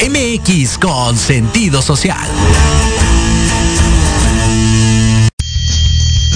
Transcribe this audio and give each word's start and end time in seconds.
MX 0.00 0.78
con 0.78 1.14
sentido 1.18 1.82
social. 1.82 2.26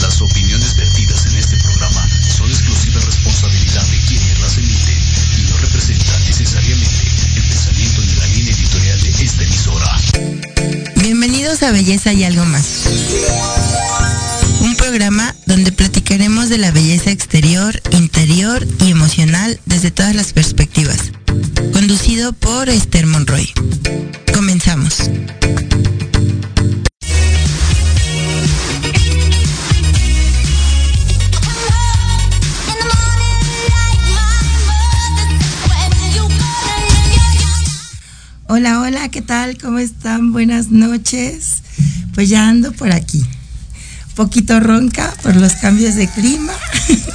Las 0.02 0.20
opiniones 0.20 0.76
vertidas 0.76 1.24
en 1.24 1.36
este 1.36 1.56
programa 1.56 2.06
son 2.28 2.50
exclusiva 2.50 3.00
responsabilidad 3.00 3.86
de 3.86 3.96
quienes 4.06 4.38
las 4.40 4.58
emiten 4.58 4.98
y 5.38 5.50
no 5.50 5.56
representan 5.56 6.24
necesariamente 6.26 7.06
el 7.36 7.42
pensamiento 7.48 8.02
ni 8.02 8.14
la 8.16 8.26
línea 8.26 8.54
editorial 8.54 9.00
de 9.00 9.24
esta 9.24 9.42
emisora. 9.44 10.00
Bienvenidos 10.96 11.62
a 11.62 11.70
Belleza 11.72 12.12
y 12.12 12.24
algo 12.24 12.44
más. 12.44 12.82
Un 14.60 14.76
programa 14.76 15.34
donde 15.46 15.72
platicaremos 15.72 16.50
de 16.50 16.58
la 16.58 16.70
belleza 16.70 17.10
exterior, 17.10 17.80
interior 17.92 18.66
y 18.84 18.90
emocional 18.90 19.58
desde 19.64 19.90
todas 19.90 20.14
las 20.14 20.34
perspectivas 20.34 21.14
conducido 21.72 22.32
por 22.32 22.68
Hola, 38.56 38.80
hola, 38.82 39.08
¿qué 39.08 39.20
tal? 39.20 39.58
¿Cómo 39.58 39.80
están? 39.80 40.30
Buenas 40.30 40.70
noches. 40.70 41.56
Pues 42.14 42.28
ya 42.28 42.48
ando 42.48 42.70
por 42.70 42.92
aquí. 42.92 43.20
Poquito 44.14 44.60
ronca 44.60 45.12
por 45.24 45.34
los 45.34 45.54
cambios 45.54 45.96
de 45.96 46.06
clima. 46.06 46.52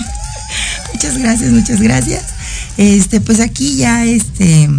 muchas 0.93 1.17
gracias, 1.17 1.53
muchas 1.53 1.79
gracias. 1.79 2.25
Este, 2.75 3.21
pues 3.21 3.39
aquí 3.39 3.77
ya, 3.77 4.03
este, 4.05 4.69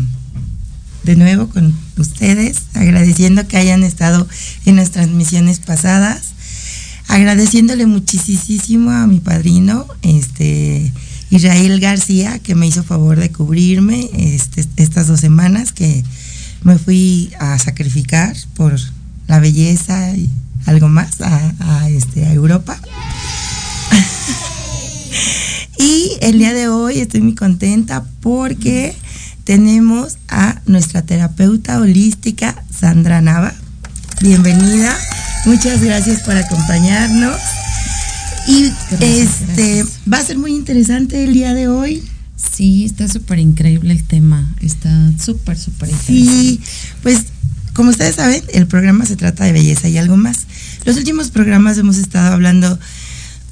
de 1.05 1.17
nuevo 1.17 1.49
con 1.49 1.75
ustedes, 1.97 2.59
agradeciendo 2.75 3.49
que 3.49 3.57
hayan 3.57 3.83
estado 3.83 4.29
en 4.67 4.77
las 4.77 4.91
transmisiones 4.91 5.61
pasadas, 5.61 6.35
agradeciéndole 7.09 7.87
muchísimo 7.87 8.91
a 8.91 9.07
mi 9.07 9.21
padrino, 9.21 9.87
este, 10.03 10.93
Israel 11.31 11.81
García, 11.81 12.39
que 12.39 12.55
me 12.55 12.67
hizo 12.67 12.85
favor 12.85 13.19
de 13.19 13.33
cubrirme 13.33 14.11
este, 14.13 14.67
estas 14.77 15.07
dos 15.07 15.21
semanas 15.21 15.73
que 15.73 16.05
me 16.63 16.79
fui 16.79 17.33
a 17.39 17.59
sacrificar 17.59 18.37
por 18.55 18.79
la 19.27 19.41
belleza 19.41 20.15
y 20.17 20.29
algo 20.67 20.89
más 20.89 21.21
a, 21.21 21.89
este, 21.89 22.27
a 22.27 22.33
Europa. 22.33 22.79
Y 25.79 26.19
el 26.21 26.39
día 26.39 26.53
de 26.53 26.69
hoy 26.69 26.99
estoy 26.99 27.23
muy 27.23 27.35
contenta 27.35 28.05
porque 28.21 28.95
tenemos 29.45 30.19
a 30.29 30.61
nuestra 30.67 31.01
terapeuta 31.01 31.81
holística, 31.81 32.63
Sandra 32.71 33.23
Nava. 33.23 33.55
Bienvenida. 34.21 34.95
Muchas 35.47 35.81
gracias 35.81 36.23
por 36.23 36.37
acompañarnos. 36.37 37.41
Y 38.47 38.71
este 39.01 39.87
va 40.13 40.19
a 40.19 40.25
ser 40.25 40.37
muy 40.37 40.55
interesante 40.55 41.25
el 41.25 41.33
día 41.33 41.55
de 41.55 41.69
hoy. 41.69 42.10
Sí, 42.55 42.85
está 42.85 43.09
súper 43.09 43.39
increíble 43.39 43.93
el 43.93 44.05
tema. 44.05 44.55
Está 44.61 45.13
súper, 45.19 45.59
súper 45.59 45.91
interesante. 45.91 46.31
Sí, 46.31 46.61
pues 47.03 47.27
como 47.73 47.91
ustedes 47.91 48.17
saben, 48.17 48.43
el 48.53 48.67
programa 48.67 49.07
se 49.07 49.17
trata 49.17 49.45
de 49.45 49.53
belleza 49.53 49.89
y 49.89 49.99
algo 49.99 50.17
más. 50.17 50.47
Los 50.85 50.97
últimos 50.97 51.31
programas 51.31 51.79
hemos 51.79 51.99
estado 51.99 52.33
hablando 52.33 52.79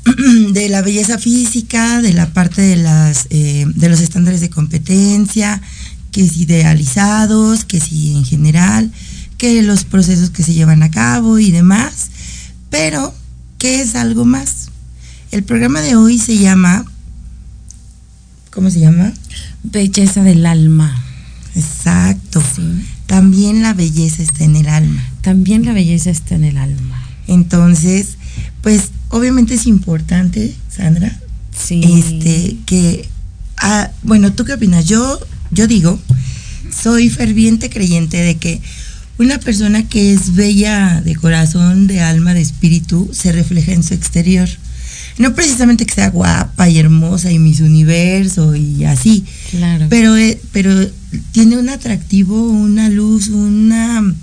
de 0.53 0.69
la 0.69 0.83
belleza 0.83 1.19
física, 1.19 2.03
de 2.03 2.13
la 2.13 2.33
parte 2.33 2.63
de, 2.63 2.77
las, 2.77 3.27
eh, 3.31 3.65
de 3.67 3.89
los 3.89 4.01
estándares 4.01 4.41
de 4.41 4.51
competencia, 4.51 5.63
que 6.11 6.25
es 6.25 6.37
idealizados, 6.37 7.65
que 7.65 7.81
sí 7.81 8.13
en 8.13 8.25
general, 8.25 8.91
que 9.37 9.63
los 9.63 9.85
procesos 9.85 10.31
que 10.31 10.43
se 10.43 10.55
llevan 10.55 10.83
a 10.83 10.91
cabo 10.91 11.39
y 11.39 11.51
demás. 11.51 12.11
Pero, 12.71 13.15
¿qué 13.59 13.81
es 13.81 13.95
algo 13.95 14.25
más? 14.25 14.71
El 15.31 15.45
programa 15.45 15.81
de 15.81 15.97
hoy 15.97 16.19
se 16.19 16.39
llama, 16.39 16.85
¿cómo 18.59 18.71
se 18.71 18.81
llama? 18.81 19.13
Belleza 19.63 20.25
del 20.25 20.45
alma. 20.45 21.01
Exacto. 21.55 22.43
También 23.07 23.63
la 23.63 23.73
belleza 23.73 24.21
está 24.21 24.43
en 24.43 24.57
el 24.57 24.67
alma. 24.67 25.01
También 25.21 25.65
la 25.65 25.73
belleza 25.73 26.11
está 26.11 26.35
en 26.35 26.43
el 26.43 26.57
alma. 26.57 27.01
Entonces, 27.29 28.17
pues 28.61 28.89
obviamente 29.11 29.55
es 29.55 29.69
importante, 29.69 30.57
Sandra, 30.69 31.21
sí. 31.57 31.83
este, 31.85 32.57
que, 32.67 33.09
ah, 33.59 33.93
bueno, 34.03 34.33
¿tú 34.33 34.45
qué 34.45 34.55
opinas? 34.55 34.87
Yo, 34.87 35.21
yo 35.53 35.69
digo, 35.69 35.97
soy 36.77 37.11
ferviente 37.11 37.71
creyente 37.71 38.17
de 38.17 38.39
que 38.39 38.61
una 39.19 39.39
persona 39.39 39.89
que 39.89 40.13
es 40.13 40.35
bella 40.35 41.01
de 41.01 41.15
corazón, 41.15 41.87
de 41.87 42.01
alma, 42.01 42.35
de 42.35 42.41
espíritu, 42.41 43.09
se 43.13 43.31
refleja 43.31 43.71
en 43.71 43.85
su 43.85 43.95
exterior. 43.95 44.49
No 45.19 45.35
precisamente 45.35 45.85
que 45.85 45.95
sea 45.95 46.11
guapa 46.11 46.69
y 46.69 46.79
hermosa 46.79 47.33
y 47.33 47.39
mis 47.39 47.61
universo 47.61 48.55
y 48.55 48.85
así. 48.85 49.25
Claro. 49.51 49.87
Pero, 49.89 50.17
eh, 50.17 50.41
pero 50.53 50.73
tiene 51.33 51.57
un 51.57 51.69
atractivo, 51.69 52.49
una 52.49 52.89
luz, 52.89 53.29
una 53.29 54.15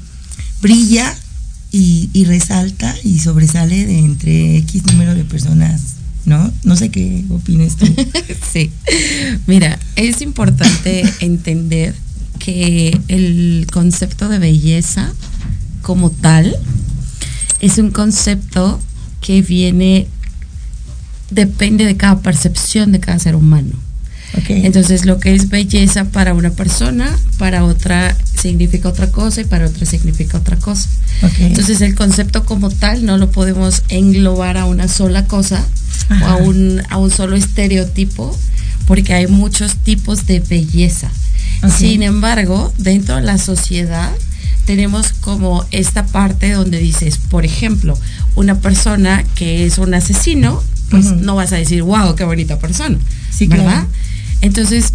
brilla 0.61 1.15
y, 1.71 2.23
resalta 2.25 2.95
y 3.03 3.19
sobresale 3.19 3.85
de 3.85 3.99
entre 3.99 4.57
X 4.59 4.85
número 4.85 5.13
de 5.13 5.25
personas, 5.25 5.95
¿no? 6.25 6.51
No 6.63 6.77
sé 6.77 6.89
qué 6.89 7.25
opinas 7.29 7.75
tú. 7.75 7.85
sí. 8.53 8.71
Mira, 9.45 9.77
es 9.97 10.21
importante 10.21 11.03
entender 11.19 11.93
que 12.39 12.97
el 13.09 13.67
concepto 13.71 14.29
de 14.29 14.39
belleza 14.39 15.11
como 15.81 16.09
tal 16.11 16.55
es 17.59 17.77
un 17.77 17.91
concepto 17.91 18.79
que 19.19 19.41
viene, 19.41 20.07
depende 21.29 21.85
de 21.85 21.97
cada 21.97 22.19
percepción 22.19 22.91
de 22.91 22.99
cada 22.99 23.19
ser 23.19 23.35
humano. 23.35 23.73
Entonces 24.47 25.05
lo 25.05 25.19
que 25.19 25.33
es 25.33 25.49
belleza 25.49 26.05
para 26.05 26.33
una 26.33 26.49
persona, 26.49 27.17
para 27.37 27.63
otra 27.63 28.15
significa 28.37 28.89
otra 28.89 29.09
cosa 29.09 29.41
y 29.41 29.45
para 29.45 29.65
otra 29.67 29.85
significa 29.85 30.37
otra 30.37 30.57
cosa. 30.57 30.89
Entonces 31.39 31.81
el 31.81 31.95
concepto 31.95 32.45
como 32.45 32.69
tal 32.69 33.05
no 33.05 33.17
lo 33.17 33.31
podemos 33.31 33.83
englobar 33.89 34.57
a 34.57 34.65
una 34.65 34.87
sola 34.87 35.25
cosa 35.25 35.65
o 36.21 36.25
a 36.25 36.35
un, 36.35 36.81
a 36.89 36.97
un 36.97 37.11
solo 37.11 37.35
estereotipo 37.35 38.37
porque 38.87 39.13
hay 39.13 39.27
muchos 39.27 39.77
tipos 39.77 40.25
de 40.25 40.41
belleza. 40.41 41.09
Sin 41.77 42.03
embargo, 42.03 42.73
dentro 42.77 43.15
de 43.15 43.21
la 43.21 43.37
sociedad 43.37 44.11
tenemos 44.65 45.13
como 45.13 45.65
esta 45.71 46.05
parte 46.05 46.51
donde 46.51 46.79
dices, 46.79 47.17
por 47.17 47.45
ejemplo, 47.45 47.97
una 48.35 48.59
persona 48.59 49.23
que 49.35 49.65
es 49.65 49.77
un 49.77 49.93
asesino, 49.93 50.61
pues 50.89 51.11
no 51.11 51.35
vas 51.35 51.51
a 51.53 51.57
decir, 51.57 51.83
wow, 51.83 52.15
qué 52.15 52.23
bonita 52.23 52.59
persona, 52.59 52.97
sí, 53.31 53.47
¿verdad? 53.47 53.85
Entonces, 54.41 54.93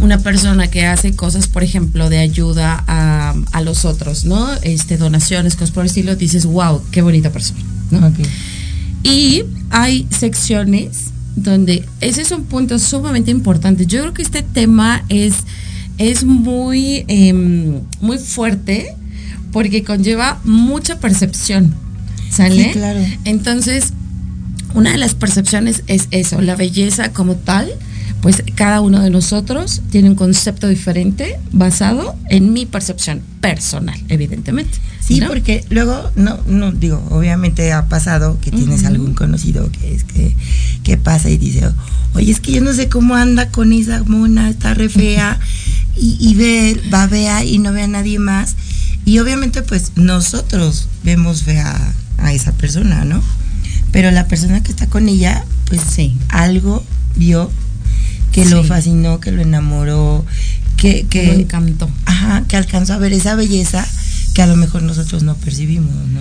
una 0.00 0.18
persona 0.18 0.68
que 0.68 0.86
hace 0.86 1.14
cosas, 1.14 1.48
por 1.48 1.62
ejemplo, 1.62 2.08
de 2.08 2.18
ayuda 2.18 2.82
a, 2.86 3.60
los 3.62 3.84
otros, 3.84 4.24
¿no? 4.24 4.48
Este, 4.62 4.96
donaciones, 4.96 5.54
cosas 5.54 5.70
por 5.70 5.82
el 5.82 5.88
estilo, 5.88 6.16
dices, 6.16 6.46
wow, 6.46 6.82
qué 6.90 7.02
bonita 7.02 7.30
persona, 7.30 7.60
¿no? 7.90 8.12
Y 9.02 9.44
hay 9.70 10.06
secciones 10.10 11.10
donde 11.36 11.84
ese 12.00 12.22
es 12.22 12.30
un 12.30 12.44
punto 12.44 12.78
sumamente 12.78 13.30
importante. 13.30 13.86
Yo 13.86 14.00
creo 14.00 14.14
que 14.14 14.22
este 14.22 14.42
tema 14.42 15.04
es, 15.08 15.34
es 15.98 16.24
muy, 16.24 17.04
em, 17.08 17.80
muy 18.00 18.18
fuerte 18.18 18.94
porque 19.52 19.84
conlleva 19.84 20.40
mucha 20.44 20.98
percepción, 20.98 21.74
¿sale? 22.30 22.72
claro. 22.72 23.00
Entonces, 23.24 23.92
una 24.74 24.92
de 24.92 24.98
las 24.98 25.14
percepciones 25.14 25.82
es 25.86 26.08
eso, 26.10 26.40
la 26.40 26.56
belleza 26.56 27.12
como 27.12 27.36
tal, 27.36 27.70
pues 28.20 28.44
cada 28.54 28.80
uno 28.80 29.00
de 29.00 29.10
nosotros 29.10 29.82
tiene 29.90 30.08
un 30.08 30.14
concepto 30.14 30.68
diferente 30.68 31.40
basado 31.50 32.14
en 32.30 32.52
mi 32.52 32.66
percepción 32.66 33.20
personal, 33.40 33.98
evidentemente. 34.08 34.78
Sí, 35.00 35.20
porque 35.26 35.64
luego, 35.68 36.10
no, 36.14 36.38
no 36.46 36.70
digo, 36.70 37.04
obviamente 37.10 37.72
ha 37.72 37.88
pasado 37.88 38.38
que 38.40 38.52
tienes 38.52 38.84
algún 38.84 39.14
conocido 39.14 39.68
que 39.72 39.94
es 39.94 40.04
que, 40.04 40.36
que 40.84 40.96
pasa 40.96 41.28
y 41.28 41.36
dice, 41.36 41.68
oye, 42.14 42.30
es 42.30 42.40
que 42.40 42.52
yo 42.52 42.60
no 42.60 42.72
sé 42.72 42.88
cómo 42.88 43.16
anda 43.16 43.48
con 43.48 43.72
esa 43.72 44.04
mona, 44.04 44.48
está 44.48 44.74
re 44.74 44.88
fea, 44.88 45.40
y, 45.96 46.16
y 46.20 46.34
ve, 46.34 46.80
va 46.94 47.08
vea 47.08 47.44
y 47.44 47.58
no 47.58 47.72
ve 47.72 47.82
a 47.82 47.88
nadie 47.88 48.20
más. 48.20 48.54
Y 49.04 49.18
obviamente 49.18 49.62
pues 49.62 49.92
nosotros 49.96 50.88
vemos 51.02 51.42
fea 51.42 51.92
a 52.18 52.32
esa 52.32 52.52
persona, 52.52 53.04
¿no? 53.04 53.20
Pero 53.92 54.10
la 54.10 54.26
persona 54.26 54.62
que 54.62 54.72
está 54.72 54.86
con 54.88 55.08
ella, 55.08 55.44
pues 55.66 55.80
sí, 55.88 56.16
algo 56.28 56.84
vio 57.16 57.50
que 58.32 58.44
lo 58.46 58.64
fascinó, 58.64 59.20
que 59.20 59.30
lo 59.30 59.42
enamoró, 59.42 60.24
que, 60.76 61.06
que 61.08 61.34
encantó. 61.34 61.88
Ajá, 62.06 62.44
que 62.48 62.56
alcanzó 62.56 62.94
a 62.94 62.98
ver 62.98 63.12
esa 63.12 63.34
belleza 63.34 63.86
que 64.34 64.42
a 64.42 64.46
lo 64.46 64.56
mejor 64.56 64.82
nosotros 64.82 65.22
no 65.22 65.36
percibimos, 65.36 65.92
¿no? 65.92 66.20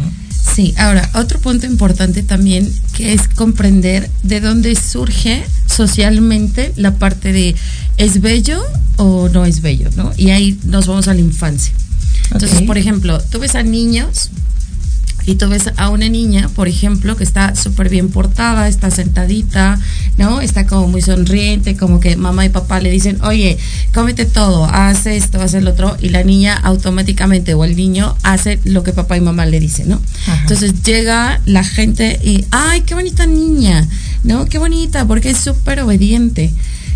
Sí, 0.54 0.74
ahora, 0.78 1.10
otro 1.14 1.40
punto 1.40 1.66
importante 1.66 2.24
también 2.24 2.70
que 2.94 3.14
es 3.14 3.28
comprender 3.30 4.10
de 4.24 4.42
dónde 4.42 4.76
surge 4.76 5.46
socialmente 5.66 6.74
la 6.76 6.96
parte 6.96 7.32
de 7.32 7.56
¿es 7.98 8.20
bello 8.22 8.62
o 8.98 9.30
no 9.30 9.46
es 9.46 9.62
bello? 9.62 9.90
¿no? 9.96 10.12
Y 10.18 10.32
ahí 10.32 10.60
nos 10.66 10.88
vamos 10.88 11.08
a 11.08 11.14
la 11.14 11.22
infancia. 11.22 11.74
Entonces, 12.32 12.64
por 12.64 12.78
ejemplo, 12.78 13.22
tú 13.22 13.40
ves 13.40 13.56
a 13.56 13.64
niños 13.64 14.30
y 15.26 15.36
tú 15.36 15.48
ves 15.50 15.72
a 15.78 15.90
una 15.90 16.10
niña, 16.10 16.50
por 16.56 16.68
ejemplo, 16.68 17.16
que 17.16 17.24
está 17.24 17.56
súper 17.56 17.90
bien 17.90 18.10
portada, 18.10 18.68
está 18.68 18.90
sentadita, 18.90 19.80
¿no? 20.18 20.42
Está 20.42 20.66
como 20.66 20.88
muy 20.88 21.02
sonriente, 21.02 21.78
como 21.78 22.00
que 22.00 22.16
mamá 22.16 22.46
y 22.46 22.50
papá 22.50 22.80
le 22.80 22.90
dicen, 22.90 23.20
oye, 23.24 23.58
cómete 23.94 24.26
todo, 24.26 24.66
haz 24.66 25.06
esto, 25.06 25.42
haz 25.42 25.54
el 25.54 25.68
otro, 25.68 25.96
y 26.00 26.10
la 26.10 26.24
niña 26.24 26.56
automáticamente 26.56 27.54
o 27.54 27.64
el 27.64 27.76
niño 27.76 28.16
hace 28.24 28.60
lo 28.64 28.84
que 28.84 28.94
papá 28.94 29.18
y 29.18 29.22
mamá 29.22 29.46
le 29.46 29.60
dicen, 29.60 29.90
¿no? 29.90 30.02
Ajá. 30.28 30.42
Entonces 30.42 30.82
llega 30.84 31.40
la 31.46 31.64
gente 31.64 32.20
y, 32.24 32.46
ay, 32.52 32.82
qué 32.82 32.96
bonita 32.96 33.26
niña, 33.26 33.88
¿no? 34.24 34.46
Qué 34.46 34.58
bonita, 34.58 35.06
porque 35.06 35.32
es 35.32 35.38
súper 35.38 35.82
obediente, 35.82 36.52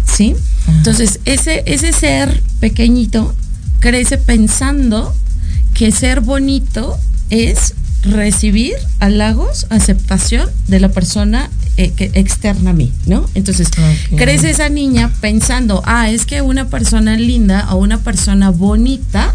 ¿sí? 0.06 0.36
Ajá. 0.68 0.78
Entonces, 0.78 1.20
ese, 1.26 1.64
ese 1.68 1.94
ser 1.94 2.42
pequeñito 2.60 3.36
crece 3.80 4.18
pensando 4.18 5.14
que 5.76 5.92
ser 5.92 6.22
bonito 6.22 6.98
es 7.30 7.74
recibir 8.06 8.74
halagos, 9.00 9.68
aceptación 9.70 10.50
de 10.68 10.80
la 10.80 10.90
persona 10.90 11.50
eh, 11.78 11.92
que 11.92 12.12
externa 12.14 12.70
a 12.70 12.74
mí, 12.74 12.94
¿no? 13.06 13.28
Entonces, 13.36 13.70
crece 14.16 14.52
esa 14.52 14.70
niña 14.70 15.12
pensando, 15.22 15.82
ah, 15.86 16.10
es 16.10 16.26
que 16.26 16.42
una 16.42 16.70
persona 16.70 17.18
linda 17.18 17.74
o 17.74 17.78
una 17.78 18.00
persona 18.00 18.50
bonita 18.52 19.34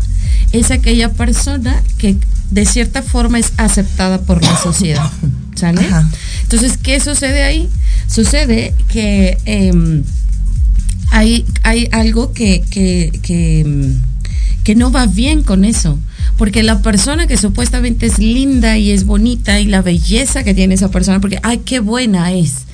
es 0.52 0.70
aquella 0.70 1.12
persona 1.12 1.82
que 1.98 2.16
de 2.50 2.66
cierta 2.66 3.02
forma 3.02 3.38
es 3.38 3.52
aceptada 3.56 4.22
por 4.22 4.42
la 4.42 4.56
sociedad, 4.56 5.10
¿sale? 5.54 5.80
Ajá. 5.82 6.08
Entonces, 6.42 6.78
¿qué 6.82 6.98
sucede 7.00 7.42
ahí? 7.42 7.68
Sucede 8.08 8.74
que 8.88 9.38
em, 9.44 10.02
hay, 11.10 11.44
hay 11.62 11.88
algo 11.92 12.32
que, 12.32 12.62
que, 12.70 13.12
que, 13.22 13.94
que 14.64 14.74
no 14.74 14.90
va 14.90 15.06
bien 15.06 15.42
con 15.42 15.64
eso. 15.64 15.98
Porque 16.40 16.62
la 16.62 16.80
persona 16.80 17.26
que 17.26 17.36
supuestamente 17.36 18.06
es 18.06 18.18
linda 18.18 18.78
y 18.78 18.92
es 18.92 19.04
bonita 19.04 19.60
y 19.60 19.66
la 19.66 19.82
belleza 19.82 20.42
que 20.42 20.54
tiene 20.54 20.72
esa 20.72 20.90
persona, 20.90 21.20
porque, 21.20 21.38
ay, 21.42 21.58
qué 21.66 21.80
buena 21.80 22.32
es, 22.32 22.64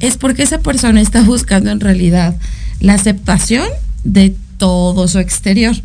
es 0.00 0.16
porque 0.16 0.42
esa 0.42 0.58
persona 0.58 1.00
está 1.00 1.22
buscando 1.22 1.70
en 1.70 1.78
realidad 1.78 2.34
la 2.80 2.94
aceptación 2.94 3.64
de 4.02 4.34
todo 4.58 5.06
su 5.06 5.20
exterior. 5.20 5.76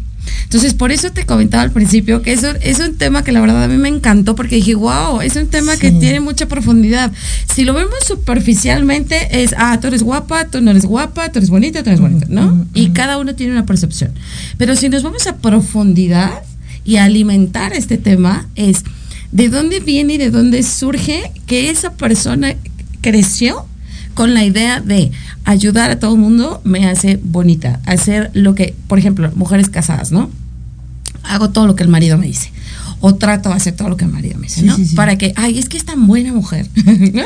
Entonces, 0.45 0.73
por 0.73 0.91
eso 0.91 1.11
te 1.11 1.27
comentaba 1.27 1.61
al 1.61 1.69
principio 1.69 2.23
que 2.23 2.33
eso 2.33 2.47
es 2.59 2.79
un 2.79 2.95
tema 2.95 3.23
que 3.23 3.31
la 3.31 3.39
verdad 3.39 3.63
a 3.63 3.67
mí 3.67 3.77
me 3.77 3.89
encantó 3.89 4.33
porque 4.33 4.55
dije, 4.55 4.73
wow, 4.73 5.21
es 5.21 5.35
un 5.35 5.45
tema 5.45 5.77
que 5.77 5.91
tiene 5.91 6.19
mucha 6.19 6.47
profundidad. 6.47 7.11
Si 7.53 7.65
lo 7.65 7.75
vemos 7.75 7.93
superficialmente 8.03 9.43
es, 9.43 9.53
ah, 9.59 9.77
tú 9.79 9.89
eres 9.89 10.01
guapa, 10.01 10.45
tú 10.45 10.59
no 10.59 10.71
eres 10.71 10.87
guapa, 10.87 11.31
tú 11.31 11.37
eres 11.37 11.51
bonita, 11.51 11.83
tú 11.83 11.91
eres 11.91 12.01
bonita, 12.01 12.25
¿no? 12.29 12.65
Y 12.73 12.89
cada 12.89 13.19
uno 13.19 13.35
tiene 13.35 13.53
una 13.53 13.67
percepción. 13.67 14.11
Pero 14.57 14.75
si 14.75 14.89
nos 14.89 15.03
vamos 15.03 15.27
a 15.27 15.35
profundidad 15.35 16.41
y 16.87 16.95
alimentar 16.95 17.73
este 17.73 17.97
tema 17.97 18.47
es 18.55 18.83
de 19.31 19.49
dónde 19.49 19.81
viene 19.81 20.13
y 20.13 20.17
de 20.17 20.31
dónde 20.31 20.63
surge 20.63 21.31
que 21.45 21.69
esa 21.69 21.93
persona 21.93 22.55
creció 23.01 23.65
con 24.13 24.33
la 24.33 24.45
idea 24.45 24.79
de 24.79 25.11
ayudar 25.43 25.91
a 25.91 25.99
todo 25.99 26.13
el 26.13 26.19
mundo 26.19 26.61
me 26.63 26.87
hace 26.87 27.19
bonita, 27.21 27.81
hacer 27.85 28.31
lo 28.33 28.55
que, 28.55 28.73
por 28.87 28.97
ejemplo, 28.97 29.31
mujeres 29.35 29.69
casadas, 29.69 30.11
¿no? 30.11 30.31
Hago 31.23 31.49
todo 31.49 31.67
lo 31.67 31.75
que 31.75 31.83
el 31.83 31.89
marido 31.89 32.17
me 32.17 32.25
dice. 32.25 32.51
O 32.99 33.13
trato 33.15 33.49
de 33.49 33.55
hacer 33.55 33.75
todo 33.75 33.89
lo 33.89 33.97
que 33.97 34.05
el 34.05 34.11
marido 34.11 34.37
me 34.39 34.47
dice, 34.47 34.61
Sí, 34.61 34.65
¿no? 34.65 34.75
sí, 34.75 34.85
sí. 34.85 34.95
Para 34.95 35.17
que, 35.17 35.33
ay, 35.35 35.59
es 35.59 35.69
que 35.69 35.77
es 35.77 35.85
tan 35.85 36.07
buena 36.07 36.33
mujer, 36.33 36.67
¿no? 37.13 37.23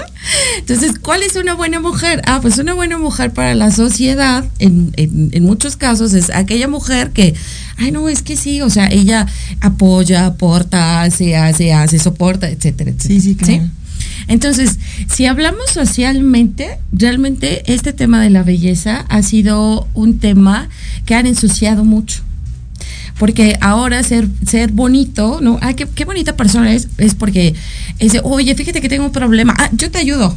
Entonces, 0.57 0.99
¿cuál 1.01 1.23
es 1.23 1.35
una 1.37 1.53
buena 1.53 1.79
mujer? 1.79 2.21
Ah, 2.25 2.39
pues 2.41 2.57
una 2.57 2.73
buena 2.73 2.97
mujer 2.97 3.31
para 3.31 3.55
la 3.55 3.71
sociedad, 3.71 4.43
en, 4.59 4.91
en, 4.97 5.29
en 5.31 5.43
muchos 5.43 5.77
casos, 5.77 6.13
es 6.13 6.29
aquella 6.29 6.67
mujer 6.67 7.11
que, 7.11 7.33
ay, 7.77 7.91
no, 7.91 8.09
es 8.09 8.21
que 8.21 8.35
sí, 8.35 8.61
o 8.61 8.69
sea, 8.69 8.87
ella 8.87 9.27
apoya, 9.61 10.25
aporta, 10.25 11.03
hace, 11.03 11.35
hace, 11.37 11.71
hace, 11.73 11.99
soporta, 11.99 12.49
etcétera, 12.49 12.91
etcétera. 12.91 13.21
Sí, 13.21 13.21
sí, 13.21 13.35
claro. 13.35 13.69
Entonces, 14.27 14.77
si 15.13 15.25
hablamos 15.25 15.69
socialmente, 15.73 16.77
realmente 16.91 17.63
este 17.71 17.93
tema 17.93 18.21
de 18.21 18.29
la 18.29 18.43
belleza 18.43 19.05
ha 19.09 19.21
sido 19.23 19.87
un 19.93 20.19
tema 20.19 20.69
que 21.05 21.15
han 21.15 21.27
ensuciado 21.27 21.85
mucho. 21.85 22.23
Porque 23.21 23.55
ahora 23.61 24.01
ser, 24.01 24.27
ser 24.47 24.71
bonito, 24.71 25.41
¿no? 25.43 25.59
Ay, 25.61 25.75
qué, 25.75 26.05
bonita 26.05 26.35
persona 26.35 26.73
es, 26.73 26.87
es 26.97 27.13
porque 27.13 27.53
oye, 28.23 28.55
fíjate 28.55 28.81
que 28.81 28.89
tengo 28.89 29.05
un 29.05 29.11
problema. 29.11 29.53
Ah, 29.59 29.69
yo 29.73 29.91
te 29.91 29.99
ayudo. 29.99 30.35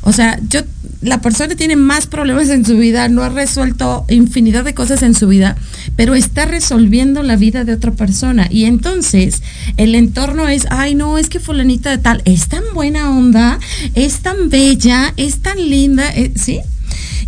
O 0.00 0.14
sea, 0.14 0.40
yo, 0.48 0.62
la 1.02 1.20
persona 1.20 1.54
tiene 1.54 1.76
más 1.76 2.06
problemas 2.06 2.48
en 2.48 2.64
su 2.64 2.78
vida, 2.78 3.10
no 3.10 3.24
ha 3.24 3.28
resuelto 3.28 4.06
infinidad 4.08 4.64
de 4.64 4.72
cosas 4.72 5.02
en 5.02 5.14
su 5.14 5.28
vida, 5.28 5.58
pero 5.96 6.14
está 6.14 6.46
resolviendo 6.46 7.22
la 7.22 7.36
vida 7.36 7.64
de 7.64 7.74
otra 7.74 7.92
persona. 7.92 8.48
Y 8.50 8.64
entonces 8.64 9.42
el 9.76 9.94
entorno 9.94 10.48
es, 10.48 10.66
ay, 10.70 10.94
no, 10.94 11.18
es 11.18 11.28
que 11.28 11.40
fulanita 11.40 11.90
de 11.90 11.98
tal, 11.98 12.22
es 12.24 12.48
tan 12.48 12.64
buena 12.72 13.10
onda, 13.10 13.58
es 13.94 14.20
tan 14.20 14.48
bella, 14.48 15.12
es 15.18 15.40
tan 15.40 15.58
linda, 15.58 16.08
eh, 16.14 16.32
¿sí? 16.36 16.60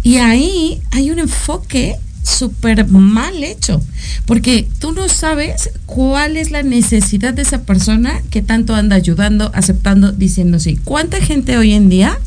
Y 0.03 0.17
ahí 0.17 0.81
hay 0.91 1.11
un 1.11 1.19
enfoque 1.19 1.97
súper 2.23 2.87
mal 2.89 3.43
hecho, 3.43 3.83
porque 4.27 4.69
tú 4.79 4.93
no 4.93 5.09
sabes 5.09 5.71
cuál 5.87 6.37
es 6.37 6.51
la 6.51 6.63
necesidad 6.63 7.35
de 7.35 7.43
esa 7.43 7.63
persona 7.63 8.21
que 8.31 8.43
tanto 8.43 8.75
anda 8.75 8.97
ayudando, 8.97 9.51
aceptando, 9.55 10.13
diciendo 10.13 10.59
sí. 10.61 10.79
¿Cuánta 10.85 11.21
gente 11.21 11.57
hoy 11.59 11.73
en 11.73 11.89
día 11.89 12.19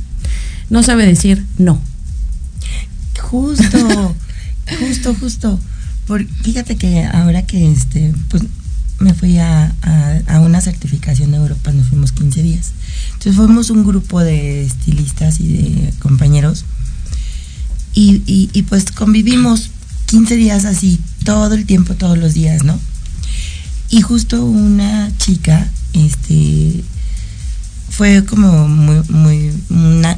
no 0.70 0.84
sabe 0.84 1.06
decir 1.06 1.46
no? 1.58 1.82
Justo, 3.20 4.16
justo, 4.80 5.16
justo. 5.16 5.60
Por, 6.08 6.26
fíjate 6.28 6.76
que 6.76 7.04
ahora 7.06 7.44
que 7.46 7.72
este, 7.72 8.14
pues 8.30 8.44
me 9.00 9.14
fui 9.14 9.38
a, 9.38 9.74
a- 9.82 10.20
a 10.28 10.40
una 10.42 10.62
certificación 10.62 11.34
en 11.34 11.42
Europa, 11.42 11.72
nos 11.72 11.88
fuimos 11.88 12.12
15 12.12 12.44
días. 12.44 12.72
Entonces 13.14 13.36
fuimos 13.36 13.70
un 13.70 13.84
grupo 13.86 14.20
de 14.22 14.66
estilistas 14.66 15.40
y 15.40 15.48
de 15.48 15.94
compañeros 16.00 16.66
y, 17.94 18.22
y- 18.26 18.50
y, 18.54 18.64
pues 18.64 18.92
convivimos 18.92 19.70
15 20.14 20.36
días 20.36 20.66
así, 20.66 21.00
todo 21.26 21.56
el 21.56 21.66
tiempo, 21.66 21.96
todos 21.96 22.20
los 22.20 22.36
días, 22.36 22.64
¿no? 22.64 22.80
Y 23.90 24.02
justo 24.02 24.46
una 24.46 25.12
chica, 25.18 25.68
este, 25.94 26.84
fue 27.90 28.24
como 28.24 28.68
muy, 28.68 29.02
muy 29.10 29.52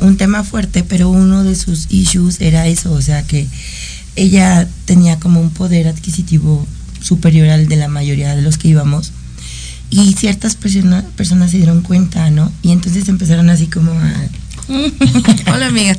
un 0.01 0.17
tema 0.17 0.43
fuerte, 0.43 0.83
pero 0.83 1.09
uno 1.09 1.45
de 1.45 1.55
sus 1.55 1.87
issues 1.91 2.41
era 2.41 2.67
eso, 2.67 2.91
o 2.91 3.01
sea 3.01 3.23
que 3.23 3.47
ella 4.17 4.67
tenía 4.83 5.17
como 5.17 5.39
un 5.39 5.49
poder 5.49 5.87
adquisitivo 5.87 6.67
superior 6.99 7.47
al 7.47 7.69
de 7.69 7.77
la 7.77 7.87
mayoría 7.87 8.35
de 8.35 8.41
los 8.41 8.57
que 8.57 8.67
íbamos 8.67 9.13
y 9.89 10.11
ciertas 10.11 10.55
persona- 10.55 11.05
personas 11.15 11.51
se 11.51 11.57
dieron 11.57 11.83
cuenta, 11.83 12.29
¿no? 12.31 12.51
Y 12.63 12.71
entonces 12.73 13.07
empezaron 13.07 13.49
así 13.49 13.67
como 13.67 13.91
a, 13.91 14.13
Hola 15.53 15.67
amiga. 15.67 15.95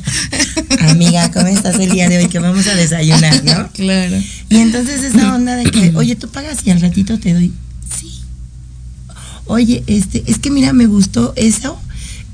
amiga, 0.89 1.31
¿cómo 1.31 1.47
estás 1.47 1.79
el 1.79 1.91
día 1.91 2.09
de 2.09 2.17
hoy? 2.17 2.27
Que 2.27 2.39
vamos 2.39 2.67
a 2.67 2.75
desayunar, 2.75 3.43
¿no? 3.43 3.69
Claro. 3.73 4.17
Y 4.49 4.57
entonces 4.57 5.03
esa 5.03 5.35
onda 5.35 5.55
de 5.55 5.65
que, 5.71 5.91
oye, 5.95 6.15
tú 6.15 6.27
pagas 6.29 6.59
y 6.65 6.71
al 6.71 6.81
ratito 6.81 7.17
te 7.19 7.33
doy. 7.33 7.53
Sí. 7.99 8.11
Oye, 9.45 9.83
este, 9.87 10.23
es 10.27 10.39
que 10.39 10.51
mira, 10.51 10.73
me 10.73 10.85
gustó 10.87 11.33
eso. 11.35 11.79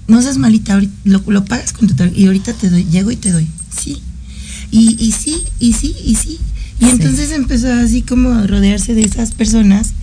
No 0.08 0.22
seas 0.22 0.38
malita, 0.38 0.82
lo, 1.06 1.24
lo 1.28 1.46
pagas 1.46 1.72
con 1.72 1.88
tu 1.88 2.04
y 2.04 2.26
ahorita 2.26 2.54
te 2.54 2.70
doy, 2.70 2.86
llego 2.86 3.12
y 3.12 3.16
te 3.16 3.32
doy. 3.32 3.48
Sí. 3.80 4.02
Y, 4.72 4.98
y 5.00 5.12
sí, 5.12 5.44
y 5.60 5.74
sí, 5.74 5.96
y 6.04 6.16
sí. 6.16 6.40
Y 6.80 6.86
Sí. 6.86 6.90
entonces 6.92 7.32
empezó 7.32 7.72
así 7.72 8.02
como 8.02 8.32
a 8.32 8.48
rodearse 8.48 8.94
de 8.96 9.04
esas 9.04 9.32
personas 9.32 9.94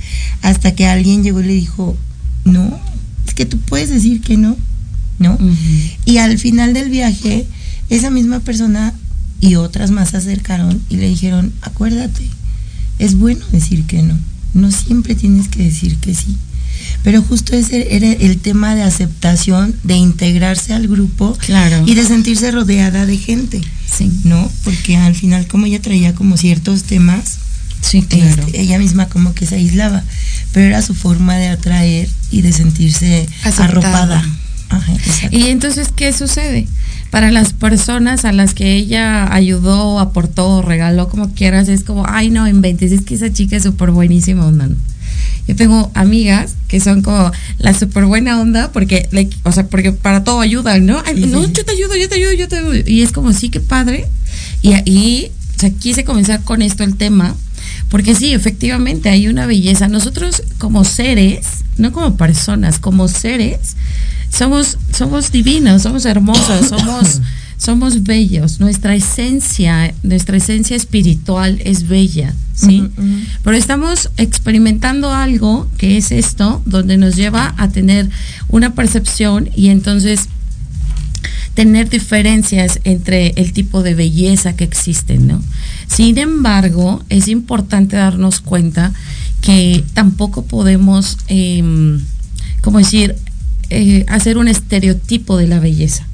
hasta 0.41 0.75
que 0.75 0.87
alguien 0.87 1.23
llegó 1.23 1.41
y 1.41 1.47
le 1.47 1.53
dijo, 1.53 1.97
no, 2.45 2.81
es 3.27 3.35
que 3.35 3.45
tú 3.45 3.59
puedes 3.59 3.91
decir 3.91 4.23
que 4.23 4.37
no, 4.39 4.57
¿no? 5.21 5.39
Y 6.05 6.19
al 6.19 6.37
final 6.39 6.75
del 6.75 6.91
viaje, 6.91 7.47
esa 7.91 8.11
misma 8.11 8.41
persona 8.41 8.93
y 9.41 9.55
otras 9.55 9.93
más 9.93 10.11
se 10.11 10.17
acercaron 10.17 10.81
y 10.91 10.97
le 10.97 11.09
dijeron, 11.09 11.53
acuérdate, 11.63 12.25
es 12.99 13.15
bueno 13.15 13.45
decir 13.53 13.85
que 13.85 14.03
no, 14.03 14.19
no 14.55 14.71
siempre 14.73 15.15
tienes 15.15 15.47
que 15.49 15.63
decir 15.63 15.97
que 15.99 16.15
sí. 16.15 16.37
Pero 17.05 17.23
justo 17.23 17.55
ese 17.55 17.95
era 17.95 18.11
el 18.11 18.39
tema 18.39 18.75
de 18.75 18.83
aceptación, 18.83 19.75
de 19.85 19.97
integrarse 19.97 20.73
al 20.73 20.89
grupo 20.89 21.37
Claro. 21.47 21.85
y 21.87 21.95
de 21.95 22.05
sentirse 22.05 22.51
rodeada 22.51 23.07
de 23.07 23.17
gente, 23.19 23.61
Sí. 23.95 24.11
¿no? 24.25 24.51
Porque 24.65 24.97
al 24.97 25.15
final 25.15 25.47
como 25.47 25.67
ella 25.67 25.81
traía 25.83 26.15
como 26.15 26.37
ciertos 26.37 26.85
temas, 26.85 27.39
Sí, 27.83 28.03
claro. 28.03 28.43
este, 28.47 28.61
ella 28.61 28.79
misma 28.79 29.07
como 29.09 29.33
que 29.35 29.47
se 29.47 29.55
aislaba, 29.57 30.03
pero 30.53 30.67
era 30.67 30.83
su 30.83 30.95
forma 30.95 31.37
de 31.37 31.49
atraer 31.49 32.09
y 32.31 32.43
de 32.43 32.53
sentirse 32.53 33.27
Aceptada. 33.43 33.65
arropada. 33.65 34.25
Ajá. 34.71 34.93
Y 35.31 35.49
entonces, 35.49 35.89
¿qué 35.95 36.13
sucede? 36.13 36.67
Para 37.11 37.31
las 37.31 37.53
personas 37.53 38.25
a 38.25 38.33
las 38.33 38.55
que 38.55 38.77
ella 38.77 39.33
ayudó, 39.33 39.99
aportó, 39.99 40.63
regaló, 40.63 41.09
como 41.09 41.35
quieras, 41.35 41.69
es 41.69 41.85
como, 41.85 42.07
ay, 42.09 42.31
no 42.31 42.49
inventes, 42.49 42.93
es 42.93 43.03
que 43.03 43.17
esa 43.17 43.33
chica 43.33 43.57
es 43.57 43.65
súper 43.65 43.91
buenísima, 43.91 44.47
onda, 44.47 44.69
¿no? 44.69 44.77
Yo 45.49 45.57
tengo 45.57 45.91
amigas 45.95 46.55
que 46.69 46.79
son 46.79 47.03
como 47.03 47.33
la 47.59 47.75
súper 47.75 48.05
buena 48.05 48.41
onda 48.41 48.71
porque, 48.71 49.09
o 49.43 49.51
sea, 49.51 49.67
porque 49.67 49.91
para 49.91 50.23
todo 50.23 50.41
ayudan, 50.41 50.87
¿no? 50.87 51.03
no, 51.03 51.47
yo 51.47 51.65
te 51.65 51.73
ayudo, 51.73 51.97
yo 51.97 52.09
te 52.09 52.15
ayudo, 52.15 52.33
yo 52.33 52.47
te 52.47 52.57
ayudo. 52.57 52.75
Y 52.87 53.03
es 53.03 53.11
como, 53.11 53.33
sí, 53.33 53.49
qué 53.49 53.59
padre. 53.59 54.07
Y, 54.63 54.75
ahí, 54.75 55.33
o 55.57 55.61
sea, 55.61 55.71
quise 55.71 56.05
comenzar 56.05 56.45
con 56.45 56.63
esto 56.63 56.85
el 56.85 56.97
tema, 56.97 57.35
porque 57.89 58.15
sí, 58.15 58.33
efectivamente 58.33 59.09
hay 59.09 59.27
una 59.27 59.47
belleza. 59.47 59.89
Nosotros 59.89 60.43
como 60.59 60.85
seres, 60.85 61.65
no 61.79 61.91
como 61.91 62.17
personas, 62.17 62.79
como 62.79 63.09
seres, 63.09 63.77
somos, 64.31 64.79
somos 64.97 65.31
divinos, 65.33 65.83
somos 65.83 66.07
hermosos, 66.07 66.69
somos 66.69 67.21
somos 67.61 68.05
bellos, 68.05 68.59
nuestra 68.59 68.95
esencia, 68.95 69.93
nuestra 70.03 70.39
esencia 70.39 70.75
espiritual 70.75 71.61
es 71.63 71.89
bella, 71.89 72.33
¿sí? 72.55 72.89
Pero 73.45 73.55
estamos 73.55 74.09
experimentando 74.17 75.13
algo 75.13 75.69
que 75.77 75.99
es 75.99 76.11
esto, 76.11 76.63
donde 76.65 76.97
nos 76.97 77.17
lleva 77.17 77.55
a 77.59 77.69
tener 77.69 78.09
una 78.49 78.75
percepción 78.75 79.51
y 79.55 79.69
entonces 79.69 80.31
tener 81.53 81.91
diferencias 81.91 82.81
entre 82.85 83.35
el 83.37 83.53
tipo 83.53 83.83
de 83.83 83.95
belleza 83.95 84.57
que 84.57 84.65
existen, 84.65 85.27
¿no? 85.27 85.43
Sin 85.87 86.17
embargo, 86.17 87.05
es 87.11 87.29
importante 87.29 87.97
darnos 87.97 88.41
cuenta 88.41 88.91
que 89.43 89.85
tampoco 89.93 90.47
podemos, 90.47 91.19
eh, 91.29 92.01
¿cómo 92.63 92.79
decir?, 92.79 93.17
eh, 93.71 94.05
hacer 94.09 94.39
un 94.39 94.49
estereotipo 94.49 95.37
de 95.37 95.47
la 95.47 95.61
belleza. 95.61 96.07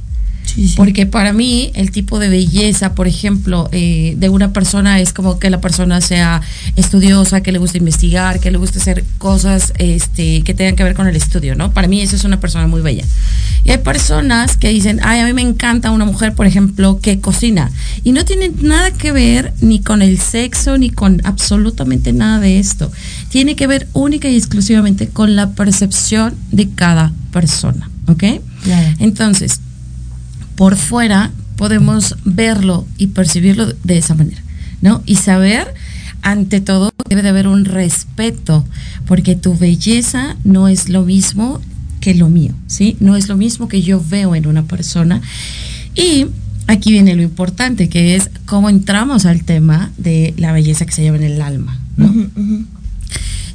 Porque 0.77 1.07
para 1.07 1.33
mí 1.33 1.71
el 1.75 1.91
tipo 1.91 2.19
de 2.19 2.29
belleza, 2.29 2.95
por 2.95 3.07
ejemplo, 3.07 3.69
eh, 3.73 4.15
de 4.17 4.29
una 4.29 4.53
persona 4.53 5.01
es 5.01 5.13
como 5.13 5.39
que 5.39 5.51
la 5.51 5.61
persona 5.61 6.01
sea 6.01 6.41
estudiosa, 6.77 7.43
que 7.43 7.53
le 7.53 7.59
guste 7.59 7.79
investigar, 7.79 8.41
que 8.41 8.51
le 8.51 8.57
guste 8.57 8.79
hacer 8.79 9.05
cosas 9.19 9.73
este, 9.79 10.43
que 10.43 10.55
tengan 10.55 10.75
que 10.75 10.85
ver 10.85 10.95
con 10.95 11.09
el 11.09 11.17
estudio, 11.17 11.57
¿no? 11.57 11.73
Para 11.73 11.89
mí 11.89 12.01
eso 12.01 12.17
es 12.17 12.25
una 12.25 12.41
persona 12.41 12.67
muy 12.67 12.81
bella. 12.81 13.05
Y 13.65 13.71
hay 13.71 13.79
personas 13.79 14.57
que 14.57 14.69
dicen, 14.69 15.01
ay, 15.03 15.21
a 15.21 15.27
mí 15.27 15.33
me 15.35 15.43
encanta 15.43 15.91
una 15.91 16.05
mujer, 16.05 16.35
por 16.35 16.47
ejemplo, 16.47 17.01
que 17.01 17.21
cocina. 17.21 17.71
Y 18.03 18.13
no 18.13 18.25
tiene 18.25 18.51
nada 18.61 18.93
que 18.93 19.13
ver 19.13 19.53
ni 19.61 19.81
con 19.81 20.01
el 20.01 20.19
sexo, 20.19 20.79
ni 20.79 20.91
con 20.91 21.21
absolutamente 21.25 22.13
nada 22.13 22.41
de 22.41 22.59
esto. 22.59 22.91
Tiene 23.37 23.55
que 23.55 23.67
ver 23.67 23.87
única 23.93 24.31
y 24.31 24.35
exclusivamente 24.35 25.09
con 25.09 25.37
la 25.37 25.51
percepción 25.51 26.35
de 26.53 26.71
cada 26.71 27.13
persona, 27.33 27.91
¿ok? 28.07 28.25
Entonces, 28.99 29.61
por 30.55 30.77
fuera 30.77 31.33
podemos 31.57 32.17
verlo 32.25 32.87
y 32.97 33.09
percibirlo 33.09 33.67
de 33.85 33.99
esa 33.99 34.15
manera, 34.15 34.43
¿no? 34.81 35.03
Y 35.05 35.17
saber, 35.17 35.75
ante 36.23 36.63
todo, 36.63 36.91
debe 37.11 37.21
de 37.21 37.29
haber 37.29 37.47
un 37.47 37.67
respeto, 37.67 38.65
porque 39.05 39.37
tu 39.37 39.55
belleza 39.55 40.39
no 40.45 40.67
es 40.67 40.89
lo 40.89 41.05
mismo 41.05 41.61
que 42.01 42.15
lo 42.15 42.31
mío, 42.31 42.55
¿sí? 42.69 42.97
No 43.01 43.17
es 43.17 43.29
lo 43.29 43.37
mismo 43.37 43.69
que 43.69 43.83
yo 43.83 44.03
veo 44.03 44.35
en 44.35 44.47
una 44.47 44.63
persona. 44.63 45.21
Y 45.95 46.25
aquí 46.69 46.91
viene 46.91 47.15
lo 47.15 47.21
importante, 47.23 47.91
que 47.91 48.17
es 48.17 48.31
cómo 48.47 48.71
entramos 48.71 49.27
al 49.27 49.45
tema 49.45 49.93
de 49.99 50.33
la 50.39 50.53
belleza 50.53 50.87
que 50.87 50.93
se 50.93 51.03
lleva 51.03 51.19
en 51.19 51.25
el 51.25 51.43
alma, 51.43 51.79
¿no? 51.99 52.15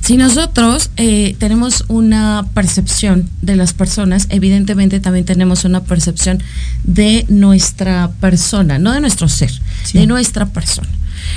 Si 0.01 0.17
nosotros 0.17 0.89
eh, 0.97 1.35
tenemos 1.37 1.85
una 1.87 2.47
percepción 2.53 3.29
de 3.41 3.55
las 3.55 3.73
personas, 3.73 4.27
evidentemente 4.29 4.99
también 4.99 5.25
tenemos 5.25 5.63
una 5.63 5.83
percepción 5.83 6.41
de 6.83 7.25
nuestra 7.29 8.09
persona, 8.19 8.79
no 8.79 8.93
de 8.93 8.99
nuestro 8.99 9.29
ser, 9.29 9.51
de 9.93 10.07
nuestra 10.07 10.47
persona. 10.47 10.89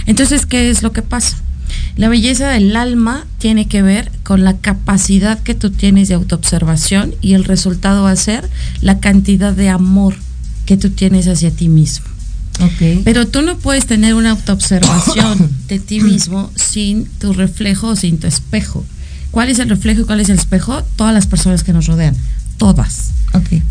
Entonces, 0.07 0.47
¿qué 0.47 0.71
es 0.71 0.83
lo 0.83 0.93
que 0.93 1.03
pasa? 1.03 1.37
La 1.97 2.09
belleza 2.09 2.49
del 2.49 2.75
alma 2.75 3.27
tiene 3.39 3.69
que 3.69 3.83
ver 3.83 4.11
con 4.23 4.45
la 4.45 4.57
capacidad 4.57 5.39
que 5.41 5.55
tú 5.55 5.71
tienes 5.71 6.09
de 6.09 6.15
autoobservación 6.15 7.15
y 7.21 7.35
el 7.35 7.45
resultado 7.45 8.05
va 8.05 8.11
a 8.13 8.17
ser 8.17 8.49
la 8.81 8.99
cantidad 8.99 9.53
de 9.53 9.69
amor 9.69 10.17
que 10.67 10.77
tú 10.77 10.91
tienes 10.91 11.29
hacia 11.29 11.51
ti 11.51 11.69
mismo. 11.69 12.14
Pero 13.05 13.27
tú 13.27 13.43
no 13.43 13.59
puedes 13.59 13.87
tener 13.87 14.15
una 14.15 14.31
autoobservación 14.31 15.51
de 15.69 15.79
ti 15.79 16.01
mismo 16.01 16.51
sin 16.55 17.07
tu 17.07 17.33
reflejo 17.33 17.89
o 17.89 17.97
sin 17.97 18.19
tu 18.19 18.27
espejo. 18.27 18.85
¿Cuál 19.31 19.49
es 19.49 19.59
el 19.59 19.69
reflejo 19.69 20.03
y 20.03 20.05
cuál 20.05 20.21
es 20.21 20.29
el 20.29 20.39
espejo? 20.39 20.83
Todas 20.97 21.13
las 21.13 21.27
personas 21.27 21.65
que 21.65 21.73
nos 21.73 21.87
rodean. 21.87 22.17
Todas. 22.57 23.11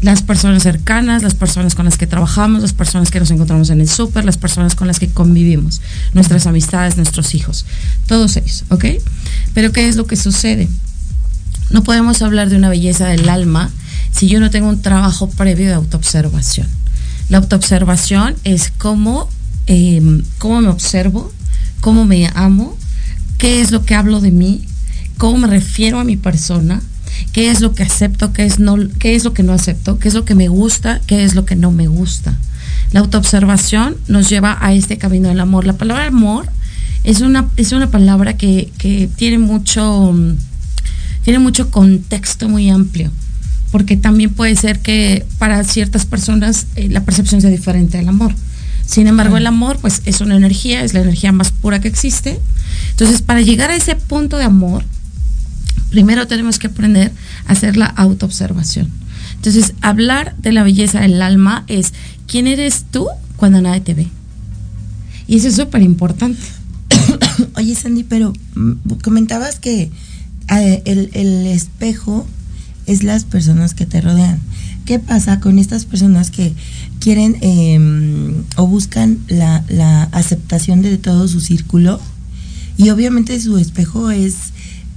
Las 0.01 0.21
personas 0.21 0.63
cercanas, 0.63 1.23
las 1.23 1.35
personas 1.35 1.73
con 1.73 1.85
las 1.85 1.97
que 1.97 2.05
trabajamos, 2.05 2.61
las 2.61 2.73
personas 2.73 3.11
que 3.11 3.19
nos 3.19 3.31
encontramos 3.31 3.69
en 3.69 3.79
el 3.79 3.87
súper, 3.87 4.25
las 4.25 4.37
personas 4.37 4.75
con 4.75 4.87
las 4.87 4.99
que 4.99 5.07
convivimos, 5.07 5.79
nuestras 6.13 6.47
amistades, 6.47 6.97
nuestros 6.97 7.33
hijos, 7.33 7.65
todos 8.05 8.35
ellos, 8.35 8.65
¿ok? 8.69 8.85
Pero 9.53 9.71
¿qué 9.71 9.87
es 9.87 9.95
lo 9.95 10.05
que 10.05 10.17
sucede? 10.17 10.67
No 11.69 11.81
podemos 11.83 12.21
hablar 12.21 12.49
de 12.49 12.57
una 12.57 12.67
belleza 12.67 13.07
del 13.07 13.29
alma 13.29 13.71
si 14.11 14.27
yo 14.27 14.41
no 14.41 14.49
tengo 14.49 14.67
un 14.67 14.81
trabajo 14.81 15.29
previo 15.29 15.67
de 15.67 15.73
autoobservación. 15.73 16.67
La 17.33 17.39
autoobservación 17.39 18.35
es 18.43 18.71
cómo, 18.77 19.27
em, 19.65 20.21
cómo 20.37 20.61
me 20.61 20.67
observo, 20.67 21.33
cómo 21.81 22.05
me 22.05 22.29
amo, 22.35 22.77
qué 23.39 23.59
es 23.59 23.71
lo 23.71 23.83
que 23.85 23.95
hablo 23.95 24.21
de 24.21 24.29
mí, 24.29 24.61
cómo 25.17 25.39
me 25.39 25.47
refiero 25.47 25.99
a 25.99 26.03
mi 26.03 26.15
persona, 26.15 26.79
qué 27.31 27.49
es 27.49 27.59
lo 27.59 27.73
que 27.73 27.81
acepto, 27.81 28.33
qué 28.33 28.45
es, 28.45 28.59
no, 28.59 28.75
qué 28.99 29.15
es 29.15 29.23
lo 29.23 29.33
que 29.33 29.41
no 29.41 29.51
acepto, 29.51 29.97
qué 29.97 30.09
es 30.09 30.13
lo 30.13 30.25
que 30.25 30.35
me 30.35 30.47
gusta, 30.47 31.01
qué 31.07 31.23
es 31.23 31.33
lo 31.33 31.43
que 31.43 31.55
no 31.55 31.71
me 31.71 31.87
gusta. 31.87 32.37
La 32.91 32.99
autoobservación 32.99 33.97
nos 34.07 34.29
lleva 34.29 34.59
a 34.61 34.75
este 34.75 34.99
camino 34.99 35.29
del 35.29 35.39
amor. 35.39 35.65
La 35.65 35.73
palabra 35.73 36.05
amor 36.05 36.45
es 37.03 37.21
una, 37.21 37.49
es 37.57 37.71
una 37.71 37.89
palabra 37.89 38.37
que, 38.37 38.71
que 38.77 39.09
tiene 39.15 39.39
mucho, 39.39 40.13
tiene 41.23 41.39
mucho 41.39 41.71
contexto 41.71 42.47
muy 42.47 42.69
amplio 42.69 43.09
porque 43.73 43.97
también 43.97 44.29
puede 44.29 44.55
ser 44.55 44.81
que 44.81 45.25
para 45.39 45.63
ciertas 45.63 46.05
personas 46.05 46.67
eh, 46.75 46.89
la 46.89 47.03
percepción 47.03 47.41
sea 47.41 47.49
diferente 47.49 47.97
del 47.97 48.07
amor. 48.07 48.31
Sin 48.85 49.07
embargo, 49.07 49.35
el 49.35 49.47
amor, 49.47 49.79
pues, 49.81 50.03
es 50.05 50.21
una 50.21 50.35
energía, 50.35 50.83
es 50.83 50.93
la 50.93 50.99
energía 50.99 51.31
más 51.31 51.49
pura 51.49 51.81
que 51.81 51.87
existe. 51.87 52.39
Entonces, 52.91 53.23
para 53.23 53.41
llegar 53.41 53.71
a 53.71 53.75
ese 53.75 53.95
punto 53.95 54.37
de 54.37 54.43
amor, 54.43 54.85
primero 55.89 56.27
tenemos 56.27 56.59
que 56.59 56.67
aprender 56.67 57.13
a 57.47 57.53
hacer 57.53 57.75
la 57.75 57.87
autoobservación. 57.87 58.91
Entonces, 59.37 59.73
hablar 59.81 60.35
de 60.37 60.51
la 60.51 60.61
belleza 60.61 60.99
del 60.99 61.19
alma 61.19 61.63
es 61.67 61.93
quién 62.27 62.45
eres 62.45 62.85
tú 62.91 63.07
cuando 63.37 63.59
nadie 63.59 63.81
te 63.81 63.95
ve. 63.95 64.07
Y 65.25 65.37
eso 65.37 65.47
es 65.47 65.55
súper 65.55 65.81
importante. 65.81 66.43
Oye, 67.55 67.73
Sandy, 67.73 68.03
pero 68.03 68.33
mm, 68.53 68.99
comentabas 69.01 69.57
que 69.57 69.89
eh, 70.55 70.81
el, 70.85 71.09
el 71.13 71.47
espejo 71.47 72.27
es 72.85 73.03
las 73.03 73.23
personas 73.23 73.73
que 73.73 73.85
te 73.85 74.01
rodean. 74.01 74.39
¿Qué 74.85 74.99
pasa 74.99 75.39
con 75.39 75.59
estas 75.59 75.85
personas 75.85 76.29
que 76.29 76.53
quieren 76.99 77.37
em, 77.41 78.43
o 78.57 78.67
buscan 78.67 79.19
la, 79.27 80.09
aceptación 80.11 80.81
de 80.81 80.97
todo 80.97 81.27
su 81.27 81.39
círculo? 81.39 82.01
Y 82.77 82.89
obviamente 82.89 83.39
su 83.39 83.57
espejo 83.57 84.11
es 84.11 84.35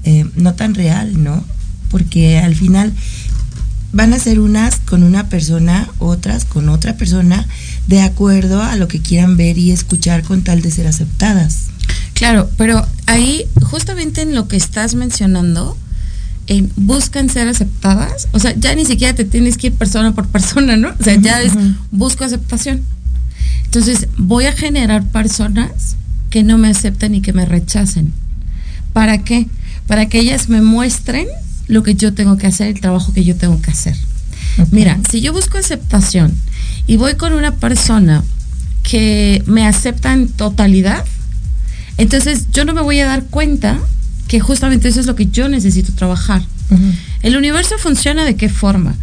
eh, 0.05 0.25
no 0.35 0.55
tan 0.55 0.75
real, 0.75 1.23
¿no? 1.23 1.45
Porque 1.91 2.39
al 2.39 2.55
final 2.55 2.93
van 3.93 4.13
a 4.13 4.19
ser 4.19 4.41
unas 4.41 4.77
con 4.81 5.03
una 5.03 5.29
persona, 5.29 5.89
otras 5.99 6.45
con 6.45 6.69
otra 6.69 6.97
persona, 6.97 7.47
de 7.87 8.01
acuerdo 8.03 8.63
a 8.63 8.77
lo 8.77 8.89
que 8.89 9.01
quieran 9.01 9.37
ver 9.37 9.57
y 9.59 9.71
escuchar 9.71 10.23
con 10.23 10.43
tal 10.43 10.63
de 10.63 10.71
ser 10.71 10.87
aceptadas. 10.87 11.67
Claro, 12.15 12.51
pero 12.57 12.87
ahí 13.07 13.45
justamente 13.63 14.23
en 14.23 14.35
lo 14.35 14.49
que 14.49 14.57
estás 14.57 14.95
mencionando, 14.95 15.77
buscan 16.77 17.29
ser 17.29 17.49
aceptadas, 17.49 18.29
o 18.33 18.39
sea, 18.39 18.55
ya 18.57 18.75
ni 18.75 18.85
siquiera 18.85 19.15
te 19.15 19.25
tienes 19.25 19.59
que 19.59 19.69
ir 19.69 19.75
persona 19.75 20.15
por 20.15 20.29
persona, 20.29 20.77
¿no? 20.77 20.95
O 20.99 21.03
sea, 21.03 21.17
ya 21.17 21.43
es, 21.43 21.53
busco 21.91 22.25
aceptación. 22.25 22.83
Entonces, 23.65 24.09
voy 24.17 24.47
a 24.47 24.53
generar 24.53 25.05
personas 25.05 25.97
que 26.31 26.43
no 26.43 26.57
me 26.57 26.69
acepten 26.69 27.15
y 27.15 27.21
que 27.21 27.33
me 27.33 27.45
rechacen. 27.45 28.13
¿Para 28.93 29.25
qué? 29.25 29.49
Para 29.87 30.09
que 30.09 30.21
ellas 30.21 30.49
me 30.49 30.63
muestren 30.63 31.27
lo 31.67 31.83
que 31.83 31.95
yo 31.95 32.15
tengo 32.15 32.37
que 32.37 32.47
hacer, 32.47 32.69
el 32.69 32.81
trabajo 32.81 33.13
que 33.13 33.25
yo 33.25 33.37
tengo 33.37 33.61
que 33.61 33.71
hacer. 33.71 33.97
Mira, 34.71 34.99
si 35.11 35.21
yo 35.21 35.33
busco 35.33 35.59
aceptación 35.59 36.33
y 36.87 36.97
voy 36.97 37.15
con 37.15 37.33
una 37.33 37.57
persona 37.57 38.25
que 38.83 39.43
me 39.47 39.67
acepta 39.67 40.13
en 40.13 40.29
totalidad, 40.29 41.05
entonces 41.99 42.47
yo 42.53 42.65
no 42.65 42.73
me 42.73 42.83
voy 42.83 43.01
a 43.01 43.07
dar 43.07 43.25
cuenta 43.25 43.81
que 44.29 44.41
justamente 44.41 44.89
eso 44.89 45.01
es 45.01 45.07
lo 45.07 45.15
que 45.15 45.27
yo 45.27 45.49
necesito 45.49 45.93
trabajar. 45.93 46.43
El 47.23 47.37
universo 47.37 47.77
funciona 47.79 48.25
de 48.25 48.37
qué 48.37 48.49
forma. 48.49 48.95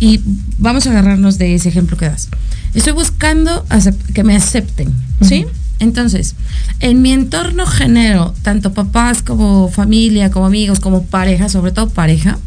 Y 0.00 0.20
vamos 0.58 0.86
a 0.86 0.90
agarrarnos 0.90 1.38
de 1.38 1.54
ese 1.54 1.68
ejemplo 1.68 1.96
que 1.96 2.06
das. 2.06 2.28
Estoy 2.74 2.92
buscando 2.92 3.66
que 4.14 4.22
me 4.22 4.36
acepten, 4.36 4.92
¿sí? 5.20 5.46
Entonces, 5.80 6.34
en 6.80 7.02
mi 7.02 7.12
entorno 7.12 7.66
genero 7.66 8.34
tanto 8.42 8.72
papás 8.72 9.22
como 9.22 9.68
familia, 9.68 10.30
como 10.30 10.46
amigos, 10.46 10.80
como 10.80 11.04
pareja, 11.04 11.48
sobre 11.48 11.72
todo 11.72 11.88
pareja, 11.88 12.38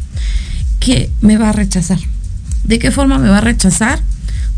que 0.80 1.10
me 1.20 1.36
va 1.36 1.50
a 1.50 1.52
rechazar. 1.52 1.98
¿De 2.64 2.78
qué 2.78 2.90
forma 2.90 3.18
me 3.18 3.28
va 3.28 3.38
a 3.38 3.42
rechazar? 3.42 4.00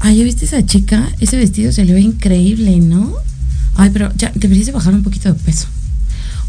Ay, 0.00 0.18
¿ya 0.18 0.24
viste 0.24 0.44
esa 0.44 0.64
chica? 0.64 1.08
Ese 1.20 1.36
vestido 1.36 1.72
se 1.72 1.84
le 1.84 1.94
ve 1.94 2.00
increíble, 2.00 2.78
¿no? 2.78 3.14
Ay, 3.76 3.90
pero 3.92 4.12
ya 4.16 4.30
deberías 4.34 4.66
de 4.66 4.72
bajar 4.72 4.94
un 4.94 5.02
poquito 5.02 5.32
de 5.32 5.38
peso 5.38 5.66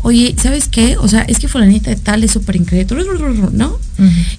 oye, 0.05 0.35
¿sabes 0.37 0.67
qué? 0.67 0.97
O 0.97 1.07
sea, 1.07 1.23
es 1.23 1.39
que 1.39 1.47
fulanita 1.47 1.89
de 1.89 1.95
tal 1.95 2.23
es 2.23 2.29
súper 2.29 2.57
increíble, 2.57 3.03
¿no? 3.53 3.79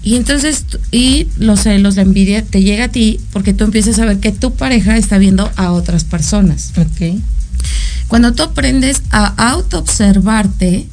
Y 0.00 0.14
entonces, 0.14 0.64
y 0.92 1.26
los 1.38 1.59
celos, 1.59 1.96
la 1.96 2.02
envidia 2.02 2.44
te 2.44 2.62
llega 2.62 2.85
a 2.85 2.88
ti 2.88 3.18
porque 3.33 3.52
tú 3.52 3.64
empiezas 3.64 3.98
a 3.98 4.05
ver 4.05 4.20
que 4.20 4.31
tu 4.31 4.55
pareja 4.55 4.96
está 4.96 5.18
viendo 5.18 5.50
a 5.57 5.72
otras 5.72 6.05
personas. 6.05 6.72
Ok. 6.79 7.18
Cuando 8.07 8.33
tú 8.33 8.44
aprendes 8.44 9.02
a 9.11 9.26
autoobservarte, 9.50 10.87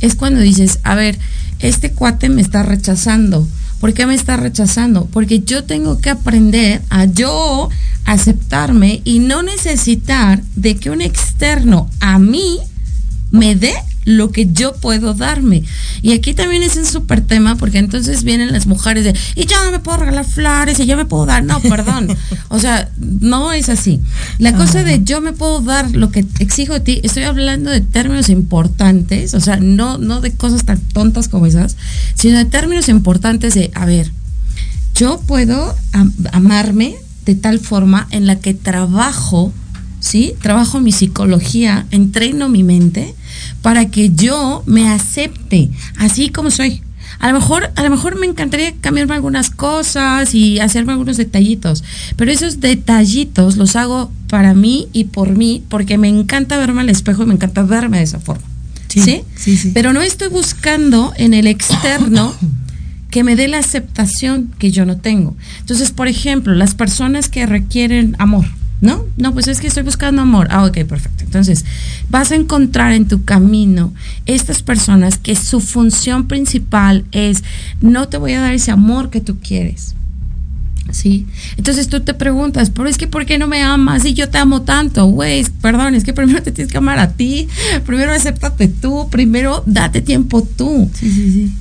es 0.00 0.16
cuando 0.16 0.40
dices, 0.40 0.80
a 0.82 0.96
ver, 0.96 1.16
este 1.60 1.92
cuate 1.92 2.28
me 2.28 2.42
está 2.42 2.64
rechazando. 2.64 3.46
¿Por 3.78 3.94
qué 3.94 4.06
me 4.06 4.16
está 4.16 4.36
rechazando? 4.36 5.06
Porque 5.12 5.44
yo 5.44 5.62
tengo 5.62 6.00
que 6.00 6.10
aprender 6.10 6.82
a 6.90 7.04
yo 7.04 7.68
aceptarme 8.04 9.00
y 9.04 9.20
no 9.20 9.44
necesitar 9.44 10.42
de 10.56 10.74
que 10.74 10.90
un 10.90 11.02
externo 11.02 11.88
a 12.00 12.18
mí 12.18 12.58
me 13.32 13.56
dé 13.56 13.74
lo 14.04 14.30
que 14.30 14.52
yo 14.52 14.74
puedo 14.74 15.14
darme. 15.14 15.62
Y 16.02 16.12
aquí 16.12 16.34
también 16.34 16.62
es 16.62 16.76
un 16.76 16.86
súper 16.86 17.20
tema 17.20 17.56
porque 17.56 17.78
entonces 17.78 18.24
vienen 18.24 18.52
las 18.52 18.66
mujeres 18.66 19.04
de, 19.04 19.14
y 19.34 19.46
ya 19.46 19.70
me 19.70 19.78
puedo 19.78 19.98
regalar 19.98 20.24
flores 20.24 20.78
y 20.80 20.86
yo 20.86 20.96
me 20.96 21.04
puedo 21.04 21.26
dar. 21.26 21.44
No, 21.44 21.60
perdón. 21.60 22.08
o 22.48 22.58
sea, 22.58 22.90
no 22.98 23.52
es 23.52 23.68
así. 23.68 24.00
La 24.38 24.54
cosa 24.54 24.84
de 24.84 25.02
yo 25.02 25.20
me 25.20 25.32
puedo 25.32 25.60
dar 25.60 25.90
lo 25.92 26.10
que 26.10 26.24
exijo 26.38 26.74
de 26.74 26.80
ti, 26.80 27.00
estoy 27.02 27.24
hablando 27.24 27.70
de 27.70 27.80
términos 27.80 28.28
importantes, 28.28 29.34
o 29.34 29.40
sea, 29.40 29.56
no, 29.56 29.98
no 29.98 30.20
de 30.20 30.32
cosas 30.32 30.64
tan 30.64 30.78
tontas 30.78 31.28
como 31.28 31.46
esas, 31.46 31.76
sino 32.14 32.38
de 32.38 32.44
términos 32.44 32.88
importantes 32.88 33.54
de, 33.54 33.70
a 33.74 33.86
ver, 33.86 34.10
yo 34.94 35.20
puedo 35.26 35.74
amarme 36.32 36.96
de 37.24 37.34
tal 37.34 37.60
forma 37.60 38.08
en 38.10 38.26
la 38.26 38.36
que 38.36 38.52
trabajo, 38.52 39.52
¿sí? 40.02 40.34
Trabajo 40.42 40.80
mi 40.80 40.92
psicología, 40.92 41.86
entreno 41.92 42.48
mi 42.48 42.64
mente 42.64 43.14
para 43.62 43.86
que 43.86 44.10
yo 44.10 44.62
me 44.66 44.90
acepte 44.90 45.70
así 45.96 46.28
como 46.28 46.50
soy. 46.50 46.82
A 47.20 47.28
lo 47.28 47.34
mejor, 47.38 47.70
a 47.76 47.82
lo 47.84 47.90
mejor 47.90 48.18
me 48.18 48.26
encantaría 48.26 48.74
cambiarme 48.80 49.14
algunas 49.14 49.48
cosas 49.48 50.34
y 50.34 50.58
hacerme 50.58 50.92
algunos 50.92 51.16
detallitos, 51.18 51.84
pero 52.16 52.32
esos 52.32 52.58
detallitos 52.58 53.56
los 53.56 53.76
hago 53.76 54.10
para 54.28 54.54
mí 54.54 54.88
y 54.92 55.04
por 55.04 55.30
mí, 55.30 55.62
porque 55.68 55.98
me 55.98 56.08
encanta 56.08 56.58
verme 56.58 56.80
al 56.80 56.90
espejo 56.90 57.22
y 57.22 57.26
me 57.26 57.34
encanta 57.34 57.62
verme 57.62 57.98
de 57.98 58.04
esa 58.04 58.18
forma. 58.18 58.42
¿Sí? 58.88 59.22
Sí, 59.36 59.56
sí. 59.56 59.70
Pero 59.72 59.92
no 59.92 60.02
estoy 60.02 60.28
buscando 60.28 61.14
en 61.16 61.32
el 61.32 61.46
externo 61.46 62.34
que 63.10 63.22
me 63.22 63.36
dé 63.36 63.46
la 63.46 63.58
aceptación 63.58 64.52
que 64.58 64.72
yo 64.72 64.84
no 64.84 64.96
tengo. 64.96 65.36
Entonces, 65.60 65.92
por 65.92 66.08
ejemplo, 66.08 66.54
las 66.54 66.74
personas 66.74 67.28
que 67.28 67.46
requieren 67.46 68.16
amor, 68.18 68.46
¿no? 68.82 69.06
No, 69.16 69.32
pues 69.32 69.46
es 69.46 69.60
que 69.60 69.68
estoy 69.68 69.84
buscando 69.84 70.20
amor. 70.20 70.48
Ah, 70.50 70.64
ok, 70.66 70.84
perfecto. 70.84 71.22
Entonces, 71.24 71.64
vas 72.10 72.32
a 72.32 72.34
encontrar 72.34 72.92
en 72.92 73.06
tu 73.06 73.24
camino 73.24 73.94
estas 74.26 74.62
personas 74.62 75.18
que 75.18 75.36
su 75.36 75.60
función 75.60 76.26
principal 76.26 77.04
es, 77.12 77.44
no 77.80 78.08
te 78.08 78.18
voy 78.18 78.32
a 78.32 78.40
dar 78.40 78.52
ese 78.52 78.72
amor 78.72 79.08
que 79.08 79.20
tú 79.20 79.38
quieres. 79.38 79.94
¿Sí? 80.90 81.26
Entonces 81.56 81.88
tú 81.88 82.00
te 82.00 82.12
preguntas, 82.12 82.70
pero 82.70 82.88
es 82.88 82.98
que 82.98 83.06
¿por 83.06 83.24
qué 83.24 83.38
no 83.38 83.46
me 83.46 83.62
amas 83.62 84.04
y 84.04 84.14
yo 84.14 84.28
te 84.28 84.36
amo 84.36 84.62
tanto? 84.62 85.06
Güey, 85.06 85.46
perdón, 85.62 85.94
es 85.94 86.02
que 86.02 86.12
primero 86.12 86.42
te 86.42 86.50
tienes 86.50 86.70
que 86.70 86.76
amar 86.76 86.98
a 86.98 87.12
ti, 87.12 87.48
primero 87.86 88.12
acéptate 88.12 88.68
tú, 88.68 89.08
primero 89.10 89.62
date 89.64 90.02
tiempo 90.02 90.42
tú. 90.42 90.90
Sí, 90.92 91.10
sí, 91.10 91.32
sí. 91.32 91.52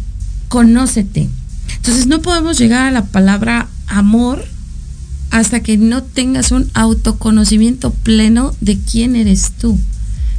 Conócete. 0.49 1.29
Entonces 1.77 2.07
no 2.07 2.21
podemos 2.21 2.57
llegar 2.57 2.87
a 2.87 2.91
la 2.91 3.05
palabra 3.05 3.67
amor 3.87 4.43
hasta 5.31 5.61
que 5.61 5.77
no 5.77 6.03
tengas 6.03 6.51
un 6.51 6.69
autoconocimiento 6.73 7.91
pleno 7.91 8.53
de 8.61 8.77
quién 8.77 9.15
eres 9.15 9.53
tú. 9.53 9.79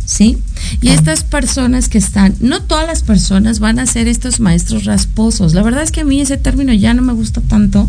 ¿Sí? 0.04 0.38
Y 0.80 0.88
estas 0.88 1.24
personas 1.24 1.88
que 1.88 1.98
están, 1.98 2.34
no 2.40 2.62
todas 2.62 2.86
las 2.86 3.02
personas 3.02 3.60
van 3.60 3.78
a 3.78 3.86
ser 3.86 4.08
estos 4.08 4.40
maestros 4.40 4.84
rasposos. 4.84 5.54
La 5.54 5.62
verdad 5.62 5.82
es 5.82 5.90
que 5.90 6.00
a 6.00 6.04
mí 6.04 6.20
ese 6.20 6.36
término 6.36 6.72
ya 6.72 6.92
no 6.92 7.02
me 7.02 7.12
gusta 7.12 7.40
tanto, 7.40 7.88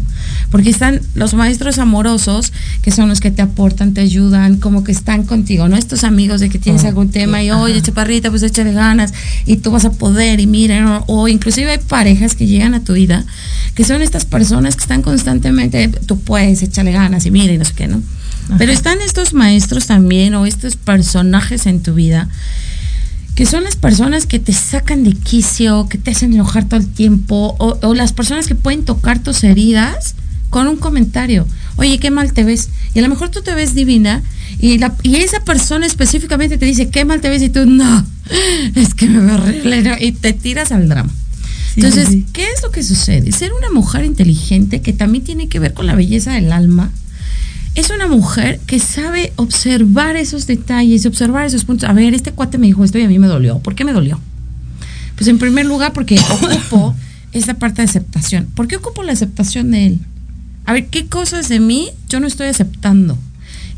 porque 0.52 0.69
están 0.69 1.02
los 1.15 1.34
maestros 1.34 1.80
amorosos, 1.80 2.54
que 2.82 2.91
son 2.91 3.10
los 3.10 3.19
que 3.19 3.32
te 3.32 3.41
aportan, 3.41 3.93
te 3.93 4.02
ayudan, 4.02 4.58
como 4.58 4.84
que 4.84 4.91
están 4.91 5.23
contigo, 5.23 5.67
¿no? 5.67 5.76
Estos 5.76 6.04
amigos 6.04 6.39
de 6.39 6.49
que 6.49 6.60
tienes 6.60 6.86
algún 6.86 7.10
tema 7.10 7.43
y, 7.43 7.52
oye, 7.52 7.82
chaparrita, 7.82 8.30
pues 8.30 8.43
échale 8.43 8.73
ganas 8.73 9.13
y 9.45 9.58
tú 9.58 9.71
vas 9.71 9.86
a 9.86 9.91
poder 9.91 10.39
y 10.39 10.47
miren, 10.47 10.86
o, 10.86 11.04
o 11.08 11.28
inclusive 11.28 11.71
hay 11.71 11.80
parejas 11.80 12.36
que 12.36 12.45
llegan 12.45 12.73
a 12.73 12.84
tu 12.84 12.93
vida 12.93 13.26
que 13.76 13.84
son 13.84 14.02
estas 14.02 14.26
personas 14.26 14.76
que 14.76 14.82
están 14.82 15.02
constantemente, 15.02 15.88
tú 15.88 16.19
puedes, 16.19 16.62
échale 16.62 16.91
ganas 16.91 17.26
y 17.26 17.32
mira 17.32 17.54
y 17.54 17.58
no 17.58 17.65
sé 17.65 17.73
qué, 17.76 17.88
¿no? 17.88 18.02
Pero 18.58 18.72
están 18.72 19.02
estos 19.02 19.34
maestros 19.34 19.88
también 19.88 20.36
o 20.36 20.46
estos 20.46 20.76
personajes 20.76 21.66
en 21.66 21.82
tu 21.82 21.94
vida 21.94 22.28
que 23.36 23.46
son 23.46 23.64
las 23.64 23.76
personas 23.76 24.26
que 24.26 24.40
te 24.40 24.54
sacan 24.54 25.04
de 25.04 25.14
quicio, 25.14 25.88
que 25.90 25.98
te 25.98 26.12
hacen 26.12 26.34
enojar 26.34 26.66
todo 26.66 26.80
el 26.80 26.88
tiempo, 26.88 27.56
o, 27.58 27.94
las 27.94 28.14
personas 28.14 28.48
que 28.48 28.56
pueden 28.56 28.86
tocar 28.86 29.20
tus 29.20 29.44
heridas 29.44 30.16
con 30.50 30.68
un 30.68 30.78
comentario. 30.78 31.48
Oye, 31.78 31.98
qué 31.98 32.12
mal 32.12 32.32
te 32.34 32.44
ves. 32.44 32.70
Y 32.94 33.00
a 33.00 33.02
lo 33.02 33.10
mejor 33.10 33.30
tú 33.30 33.42
te 33.42 33.56
ves 33.56 33.74
divina 33.74 34.22
y, 34.60 34.78
la, 34.78 34.96
y 35.02 35.16
esa 35.16 35.44
persona 35.44 35.88
específicamente 35.88 36.60
te 36.60 36.66
dice, 36.66 36.90
qué 36.90 37.06
mal 37.06 37.22
te 37.22 37.30
ves 37.30 37.42
y 37.42 37.50
tú, 37.50 37.66
no, 37.66 38.06
es 38.76 38.94
que 38.94 39.08
me 39.08 39.20
veo 39.20 39.36
horrible 39.36 39.98
y 40.00 40.12
te 40.12 40.34
tiras 40.34 40.72
al 40.72 40.88
drama. 40.88 41.12
Entonces, 41.76 42.10
¿qué 42.34 42.44
es 42.56 42.62
lo 42.62 42.70
que 42.70 42.84
sucede? 42.84 43.32
Ser 43.32 43.52
una 43.52 43.72
mujer 43.72 44.06
inteligente, 44.06 44.82
que 44.82 44.94
también 44.94 45.24
tiene 45.24 45.48
que 45.48 45.58
ver 45.58 45.74
con 45.74 45.88
la 45.88 45.96
belleza 45.96 46.34
del 46.34 46.52
alma, 46.52 46.92
es 47.76 47.90
una 47.90 48.08
mujer 48.08 48.60
que 48.68 48.80
sabe 48.80 49.34
observar 49.36 50.16
esos 50.16 50.46
detalles, 50.46 51.06
observar 51.06 51.46
esos 51.46 51.66
puntos. 51.66 51.90
A 51.90 51.94
ver, 51.94 52.14
este 52.14 52.32
cuate 52.32 52.58
me 52.58 52.68
dijo 52.68 52.84
esto 52.84 53.00
y 53.00 53.04
a 53.04 53.08
mí 53.08 53.18
me 53.18 53.28
dolió. 53.28 53.60
¿Por 53.60 53.74
qué 53.74 53.84
me 53.84 53.94
dolió? 53.94 54.20
Pues 55.16 55.28
en 55.28 55.40
primer 55.40 55.66
lugar 55.66 55.94
porque 55.94 56.20
ocupo 56.32 56.96
esa 57.32 57.56
parte 57.56 57.82
de 57.82 57.90
aceptación. 57.90 58.46
¿Por 58.56 58.68
qué 58.68 58.76
ocupo 58.76 59.02
la 59.04 59.14
aceptación 59.14 59.72
de 59.72 59.88
él? 59.88 60.00
A 60.66 60.74
ver, 60.74 60.88
¿qué 60.88 61.08
cosas 61.08 61.50
de 61.50 61.60
mí 61.60 61.90
yo 62.10 62.20
no 62.20 62.28
estoy 62.28 62.48
aceptando? 62.48 63.18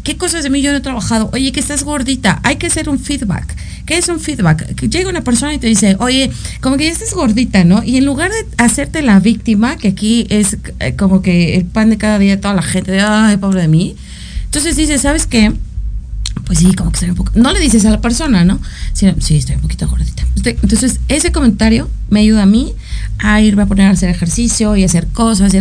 ¿Qué 0.05 0.17
cosas 0.17 0.43
de 0.43 0.51
mí 0.51 0.61
yo 0.61 0.71
no 0.71 0.77
he 0.77 0.81
trabajado? 0.81 1.31
Oye, 1.33 1.51
que 1.51 1.59
estás 1.59 1.83
gordita. 1.83 2.39
Hay 2.43 2.57
que 2.57 2.67
hacer 2.67 2.89
un 2.89 2.99
feedback. 2.99 3.55
¿Qué 3.87 3.97
es 3.97 4.07
un 4.07 4.19
feedback? 4.19 4.79
Llega 4.87 5.09
una 5.09 5.23
persona 5.23 5.55
y 5.55 5.57
te 5.57 5.65
dice, 5.65 5.95
oye, 5.99 6.29
como 6.61 6.77
que 6.77 6.85
ya 6.85 6.91
estás 6.91 7.15
gordita, 7.15 7.63
¿no? 7.63 7.81
Y 7.83 7.97
en 7.97 8.05
lugar 8.05 8.29
de 8.29 8.63
hacerte 8.63 9.01
la 9.01 9.19
víctima, 9.19 9.77
que 9.77 9.87
aquí 9.87 10.27
es 10.29 10.57
eh, 10.79 10.95
como 10.95 11.23
que 11.23 11.55
el 11.55 11.65
pan 11.65 11.89
de 11.89 11.97
cada 11.97 12.19
día 12.19 12.35
de 12.35 12.41
toda 12.41 12.53
la 12.53 12.61
gente, 12.61 12.91
de, 12.91 13.01
ay, 13.01 13.37
pobre 13.37 13.61
de 13.61 13.67
mí. 13.67 13.95
Entonces 14.43 14.75
dices, 14.75 15.01
¿sabes 15.01 15.25
qué? 15.25 15.51
Pues 16.45 16.59
sí, 16.59 16.73
como 16.73 16.91
que 16.91 16.97
estoy 16.97 17.09
un 17.09 17.15
poco. 17.15 17.31
No 17.35 17.51
le 17.51 17.59
dices 17.59 17.85
a 17.85 17.89
la 17.89 18.01
persona, 18.01 18.45
¿no? 18.45 18.59
Sí, 18.93 19.07
sí, 19.19 19.37
estoy 19.37 19.55
un 19.55 19.61
poquito 19.61 19.87
gordita. 19.87 20.25
Entonces, 20.43 20.99
ese 21.07 21.31
comentario 21.31 21.89
me 22.09 22.19
ayuda 22.19 22.43
a 22.43 22.45
mí 22.45 22.73
a 23.17 23.41
irme 23.41 23.63
a 23.63 23.65
poner 23.65 23.87
a 23.87 23.91
hacer 23.91 24.09
ejercicio 24.09 24.75
y 24.75 24.83
hacer 24.83 25.07
cosas 25.07 25.53
y 25.53 25.57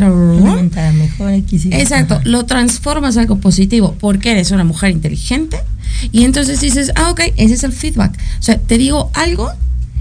mejor 0.93 1.33
Exacto, 1.73 2.21
lo 2.25 2.45
transformas 2.45 3.17
a 3.17 3.21
algo 3.21 3.39
positivo 3.39 3.97
porque 3.99 4.33
eres 4.33 4.51
una 4.51 4.65
mujer 4.65 4.91
inteligente 4.91 5.59
y 6.13 6.25
entonces 6.25 6.61
dices, 6.61 6.93
ah, 6.97 7.11
ok, 7.11 7.21
ese 7.37 7.55
es 7.55 7.65
el 7.65 7.73
feedback. 7.73 8.19
O 8.39 8.43
sea, 8.43 8.59
te 8.59 8.77
digo 8.77 9.11
algo 9.15 9.51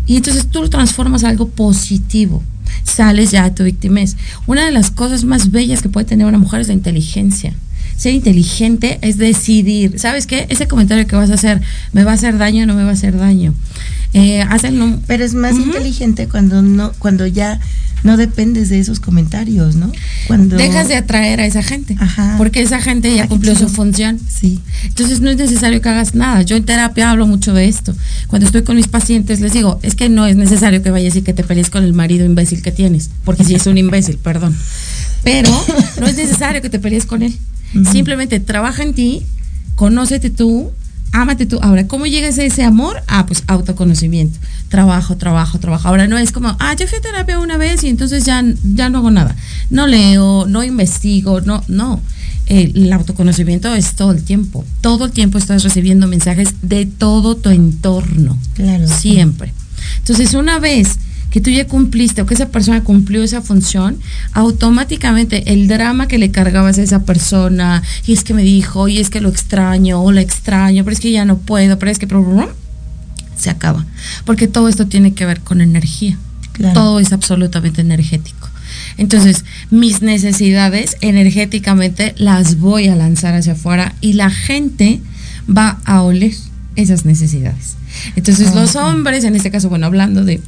y 0.06 0.18
entonces 0.18 0.48
tú 0.48 0.62
lo 0.62 0.70
transformas 0.70 1.24
a 1.24 1.30
algo 1.30 1.48
positivo. 1.50 2.44
Sales 2.84 3.32
ya 3.32 3.46
a 3.46 3.56
tu 3.56 3.64
victimez. 3.64 4.18
Una 4.48 4.66
de 4.66 4.72
las 4.72 4.92
cosas 4.92 5.24
más 5.24 5.52
bellas 5.52 5.82
que 5.82 5.90
puede 5.90 6.06
tener 6.06 6.28
una 6.28 6.38
mujer 6.38 6.60
es 6.60 6.68
la 6.68 6.74
inteligencia 6.74 7.54
ser 7.96 8.14
inteligente 8.14 9.00
es 9.02 9.18
decidir, 9.18 10.00
¿sabes 10.00 10.28
qué? 10.28 10.46
Ese 10.50 10.68
comentario 10.68 11.08
que 11.08 11.16
vas 11.16 11.30
a 11.30 11.36
hacer, 11.36 11.62
¿me 11.92 12.04
va 12.04 12.12
a 12.12 12.16
hacer 12.16 12.38
daño 12.38 12.64
o 12.64 12.66
no 12.66 12.76
me 12.76 12.84
va 12.84 12.90
a 12.90 12.94
hacer 12.94 13.18
daño? 13.18 13.54
Eh, 14.14 14.46
Pero 15.08 15.24
es 15.24 15.34
más 15.34 15.56
inteligente 15.56 16.28
cuando 16.28 16.62
no, 16.62 16.94
cuando 17.00 17.26
ya 17.26 17.60
no 18.04 18.18
dependes 18.18 18.70
de 18.70 18.80
esos 18.80 19.00
comentarios, 19.00 19.76
¿no? 19.76 19.92
Cuando 20.28 20.58
dejas 20.58 20.88
de 20.88 20.96
atraer 20.96 21.40
a 21.40 21.46
esa 21.46 21.64
gente, 21.64 21.96
porque 22.38 22.62
esa 22.62 22.82
gente 22.82 23.14
ya 23.16 23.28
cumplió 23.28 23.56
su 23.56 23.70
función. 23.70 24.20
Sí. 24.28 24.60
Entonces 24.84 25.22
no 25.22 25.30
es 25.30 25.38
necesario 25.38 25.82
que 25.82 25.90
hagas 25.90 26.14
nada. 26.14 26.42
Yo 26.42 26.58
en 26.58 26.66
terapia 26.66 27.10
hablo 27.10 27.26
mucho 27.26 27.54
de 27.54 27.68
esto. 27.68 27.96
Cuando 28.28 28.46
estoy 28.46 28.64
con 28.64 28.76
mis 28.76 28.88
pacientes 28.88 29.40
les 29.40 29.54
digo, 29.54 29.80
es 29.84 29.96
que 29.96 30.10
no 30.10 30.28
es 30.28 30.36
necesario 30.36 30.84
que 30.84 30.92
vayas 30.92 31.16
y 31.16 31.22
que 31.22 31.34
te 31.34 31.44
pelees 31.44 31.70
con 31.70 31.84
el 31.84 31.94
marido 31.94 32.26
imbécil 32.26 32.62
que 32.62 32.72
tienes, 32.72 33.10
porque 33.24 33.46
si 33.46 33.56
es 33.56 33.66
un 33.68 33.78
imbécil, 33.78 34.18
perdón. 34.18 34.56
Pero 35.24 35.50
no 36.02 36.08
es 36.08 36.18
necesario 36.18 36.62
que 36.62 36.70
te 36.70 36.80
pelees 36.80 37.06
con 37.06 37.24
él. 37.24 37.34
Simplemente 37.92 38.40
trabaja 38.40 38.84
en 38.84 38.94
ti, 38.94 39.26
conócete 39.76 40.30
tú, 40.30 40.72
ámate 41.12 41.46
tú. 41.46 41.60
Ahora, 41.62 41.88
¿cómo 41.88 42.06
llegas 42.06 42.38
a 42.38 42.44
ese 42.44 42.64
amor? 42.64 43.02
Ah, 43.08 43.26
pues 43.26 43.44
autoconocimiento. 43.48 44.40
Trabajo, 44.70 45.16
trabajo, 45.18 45.60
trabajo. 45.60 45.88
Ahora 45.88 46.08
no 46.08 46.18
es 46.18 46.32
como, 46.32 46.56
ah, 46.60 46.76
yo 46.76 46.88
fui 46.88 46.98
a 46.98 47.02
terapia 47.02 47.40
una 47.40 47.58
vez 47.58 47.84
y 47.84 47.88
entonces 47.88 48.26
ya, 48.26 48.44
ya 48.64 48.90
no 48.90 49.00
hago 49.00 49.12
nada. 49.12 49.36
No 49.70 49.88
leo, 49.88 50.46
no 50.48 50.64
investigo, 50.64 51.42
no, 51.42 51.64
no. 51.68 52.02
El, 52.48 52.92
autoconocimiento 52.92 53.74
es 53.74 53.96
todo 53.96 54.12
el 54.12 54.24
tiempo. 54.24 54.66
Todo 54.82 55.06
el 55.06 55.12
tiempo 55.12 55.38
estás 55.38 55.64
recibiendo 55.64 56.08
mensajes 56.08 56.56
de 56.62 56.86
todo 56.86 57.36
tu 57.36 57.50
entorno. 57.50 58.38
Claro. 58.56 58.88
Siempre. 58.88 59.54
Entonces, 60.00 60.34
una 60.34 60.60
vez 60.60 60.98
que 61.34 61.42
tú 61.42 61.50
ya 61.50 61.66
cumpliste 61.68 62.22
o 62.22 62.28
que 62.28 62.36
esa 62.36 62.50
persona 62.50 62.84
cumplió 62.84 63.24
esa 63.24 63.42
función, 63.42 63.98
automáticamente 64.34 65.52
el 65.52 65.68
drama 65.68 66.08
que 66.08 66.20
le 66.20 66.30
cargabas 66.30 66.78
a 66.78 66.84
esa 66.84 67.06
persona, 67.06 67.82
y 68.06 68.14
es 68.14 68.24
que 68.24 68.36
me 68.36 68.44
dijo, 68.44 68.88
y 68.88 69.00
es 69.00 69.10
que 69.10 69.20
lo 69.20 69.30
extraño, 69.30 70.00
o 70.04 70.12
la 70.12 70.22
extraño, 70.22 70.84
pero 70.84 70.94
es 70.94 71.00
que 71.00 71.12
ya 71.12 71.26
no 71.26 71.40
puedo, 71.40 71.80
pero 71.80 71.92
es 71.92 71.98
que 71.98 72.08
se 73.36 73.50
acaba. 73.50 73.84
Porque 74.26 74.48
todo 74.48 74.70
esto 74.70 74.86
tiene 74.86 75.16
que 75.16 75.26
ver 75.26 75.40
con 75.40 75.62
energía. 75.62 76.20
Claro. 76.52 76.76
Todo 76.76 77.00
es 77.00 77.12
absolutamente 77.12 77.82
energético. 77.82 78.48
Entonces, 78.98 79.44
mis 79.72 80.04
necesidades 80.04 80.98
energéticamente 81.02 82.14
las 82.16 82.60
voy 82.60 82.90
a 82.90 82.96
lanzar 82.96 83.34
hacia 83.34 83.54
afuera 83.54 83.96
y 84.02 84.14
la 84.14 84.30
gente 84.30 85.02
va 85.50 85.80
a 85.86 86.04
oler 86.04 86.34
esas 86.76 87.06
necesidades. 87.06 87.76
Entonces, 88.16 88.54
los 88.54 88.76
Ajá. 88.76 88.88
hombres, 88.88 89.24
en 89.24 89.36
este 89.36 89.50
caso, 89.50 89.70
bueno, 89.70 89.88
hablando 89.88 90.24
de, 90.24 90.42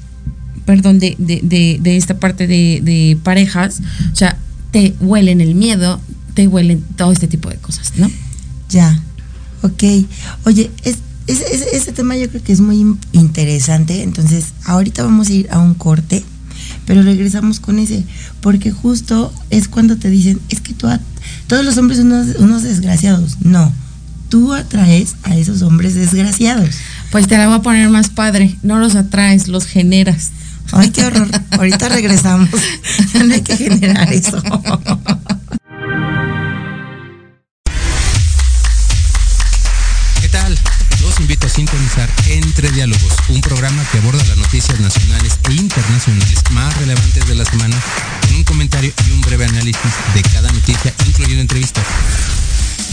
perdón, 0.65 0.99
de, 0.99 1.15
de, 1.19 1.39
de- 1.43 1.80
de 1.82 1.97
esta 1.97 2.17
parte 2.19 2.47
de, 2.47 2.82
de 2.84 3.17
parejas, 3.23 3.82
o 4.12 4.15
sea, 4.15 4.38
te 4.71 4.93
huelen 4.99 5.41
el 5.41 5.56
miedo, 5.56 5.99
te 6.34 6.47
huelen 6.47 6.82
todo 6.97 7.12
este 7.12 7.28
tipo 7.28 7.49
de 7.49 7.56
cosas, 7.58 7.93
¿no? 7.97 8.10
Ya, 8.69 8.99
ok. 9.62 9.84
Oye, 10.45 10.69
es, 10.84 10.97
ese 11.28 11.91
tema 11.91 12.15
yo 12.17 12.30
creo 12.30 12.43
que 12.43 12.51
es 12.54 12.60
muy 12.62 12.80
in- 12.82 12.99
interesante. 13.13 14.04
Entonces, 14.04 14.47
ahorita 14.65 15.04
vamos 15.04 15.30
a 15.30 15.34
ir 15.34 15.47
a 15.51 15.60
un 15.60 15.73
corte, 15.75 16.23
pero 16.86 17.01
regresamos 17.04 17.60
con 17.60 17.80
ese, 17.80 18.04
porque 18.41 18.71
justo 18.71 19.34
es 19.49 19.67
cuando 19.67 19.97
te 19.97 20.10
dicen, 20.10 20.39
es 20.49 20.62
que 20.62 20.73
tú, 20.73 20.88
a- 20.88 20.99
todos 21.47 21.63
los 21.63 21.78
hombres 21.78 21.99
son 21.99 22.12
unos, 22.12 22.36
unos 22.38 22.63
desgraciados. 22.63 23.38
No, 23.41 23.71
tú 24.30 24.54
atraes 24.54 25.15
a 25.23 25.36
esos 25.38 25.62
hombres 25.62 25.93
desgraciados. 25.95 26.75
Pues 27.12 27.28
te 27.28 27.38
la 27.38 27.47
voy 27.47 27.56
a 27.58 27.62
poner 27.62 27.89
más 27.89 28.10
padre, 28.10 28.56
no 28.62 28.78
los 28.80 28.95
atraes, 28.95 29.47
los 29.47 29.65
generas. 29.65 30.32
Ay, 30.75 30.89
qué 30.91 31.05
horror. 31.05 31.29
Ahorita 31.51 31.88
regresamos. 31.88 32.49
No 33.13 33.33
hay 33.33 33.41
que 33.41 33.55
generar 33.55 34.11
eso. 34.11 34.41
¿Qué 40.21 40.29
tal? 40.29 40.59
Los 41.01 41.17
invito 41.21 41.47
a 41.47 41.49
sintonizar 41.49 42.09
Entre 42.27 42.69
Diálogos, 42.71 43.13
un 43.29 43.39
programa 43.39 43.85
que 43.89 43.99
aborda 43.99 44.21
las 44.25 44.38
noticias 44.38 44.77
nacionales 44.81 45.39
e 45.49 45.53
internacionales 45.53 46.43
más 46.51 46.77
relevantes 46.77 47.25
de 47.25 47.35
la 47.35 47.45
semana, 47.45 47.77
con 48.27 48.35
un 48.35 48.43
comentario 48.43 48.91
y 49.07 49.11
un 49.11 49.21
breve 49.21 49.45
análisis 49.45 49.91
de 50.13 50.21
cada 50.23 50.51
noticia, 50.51 50.93
incluyendo 51.07 51.41
entrevistas. 51.41 51.85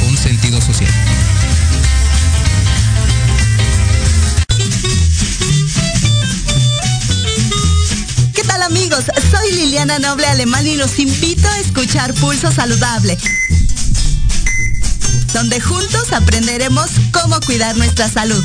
con 0.00 0.16
sentido 0.16 0.60
social. 0.60 0.92
¿Qué 8.34 8.42
tal 8.44 8.62
amigos? 8.62 9.04
Soy 9.30 9.52
Liliana 9.52 9.98
Noble 9.98 10.26
Alemán 10.26 10.66
y 10.66 10.76
los 10.76 10.98
invito 10.98 11.48
a 11.48 11.58
escuchar 11.58 12.14
Pulso 12.14 12.50
Saludable, 12.52 13.18
donde 15.32 15.60
juntos 15.60 16.12
aprenderemos 16.12 16.90
cómo 17.12 17.40
cuidar 17.40 17.76
nuestra 17.76 18.08
salud. 18.08 18.44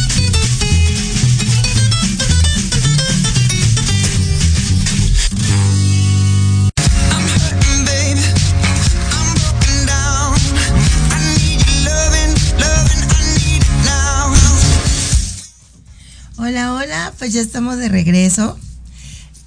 Pues 17.17 17.33
ya 17.33 17.41
estamos 17.41 17.77
de 17.77 17.89
regreso. 17.89 18.57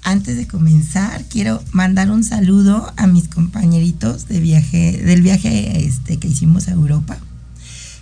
Antes 0.03 0.37
de 0.37 0.47
comenzar, 0.47 1.23
quiero 1.29 1.63
mandar 1.71 2.11
un 2.11 2.23
saludo 2.23 2.93
a 2.95 3.07
mis 3.07 3.27
compañeritos 3.27 4.27
de 4.27 4.39
viaje, 4.39 5.01
del 5.03 5.21
viaje 5.21 5.85
este, 5.85 6.17
que 6.17 6.27
hicimos 6.27 6.67
a 6.67 6.71
Europa. 6.71 7.17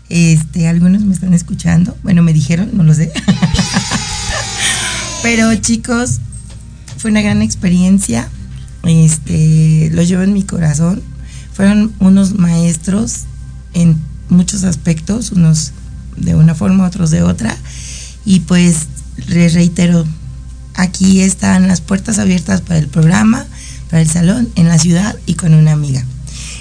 Este, 0.10 0.67
algunos 0.67 1.04
me 1.04 1.13
están 1.13 1.34
escuchando. 1.34 1.97
Bueno, 2.04 2.21
me 2.23 2.34
dijeron, 2.34 2.71
no 2.73 2.84
lo 2.84 2.93
sé. 2.93 3.12
Pero 5.23 5.56
chicos, 5.56 6.19
fue 6.97 7.12
una 7.12 7.21
gran 7.21 7.41
experiencia. 7.41 8.30
Este, 8.84 9.89
lo 9.93 10.04
llevo 10.04 10.23
en 10.23 10.34
mi 10.34 10.43
corazón. 10.43 11.02
Fueron 11.54 11.93
unos 11.99 12.36
maestros 12.38 13.23
en 13.73 13.97
muchos 14.30 14.63
aspectos, 14.63 15.32
unos 15.32 15.71
de 16.17 16.36
una 16.36 16.54
forma, 16.54 16.86
otros 16.86 17.12
de 17.12 17.23
otra. 17.23 17.56
Y 18.26 18.41
pues 18.41 18.88
les 19.28 19.54
reitero, 19.54 20.06
aquí 20.76 21.22
están 21.22 21.68
las 21.68 21.82
puertas 21.82 22.20
abiertas 22.20 22.62
para 22.62 22.80
el 22.80 22.88
programa, 22.88 23.46
para 23.90 24.02
el 24.02 24.10
salón, 24.10 24.50
en 24.56 24.68
la 24.68 24.80
ciudad 24.80 25.16
y 25.26 25.36
con 25.36 25.54
una 25.54 25.72
amiga. 25.72 26.04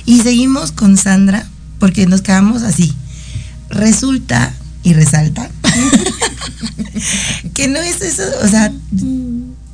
Y 0.05 0.20
seguimos 0.20 0.72
con 0.72 0.96
Sandra, 0.96 1.46
porque 1.79 2.07
nos 2.07 2.22
quedamos 2.22 2.62
así. 2.62 2.92
Resulta 3.70 4.53
y 4.83 4.92
resalta 4.94 5.48
que 7.55 7.68
no 7.68 7.79
es 7.81 8.01
eso, 8.03 8.22
o 8.42 8.48
sea, 8.48 8.72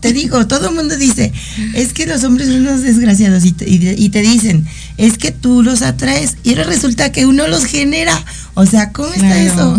te 0.01 0.13
digo, 0.13 0.47
todo 0.47 0.69
el 0.69 0.75
mundo 0.75 0.97
dice, 0.97 1.33
es 1.75 1.93
que 1.93 2.07
los 2.07 2.23
hombres 2.25 2.49
son 2.49 2.61
unos 2.61 2.83
desgraciados 2.83 3.45
y 3.45 3.53
te, 3.53 3.69
y 3.69 4.09
te- 4.11 4.21
dicen, 4.23 4.67
es 4.99 5.17
que 5.17 5.33
tú 5.33 5.63
los 5.63 5.81
atraes 5.83 6.37
y 6.43 6.51
ahora 6.51 6.65
resulta 6.65 7.11
que 7.13 7.25
uno 7.25 7.47
los 7.49 7.65
genera. 7.65 8.13
O 8.55 8.67
sea, 8.67 8.93
¿cómo 8.93 9.09
está 9.09 9.21
Claro. 9.21 9.77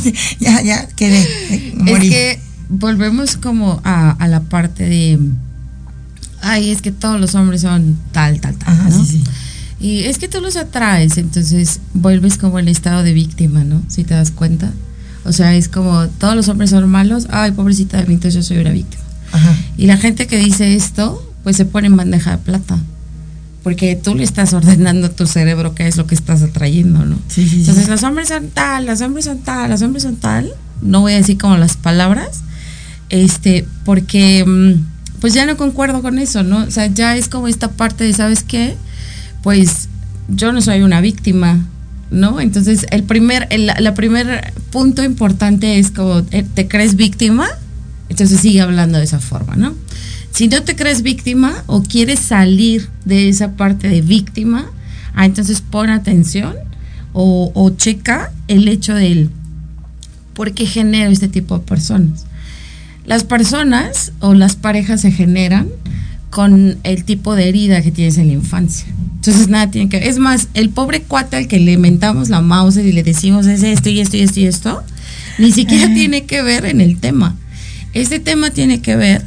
ya, 0.40 0.60
ya, 0.62 0.86
quedé. 0.88 1.20
eh, 1.50 1.72
morí. 1.76 2.08
Es 2.08 2.12
que 2.12 2.40
volvemos 2.68 3.36
como 3.36 3.80
a, 3.84 4.10
a 4.10 4.28
la 4.28 4.40
parte 4.40 4.84
de, 4.84 5.18
ay, 6.42 6.70
es 6.70 6.82
que 6.82 6.92
todos 6.92 7.20
los 7.20 7.34
hombres 7.34 7.60
son 7.62 7.96
tal, 8.12 8.40
tal, 8.40 8.56
tal, 8.56 8.74
Ajá, 8.74 8.88
¿no? 8.90 9.04
sí, 9.04 9.22
sí. 9.22 9.24
Y 9.80 10.04
es 10.04 10.18
que 10.18 10.28
tú 10.28 10.40
los 10.40 10.56
atraes, 10.56 11.18
entonces 11.18 11.80
vuelves 11.92 12.38
como 12.38 12.58
el 12.58 12.68
estado 12.68 13.02
de 13.02 13.12
víctima, 13.12 13.64
¿no? 13.64 13.82
Si 13.88 14.02
te 14.04 14.14
das 14.14 14.30
cuenta. 14.30 14.72
O 15.24 15.32
sea, 15.32 15.54
es 15.54 15.68
como 15.68 16.06
todos 16.08 16.34
los 16.36 16.48
hombres 16.48 16.70
son 16.70 16.88
malos, 16.88 17.26
ay, 17.30 17.52
pobrecita 17.52 17.98
de 17.98 18.06
mí, 18.06 18.14
entonces 18.14 18.34
yo 18.34 18.42
soy 18.42 18.58
una 18.58 18.70
víctima. 18.70 19.02
Ajá. 19.32 19.54
Y 19.76 19.86
la 19.86 19.96
gente 19.96 20.26
que 20.26 20.38
dice 20.38 20.74
esto, 20.74 21.32
pues 21.42 21.56
se 21.56 21.64
pone 21.64 21.86
en 21.88 21.96
bandeja 21.96 22.32
de 22.32 22.38
plata. 22.38 22.78
Porque 23.64 23.96
tú 23.96 24.14
le 24.14 24.22
estás 24.22 24.52
ordenando 24.52 25.08
a 25.08 25.10
tu 25.10 25.26
cerebro 25.26 25.74
qué 25.74 25.88
es 25.88 25.96
lo 25.96 26.06
que 26.06 26.14
estás 26.14 26.42
atrayendo, 26.42 27.04
¿no? 27.04 27.16
Sí, 27.26 27.42
sí, 27.42 27.48
sí. 27.48 27.60
Entonces, 27.60 27.88
los 27.88 28.04
hombres 28.04 28.28
son 28.28 28.50
tal, 28.50 28.86
los 28.86 29.00
hombres 29.00 29.24
son 29.24 29.38
tal, 29.38 29.70
los 29.70 29.82
hombres 29.82 30.04
son 30.04 30.16
tal. 30.16 30.52
No 30.82 31.00
voy 31.00 31.14
a 31.14 31.16
decir 31.16 31.38
como 31.38 31.56
las 31.56 31.76
palabras, 31.76 32.42
este, 33.08 33.66
porque 33.84 34.44
mm, 34.46 35.20
pues 35.20 35.34
ya 35.34 35.46
no 35.46 35.56
concuerdo 35.56 36.02
con 36.02 36.18
eso, 36.18 36.42
¿no? 36.42 36.58
O 36.58 36.70
sea, 36.70 36.86
ya 36.86 37.16
es 37.16 37.28
como 37.28 37.48
esta 37.48 37.72
parte 37.72 38.04
de, 38.04 38.12
¿sabes 38.12 38.44
qué? 38.44 38.76
Pues 39.42 39.88
yo 40.28 40.52
no 40.52 40.60
soy 40.60 40.82
una 40.82 41.00
víctima, 41.00 41.66
¿no? 42.10 42.40
Entonces, 42.40 42.86
el 42.90 43.02
primer, 43.04 43.46
el 43.50 43.66
la 43.66 43.94
primer 43.94 44.52
punto 44.70 45.02
importante 45.02 45.78
es 45.78 45.90
como, 45.90 46.18
eh, 46.30 46.44
¿te 46.54 46.68
crees 46.68 46.96
víctima? 46.96 47.48
Entonces 48.08 48.40
sigue 48.40 48.60
hablando 48.60 48.98
de 48.98 49.04
esa 49.04 49.18
forma, 49.18 49.56
¿no? 49.56 49.74
Si 50.34 50.48
no 50.48 50.64
te 50.64 50.74
crees 50.74 51.02
víctima 51.02 51.62
o 51.66 51.84
quieres 51.84 52.18
salir 52.18 52.88
de 53.04 53.28
esa 53.28 53.52
parte 53.52 53.88
de 53.88 54.02
víctima, 54.02 54.66
ah, 55.14 55.26
entonces 55.26 55.60
pon 55.60 55.90
atención 55.90 56.56
o, 57.12 57.52
o 57.54 57.70
checa 57.70 58.32
el 58.48 58.66
hecho 58.66 58.96
del 58.96 59.30
por 60.32 60.52
qué 60.52 60.66
genero 60.66 61.12
este 61.12 61.28
tipo 61.28 61.56
de 61.56 61.64
personas. 61.64 62.26
Las 63.06 63.22
personas 63.22 64.10
o 64.18 64.34
las 64.34 64.56
parejas 64.56 65.02
se 65.02 65.12
generan 65.12 65.68
con 66.30 66.78
el 66.82 67.04
tipo 67.04 67.36
de 67.36 67.48
herida 67.48 67.80
que 67.80 67.92
tienes 67.92 68.18
en 68.18 68.26
la 68.26 68.32
infancia. 68.32 68.88
Entonces 69.14 69.46
nada 69.46 69.70
tiene 69.70 69.88
que 69.88 70.08
Es 70.08 70.18
más, 70.18 70.48
el 70.54 70.70
pobre 70.70 71.02
cuate 71.02 71.36
al 71.36 71.46
que 71.46 71.60
le 71.60 71.78
mentamos 71.78 72.28
la 72.28 72.40
mouse 72.40 72.78
y 72.78 72.90
le 72.90 73.04
decimos 73.04 73.46
es 73.46 73.62
esto 73.62 73.88
y 73.88 74.00
esto 74.00 74.16
y 74.16 74.22
esto 74.22 74.40
y 74.40 74.46
esto, 74.46 74.82
ni 75.38 75.52
siquiera 75.52 75.94
tiene 75.94 76.24
que 76.24 76.42
ver 76.42 76.64
en 76.64 76.80
el 76.80 76.98
tema. 76.98 77.36
Este 77.92 78.18
tema 78.18 78.50
tiene 78.50 78.80
que 78.80 78.96
ver 78.96 79.24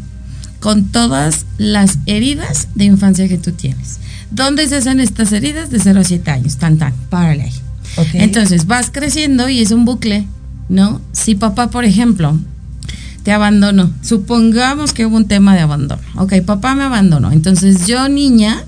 con 0.59 0.85
todas 0.85 1.45
las 1.57 1.99
heridas 2.05 2.67
de 2.75 2.85
infancia 2.85 3.27
que 3.27 3.37
tú 3.37 3.51
tienes. 3.51 3.99
¿Dónde 4.31 4.67
se 4.67 4.77
hacen 4.77 4.99
estas 4.99 5.31
heridas? 5.31 5.69
De 5.69 5.79
0 5.79 6.01
a 6.01 6.03
7 6.03 6.31
años, 6.31 6.57
tan 6.57 6.77
tan, 6.77 6.93
párale 7.09 7.43
ahí. 7.43 7.53
Ok. 7.97 8.07
Entonces 8.13 8.67
vas 8.67 8.91
creciendo 8.91 9.49
y 9.49 9.61
es 9.61 9.71
un 9.71 9.85
bucle, 9.85 10.27
¿no? 10.69 11.01
Si 11.13 11.35
papá, 11.35 11.69
por 11.69 11.85
ejemplo, 11.85 12.37
te 13.23 13.31
abandonó, 13.31 13.91
supongamos 14.01 14.93
que 14.93 15.05
hubo 15.05 15.17
un 15.17 15.27
tema 15.27 15.53
de 15.53 15.61
abandono. 15.61 16.01
Ok, 16.15 16.41
papá 16.45 16.75
me 16.75 16.83
abandonó. 16.83 17.31
Entonces 17.31 17.87
yo, 17.87 18.07
niña, 18.09 18.63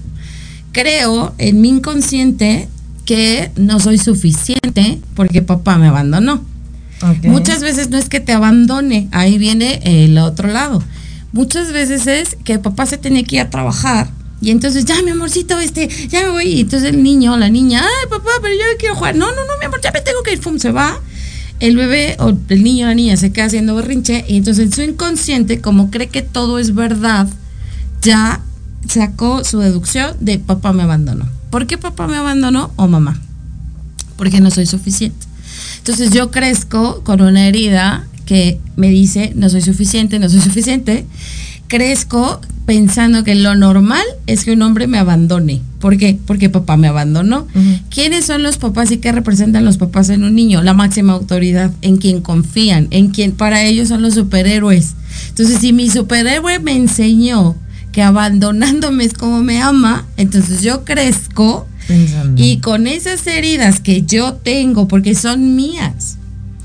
creo 0.71 1.33
en 1.37 1.61
mi 1.61 1.69
inconsciente 1.69 2.67
que 3.05 3.51
no 3.55 3.79
soy 3.79 3.97
suficiente 3.97 4.99
porque 5.15 5.41
papá 5.41 5.77
me 5.77 5.87
abandonó. 5.87 6.43
Ok. 7.01 7.23
Muchas 7.23 7.61
veces 7.61 7.89
no 7.89 7.97
es 7.97 8.09
que 8.09 8.19
te 8.19 8.33
abandone, 8.33 9.07
ahí 9.11 9.37
viene 9.37 9.79
el 9.83 10.17
otro 10.17 10.49
lado. 10.49 10.83
Muchas 11.31 11.71
veces 11.71 12.07
es 12.07 12.37
que 12.43 12.59
papá 12.59 12.85
se 12.85 12.97
tenía 12.97 13.23
que 13.23 13.35
ir 13.35 13.41
a 13.41 13.49
trabajar 13.49 14.09
y 14.41 14.51
entonces, 14.51 14.85
ya 14.85 15.01
mi 15.01 15.11
amorcito, 15.11 15.59
este, 15.59 15.87
ya 16.07 16.23
me 16.23 16.29
voy. 16.29 16.45
Y 16.45 16.61
entonces 16.61 16.89
el 16.89 17.03
niño 17.03 17.35
la 17.37 17.49
niña, 17.49 17.81
ay 17.81 18.09
papá, 18.09 18.29
pero 18.41 18.53
yo 18.53 18.61
quiero 18.77 18.95
jugar. 18.95 19.15
No, 19.15 19.27
no, 19.27 19.35
no, 19.45 19.57
mi 19.59 19.65
amor, 19.65 19.81
ya 19.81 19.91
me 19.91 20.01
tengo 20.01 20.23
que 20.23 20.33
ir, 20.33 20.39
pum, 20.39 20.57
se 20.57 20.71
va. 20.71 20.99
El 21.59 21.75
bebé 21.75 22.15
o 22.19 22.29
el 22.29 22.63
niño 22.63 22.85
o 22.85 22.89
la 22.89 22.95
niña 22.95 23.17
se 23.17 23.33
queda 23.33 23.45
haciendo 23.45 23.75
berrinche 23.75 24.23
y 24.29 24.37
entonces 24.37 24.65
en 24.65 24.71
su 24.71 24.81
inconsciente, 24.81 25.59
como 25.59 25.91
cree 25.91 26.07
que 26.07 26.21
todo 26.21 26.57
es 26.57 26.73
verdad, 26.73 27.27
ya 28.01 28.41
sacó 28.87 29.43
su 29.43 29.59
deducción 29.59 30.15
de 30.21 30.39
papá 30.39 30.71
me 30.71 30.83
abandonó. 30.83 31.27
¿Por 31.49 31.67
qué 31.67 31.77
papá 31.77 32.07
me 32.07 32.15
abandonó 32.15 32.71
o 32.77 32.87
mamá? 32.87 33.19
Porque 34.15 34.39
no 34.39 34.51
soy 34.51 34.67
suficiente. 34.67 35.27
Entonces 35.79 36.11
yo 36.11 36.31
crezco 36.31 37.03
con 37.03 37.19
una 37.21 37.45
herida 37.45 38.07
que 38.29 38.59
me 38.75 38.89
dice 38.89 39.33
no 39.35 39.49
soy 39.49 39.63
suficiente, 39.63 40.19
no 40.19 40.29
soy 40.29 40.39
suficiente. 40.39 41.03
Crezco 41.67 42.39
pensando 42.67 43.23
que 43.23 43.33
lo 43.33 43.55
normal 43.55 44.03
es 44.27 44.45
que 44.45 44.51
un 44.51 44.61
hombre 44.61 44.85
me 44.85 44.99
abandone. 44.99 45.61
¿Por 45.79 45.97
qué? 45.97 46.15
Porque 46.27 46.47
papá 46.47 46.77
me 46.77 46.87
abandonó. 46.87 47.47
¿Quiénes 47.89 48.25
son 48.25 48.43
los 48.43 48.59
papás 48.59 48.91
y 48.91 48.97
qué 48.97 49.11
representan 49.11 49.65
los 49.65 49.77
papás 49.77 50.09
en 50.09 50.23
un 50.23 50.35
niño? 50.35 50.61
La 50.61 50.75
máxima 50.75 51.13
autoridad, 51.13 51.71
en 51.81 51.97
quien 51.97 52.21
confían, 52.21 52.87
en 52.91 53.09
quien 53.09 53.31
para 53.31 53.63
ellos 53.63 53.87
son 53.87 54.03
los 54.03 54.13
superhéroes. 54.13 54.93
Entonces, 55.29 55.59
si 55.59 55.73
mi 55.73 55.89
superhéroe 55.89 56.59
me 56.59 56.75
enseñó 56.75 57.55
que 57.91 58.03
abandonándome 58.03 59.05
es 59.05 59.13
como 59.15 59.41
me 59.41 59.59
ama, 59.59 60.05
entonces 60.17 60.61
yo 60.61 60.85
crezco 60.85 61.67
Pensando. 61.87 62.39
y 62.43 62.59
con 62.59 62.85
esas 62.85 63.25
heridas 63.25 63.79
que 63.79 64.03
yo 64.03 64.33
tengo, 64.33 64.87
porque 64.87 65.15
son 65.15 65.55
mías, 65.55 66.18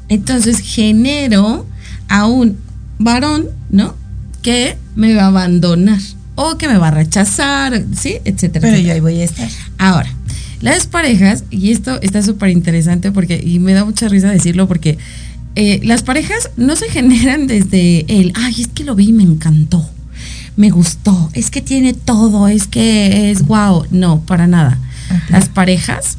entonces 0.08 0.60
genero 0.60 1.66
a 2.08 2.26
un 2.26 2.58
varón, 2.98 3.48
¿no? 3.70 3.94
Que 4.42 4.76
me 4.94 5.14
va 5.14 5.24
a 5.24 5.26
abandonar 5.26 6.00
o 6.34 6.56
que 6.58 6.68
me 6.68 6.78
va 6.78 6.88
a 6.88 6.90
rechazar, 6.90 7.84
¿sí? 7.96 8.16
Etcétera. 8.24 8.68
Pero 8.68 8.78
yo 8.82 8.92
ahí 8.92 9.00
voy 9.00 9.20
a 9.20 9.24
estar. 9.24 9.48
Ahora, 9.78 10.12
las 10.60 10.86
parejas, 10.86 11.44
y 11.50 11.72
esto 11.72 12.00
está 12.02 12.22
súper 12.22 12.50
interesante 12.50 13.12
porque, 13.12 13.40
y 13.44 13.58
me 13.58 13.72
da 13.72 13.84
mucha 13.84 14.08
risa 14.08 14.30
decirlo 14.30 14.66
porque 14.66 14.98
eh, 15.56 15.80
las 15.84 16.02
parejas 16.02 16.50
no 16.56 16.74
se 16.74 16.88
generan 16.88 17.46
desde 17.46 18.04
el, 18.08 18.32
ay, 18.34 18.62
es 18.62 18.68
que 18.68 18.84
lo 18.84 18.94
vi 18.94 19.08
y 19.08 19.12
me 19.12 19.22
encantó, 19.22 19.88
me 20.56 20.70
gustó, 20.70 21.30
es 21.34 21.50
que 21.50 21.60
tiene 21.60 21.94
todo, 21.94 22.48
es 22.48 22.66
que 22.66 23.30
es 23.30 23.46
wow. 23.46 23.86
No, 23.90 24.20
para 24.22 24.46
nada. 24.46 24.78
Las 25.28 25.48
parejas 25.48 26.16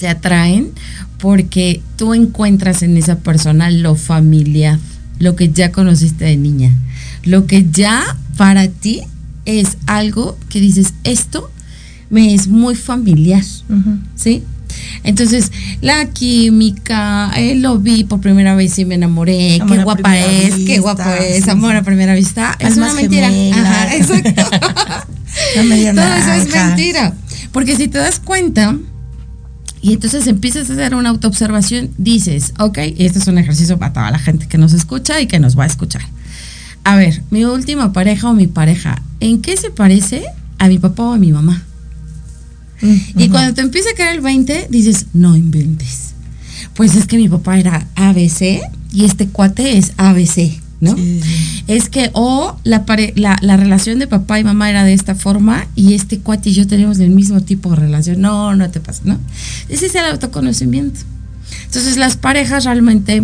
se 0.00 0.08
atraen 0.08 0.70
porque 1.18 1.82
tú 1.96 2.14
encuentras 2.14 2.82
en 2.82 2.96
esa 2.96 3.18
persona 3.18 3.70
lo 3.70 3.96
familiar, 3.96 4.78
lo 5.18 5.36
que 5.36 5.50
ya 5.50 5.72
conociste 5.72 6.24
de 6.24 6.38
niña, 6.38 6.74
lo 7.22 7.46
que 7.46 7.66
ya 7.70 8.16
para 8.38 8.68
ti 8.68 9.02
es 9.44 9.76
algo 9.86 10.38
que 10.48 10.58
dices, 10.58 10.94
esto 11.04 11.50
me 12.08 12.32
es 12.32 12.48
muy 12.48 12.76
familiar, 12.76 13.44
¿sí? 14.14 14.42
Entonces, 15.04 15.52
la 15.82 16.06
química, 16.06 17.30
eh, 17.36 17.56
lo 17.56 17.78
vi 17.78 18.04
por 18.04 18.22
primera 18.22 18.54
vez 18.54 18.78
y 18.78 18.86
me 18.86 18.94
enamoré, 18.94 19.60
Amor 19.60 19.76
qué 19.76 19.84
guapa 19.84 20.18
es, 20.18 20.54
qué 20.54 20.58
vista, 20.58 20.80
guapo 20.80 21.10
es, 21.10 21.44
sí, 21.44 21.50
amor 21.50 21.72
sí. 21.72 21.76
a 21.76 21.82
primera 21.82 22.14
vista, 22.14 22.56
es 22.58 22.72
Almas 22.72 22.92
una 22.92 23.02
mentira. 23.02 23.28
Ajá, 23.28 23.96
exacto. 23.96 24.42
Todo 25.94 26.14
eso 26.14 26.32
es 26.32 26.54
mentira. 26.54 27.14
Porque 27.52 27.76
si 27.76 27.88
te 27.88 27.98
das 27.98 28.20
cuenta, 28.20 28.76
y 29.82 29.94
entonces 29.94 30.26
empiezas 30.26 30.68
a 30.68 30.74
hacer 30.74 30.94
una 30.94 31.08
autoobservación, 31.08 31.90
dices, 31.96 32.52
ok, 32.58 32.78
y 32.96 33.06
este 33.06 33.18
es 33.18 33.26
un 33.26 33.38
ejercicio 33.38 33.78
para 33.78 33.92
toda 33.92 34.10
la 34.10 34.18
gente 34.18 34.46
que 34.46 34.58
nos 34.58 34.72
escucha 34.72 35.20
y 35.20 35.26
que 35.26 35.38
nos 35.38 35.58
va 35.58 35.64
a 35.64 35.66
escuchar. 35.66 36.02
A 36.84 36.96
ver, 36.96 37.22
mi 37.30 37.44
última 37.44 37.92
pareja 37.92 38.28
o 38.28 38.34
mi 38.34 38.46
pareja, 38.46 39.02
¿en 39.20 39.40
qué 39.40 39.56
se 39.56 39.70
parece 39.70 40.24
a 40.58 40.68
mi 40.68 40.78
papá 40.78 41.04
o 41.04 41.12
a 41.12 41.18
mi 41.18 41.32
mamá? 41.32 41.62
Y 42.82 43.28
cuando 43.28 43.54
te 43.54 43.60
empieza 43.60 43.90
a 43.90 43.94
caer 43.94 44.16
el 44.16 44.20
20, 44.22 44.68
dices, 44.70 45.06
no 45.12 45.36
inventes. 45.36 46.14
Pues 46.74 46.94
es 46.94 47.06
que 47.06 47.16
mi 47.16 47.28
papá 47.28 47.58
era 47.58 47.86
ABC 47.94 48.60
y 48.92 49.04
este 49.04 49.28
cuate 49.28 49.76
es 49.76 49.92
ABC, 49.96 50.60
¿no? 50.80 50.96
Sí, 50.96 51.20
sí. 51.22 51.64
Es 51.66 51.88
que, 51.88 52.10
o 52.14 52.56
la, 52.64 52.84
pare- 52.86 53.12
la, 53.16 53.38
la 53.42 53.56
relación 53.56 53.98
de 53.98 54.06
papá 54.06 54.40
y 54.40 54.44
mamá 54.44 54.70
era 54.70 54.82
de 54.84 54.92
esta 54.94 55.14
forma 55.14 55.66
y 55.76 55.94
este 55.94 56.18
cuate 56.18 56.50
y 56.50 56.54
yo 56.54 56.66
tenemos 56.66 56.98
el 56.98 57.10
mismo 57.10 57.40
tipo 57.42 57.70
de 57.70 57.76
relación. 57.76 58.20
No, 58.20 58.56
no 58.56 58.70
te 58.70 58.80
pasa, 58.80 59.02
¿no? 59.04 59.18
Ese 59.68 59.86
es 59.86 59.94
el 59.94 60.04
autoconocimiento. 60.06 61.00
Entonces 61.66 61.96
las 61.96 62.16
parejas 62.16 62.64
realmente 62.64 63.22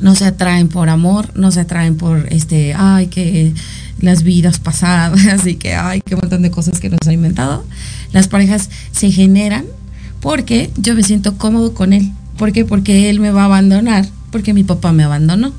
no 0.00 0.14
se 0.14 0.26
atraen 0.26 0.68
por 0.68 0.88
amor, 0.90 1.32
no 1.34 1.50
se 1.50 1.60
atraen 1.60 1.96
por 1.96 2.26
este, 2.32 2.74
ay, 2.74 3.08
que 3.08 3.52
las 4.00 4.22
vidas 4.22 4.60
pasadas 4.60 5.46
y 5.46 5.56
que, 5.56 5.74
ay, 5.74 6.00
qué 6.04 6.14
montón 6.14 6.42
de 6.42 6.50
cosas 6.52 6.78
que 6.78 6.88
nos 6.90 7.00
ha 7.06 7.12
inventado. 7.12 7.64
Las 8.12 8.28
parejas 8.28 8.70
se 8.92 9.10
generan 9.10 9.64
porque 10.20 10.70
yo 10.76 10.94
me 10.94 11.02
siento 11.02 11.36
cómodo 11.36 11.74
con 11.74 11.92
él. 11.92 12.12
¿Por 12.36 12.52
qué? 12.52 12.64
Porque 12.64 13.10
él 13.10 13.18
me 13.18 13.32
va 13.32 13.42
a 13.42 13.46
abandonar, 13.46 14.06
porque 14.30 14.54
mi 14.54 14.62
papá 14.62 14.92
me 14.92 15.02
abandonó. 15.02 15.52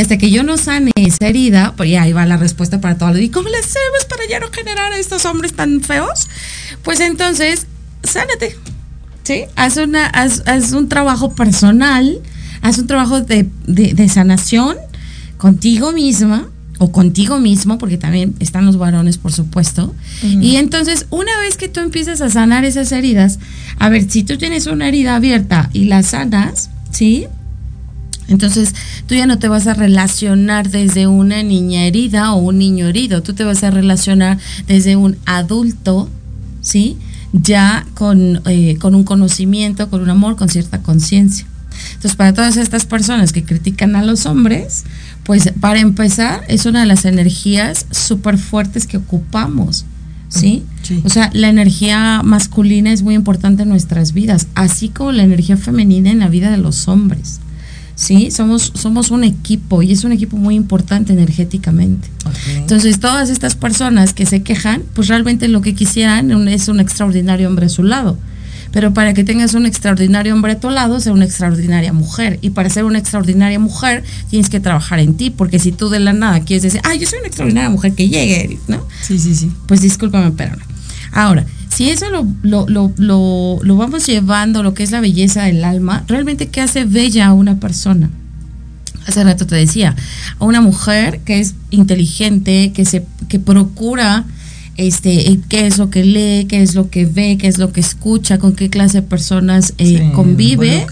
Hasta 0.00 0.18
que 0.18 0.30
yo 0.30 0.42
no 0.42 0.56
sane 0.56 0.92
esa 0.96 1.26
herida, 1.28 1.74
pues 1.76 1.90
ya 1.90 2.02
ahí 2.02 2.12
va 2.12 2.26
la 2.26 2.36
respuesta 2.36 2.80
para 2.80 2.96
todo. 2.98 3.18
¿Y 3.18 3.28
cómo 3.28 3.48
le 3.48 3.56
hacemos 3.58 4.04
para 4.08 4.22
ya 4.28 4.40
no 4.40 4.50
generar 4.50 4.92
a 4.92 4.98
estos 4.98 5.24
hombres 5.24 5.52
tan 5.54 5.80
feos? 5.80 6.28
Pues 6.82 7.00
entonces, 7.00 7.66
sánate. 8.02 8.56
¿sí? 9.24 9.42
Haz, 9.56 9.76
una, 9.76 10.06
haz, 10.06 10.42
haz 10.46 10.72
un 10.72 10.88
trabajo 10.88 11.34
personal, 11.34 12.20
haz 12.62 12.78
un 12.78 12.86
trabajo 12.86 13.20
de, 13.20 13.48
de- 13.66 13.94
de 13.94 14.08
sanación 14.08 14.76
contigo 15.36 15.92
misma 15.92 16.48
o 16.78 16.92
contigo 16.92 17.38
mismo, 17.38 17.76
porque 17.76 17.98
también 17.98 18.34
están 18.40 18.64
los 18.64 18.78
varones, 18.78 19.18
por 19.18 19.32
supuesto. 19.32 19.94
Y 20.22 20.56
entonces, 20.56 21.06
una 21.10 21.38
vez 21.40 21.58
que 21.58 21.68
tú 21.68 21.80
empiezas 21.80 22.22
a 22.22 22.30
sanar 22.30 22.64
esas 22.64 22.90
heridas, 22.92 23.38
a 23.78 23.90
ver, 23.90 24.10
si 24.10 24.22
tú 24.22 24.38
tienes 24.38 24.66
una 24.66 24.88
herida 24.88 25.14
abierta 25.16 25.68
y 25.74 25.84
la 25.84 26.02
sanas, 26.02 26.70
¿sí? 26.90 27.26
Entonces, 28.30 28.74
tú 29.06 29.14
ya 29.14 29.26
no 29.26 29.38
te 29.38 29.48
vas 29.48 29.66
a 29.66 29.74
relacionar 29.74 30.70
desde 30.70 31.06
una 31.06 31.42
niña 31.42 31.84
herida 31.84 32.32
o 32.32 32.38
un 32.38 32.58
niño 32.58 32.86
herido, 32.86 33.22
tú 33.22 33.34
te 33.34 33.44
vas 33.44 33.62
a 33.62 33.70
relacionar 33.70 34.38
desde 34.66 34.96
un 34.96 35.16
adulto, 35.26 36.08
¿sí? 36.62 36.96
Ya 37.32 37.86
con, 37.94 38.40
eh, 38.46 38.76
con 38.80 38.94
un 38.94 39.04
conocimiento, 39.04 39.90
con 39.90 40.00
un 40.00 40.10
amor, 40.10 40.36
con 40.36 40.48
cierta 40.48 40.80
conciencia. 40.80 41.46
Entonces, 41.94 42.16
para 42.16 42.32
todas 42.32 42.56
estas 42.56 42.86
personas 42.86 43.32
que 43.32 43.44
critican 43.44 43.96
a 43.96 44.02
los 44.02 44.26
hombres, 44.26 44.84
Pues 45.24 45.52
para 45.60 45.80
empezar, 45.80 46.42
es 46.48 46.66
una 46.66 46.80
de 46.80 46.86
las 46.86 47.04
energías 47.04 47.86
súper 47.90 48.38
fuertes 48.38 48.86
que 48.86 48.96
ocupamos. 48.96 49.84
¿Sí? 50.28 50.62
Sí. 50.82 51.02
O 51.04 51.08
sea, 51.08 51.30
la 51.34 51.48
energía 51.48 52.22
masculina 52.24 52.92
es 52.92 53.02
muy 53.02 53.14
importante 53.14 53.64
en 53.64 53.68
nuestras 53.68 54.12
vidas, 54.12 54.46
así 54.54 54.88
como 54.88 55.10
la 55.10 55.24
energía 55.24 55.56
femenina 55.56 56.10
en 56.10 56.20
la 56.20 56.28
vida 56.28 56.50
de 56.50 56.56
los 56.56 56.86
hombres. 56.86 57.40
¿Sí? 58.00 58.30
Somos, 58.30 58.72
somos 58.74 59.10
un 59.10 59.24
equipo 59.24 59.82
y 59.82 59.92
es 59.92 60.04
un 60.04 60.12
equipo 60.12 60.38
muy 60.38 60.54
importante 60.54 61.12
energéticamente. 61.12 62.08
Entonces, 62.56 62.98
todas 62.98 63.28
estas 63.28 63.56
personas 63.56 64.14
que 64.14 64.24
se 64.24 64.42
quejan, 64.42 64.84
pues 64.94 65.08
realmente 65.08 65.48
lo 65.48 65.60
que 65.60 65.74
quisieran 65.74 66.48
es 66.48 66.68
un 66.68 66.80
extraordinario 66.80 67.46
hombre 67.46 67.66
a 67.66 67.68
su 67.68 67.82
lado. 67.82 68.16
Pero 68.72 68.94
para 68.94 69.12
que 69.12 69.22
tengas 69.22 69.52
un 69.52 69.66
extraordinario 69.66 70.32
hombre 70.32 70.52
a 70.52 70.60
tu 70.60 70.70
lado, 70.70 70.98
sea 70.98 71.12
una 71.12 71.26
extraordinaria 71.26 71.92
mujer. 71.92 72.38
Y 72.40 72.50
para 72.50 72.70
ser 72.70 72.84
una 72.84 72.98
extraordinaria 72.98 73.58
mujer, 73.58 74.02
tienes 74.30 74.48
que 74.48 74.60
trabajar 74.60 74.98
en 74.98 75.12
ti. 75.12 75.28
Porque 75.28 75.58
si 75.58 75.70
tú 75.70 75.90
de 75.90 76.00
la 76.00 76.14
nada 76.14 76.40
quieres 76.40 76.62
decir, 76.62 76.80
ay, 76.84 77.00
yo 77.00 77.06
soy 77.06 77.18
una 77.18 77.28
extraordinaria 77.28 77.68
mujer 77.68 77.92
que 77.92 78.08
llegue, 78.08 78.58
¿no? 78.66 78.86
Sí, 79.02 79.18
sí, 79.18 79.34
sí. 79.34 79.52
Pues 79.66 79.82
discúlpame, 79.82 80.30
pero 80.30 80.56
no. 80.56 80.62
Ahora, 81.12 81.44
si 81.80 81.88
eso 81.88 82.10
lo, 82.10 82.26
lo, 82.42 82.66
lo, 82.98 83.58
lo, 83.62 83.76
vamos 83.78 84.06
llevando, 84.06 84.62
lo 84.62 84.74
que 84.74 84.82
es 84.82 84.90
la 84.90 85.00
belleza 85.00 85.44
del 85.44 85.64
alma, 85.64 86.04
realmente, 86.08 86.48
¿qué 86.48 86.60
hace 86.60 86.84
bella 86.84 87.28
a 87.28 87.32
una 87.32 87.58
persona? 87.58 88.10
Hace 89.06 89.24
rato 89.24 89.46
te 89.46 89.56
decía, 89.56 89.96
a 90.38 90.44
una 90.44 90.60
mujer 90.60 91.20
que 91.20 91.40
es 91.40 91.54
inteligente, 91.70 92.72
que 92.74 92.84
se, 92.84 93.06
que 93.30 93.38
procura 93.38 94.26
este, 94.76 95.40
qué 95.48 95.66
es 95.66 95.78
lo 95.78 95.88
que 95.88 96.04
lee, 96.04 96.44
qué 96.44 96.60
es 96.60 96.74
lo 96.74 96.90
que 96.90 97.06
ve, 97.06 97.38
qué 97.40 97.48
es 97.48 97.56
lo 97.56 97.72
que 97.72 97.80
escucha, 97.80 98.36
con 98.36 98.54
qué 98.54 98.68
clase 98.68 99.00
de 99.00 99.08
personas 99.08 99.72
eh, 99.78 99.86
Sí, 99.86 100.12
convive. 100.14 100.86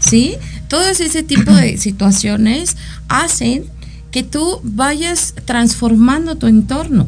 ¿sí? 0.00 0.34
Todos 0.66 0.98
ese 0.98 1.22
tipo 1.22 1.52
de 1.52 1.78
situaciones 1.78 2.76
hacen 3.06 3.62
que 4.10 4.24
tú 4.24 4.58
vayas 4.64 5.34
transformando 5.44 6.34
tu 6.34 6.48
entorno. 6.48 7.06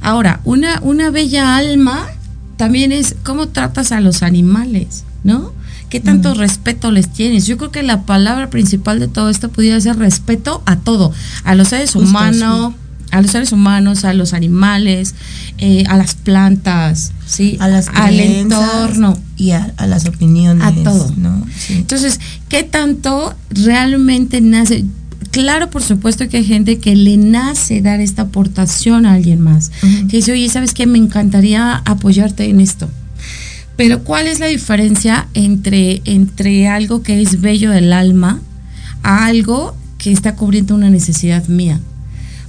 Ahora, 0.00 0.40
una, 0.44 0.80
una 0.82 1.10
bella 1.10 1.56
alma 1.58 2.08
también 2.56 2.92
es 2.92 3.16
cómo 3.22 3.48
tratas 3.48 3.92
a 3.92 4.00
los 4.00 4.22
animales, 4.22 5.04
¿no? 5.22 5.52
¿Qué 5.88 6.00
tanto 6.00 6.34
respeto 6.34 6.90
les 6.90 7.08
tienes? 7.12 7.46
Yo 7.46 7.56
creo 7.56 7.70
que 7.70 7.84
la 7.84 8.02
palabra 8.02 8.50
principal 8.50 8.98
de 8.98 9.06
todo 9.06 9.30
esto 9.30 9.48
pudiera 9.48 9.80
ser 9.80 9.96
respeto 9.96 10.60
a 10.66 10.76
todo, 10.76 11.12
a 11.44 11.54
los 11.54 11.68
seres 11.68 11.94
humanos, 11.94 12.74
a 13.12 13.22
los 13.22 13.30
seres 13.30 13.52
humanos, 13.52 14.04
a 14.04 14.12
los 14.12 14.32
animales, 14.32 15.14
eh, 15.58 15.84
a 15.86 15.96
las 15.96 16.16
plantas, 16.16 17.12
¿sí? 17.26 17.56
A 17.60 17.68
las 17.68 17.88
al 17.94 18.18
entorno. 18.18 19.16
y 19.36 19.52
a, 19.52 19.72
a 19.76 19.86
las 19.86 20.06
opiniones. 20.06 20.64
A 20.64 20.72
todo. 20.72 21.12
¿no? 21.16 21.46
Sí. 21.56 21.74
Entonces, 21.74 22.18
¿qué 22.48 22.64
tanto 22.64 23.34
realmente 23.50 24.40
nace? 24.40 24.84
Claro, 25.34 25.68
por 25.68 25.82
supuesto 25.82 26.28
que 26.28 26.36
hay 26.36 26.44
gente 26.44 26.78
que 26.78 26.94
le 26.94 27.16
nace 27.16 27.82
dar 27.82 28.00
esta 28.00 28.22
aportación 28.22 29.04
a 29.04 29.14
alguien 29.14 29.40
más. 29.40 29.72
Que 30.08 30.18
dice, 30.18 30.30
oye, 30.30 30.48
¿sabes 30.48 30.74
qué? 30.74 30.86
Me 30.86 30.96
encantaría 30.96 31.82
apoyarte 31.84 32.48
en 32.48 32.60
esto. 32.60 32.88
Pero 33.76 34.04
¿cuál 34.04 34.28
es 34.28 34.38
la 34.38 34.46
diferencia 34.46 35.26
entre, 35.34 36.02
entre 36.04 36.68
algo 36.68 37.02
que 37.02 37.20
es 37.20 37.40
bello 37.40 37.72
del 37.72 37.92
alma 37.92 38.40
a 39.02 39.26
algo 39.26 39.74
que 39.98 40.12
está 40.12 40.36
cubriendo 40.36 40.76
una 40.76 40.88
necesidad 40.88 41.48
mía? 41.48 41.80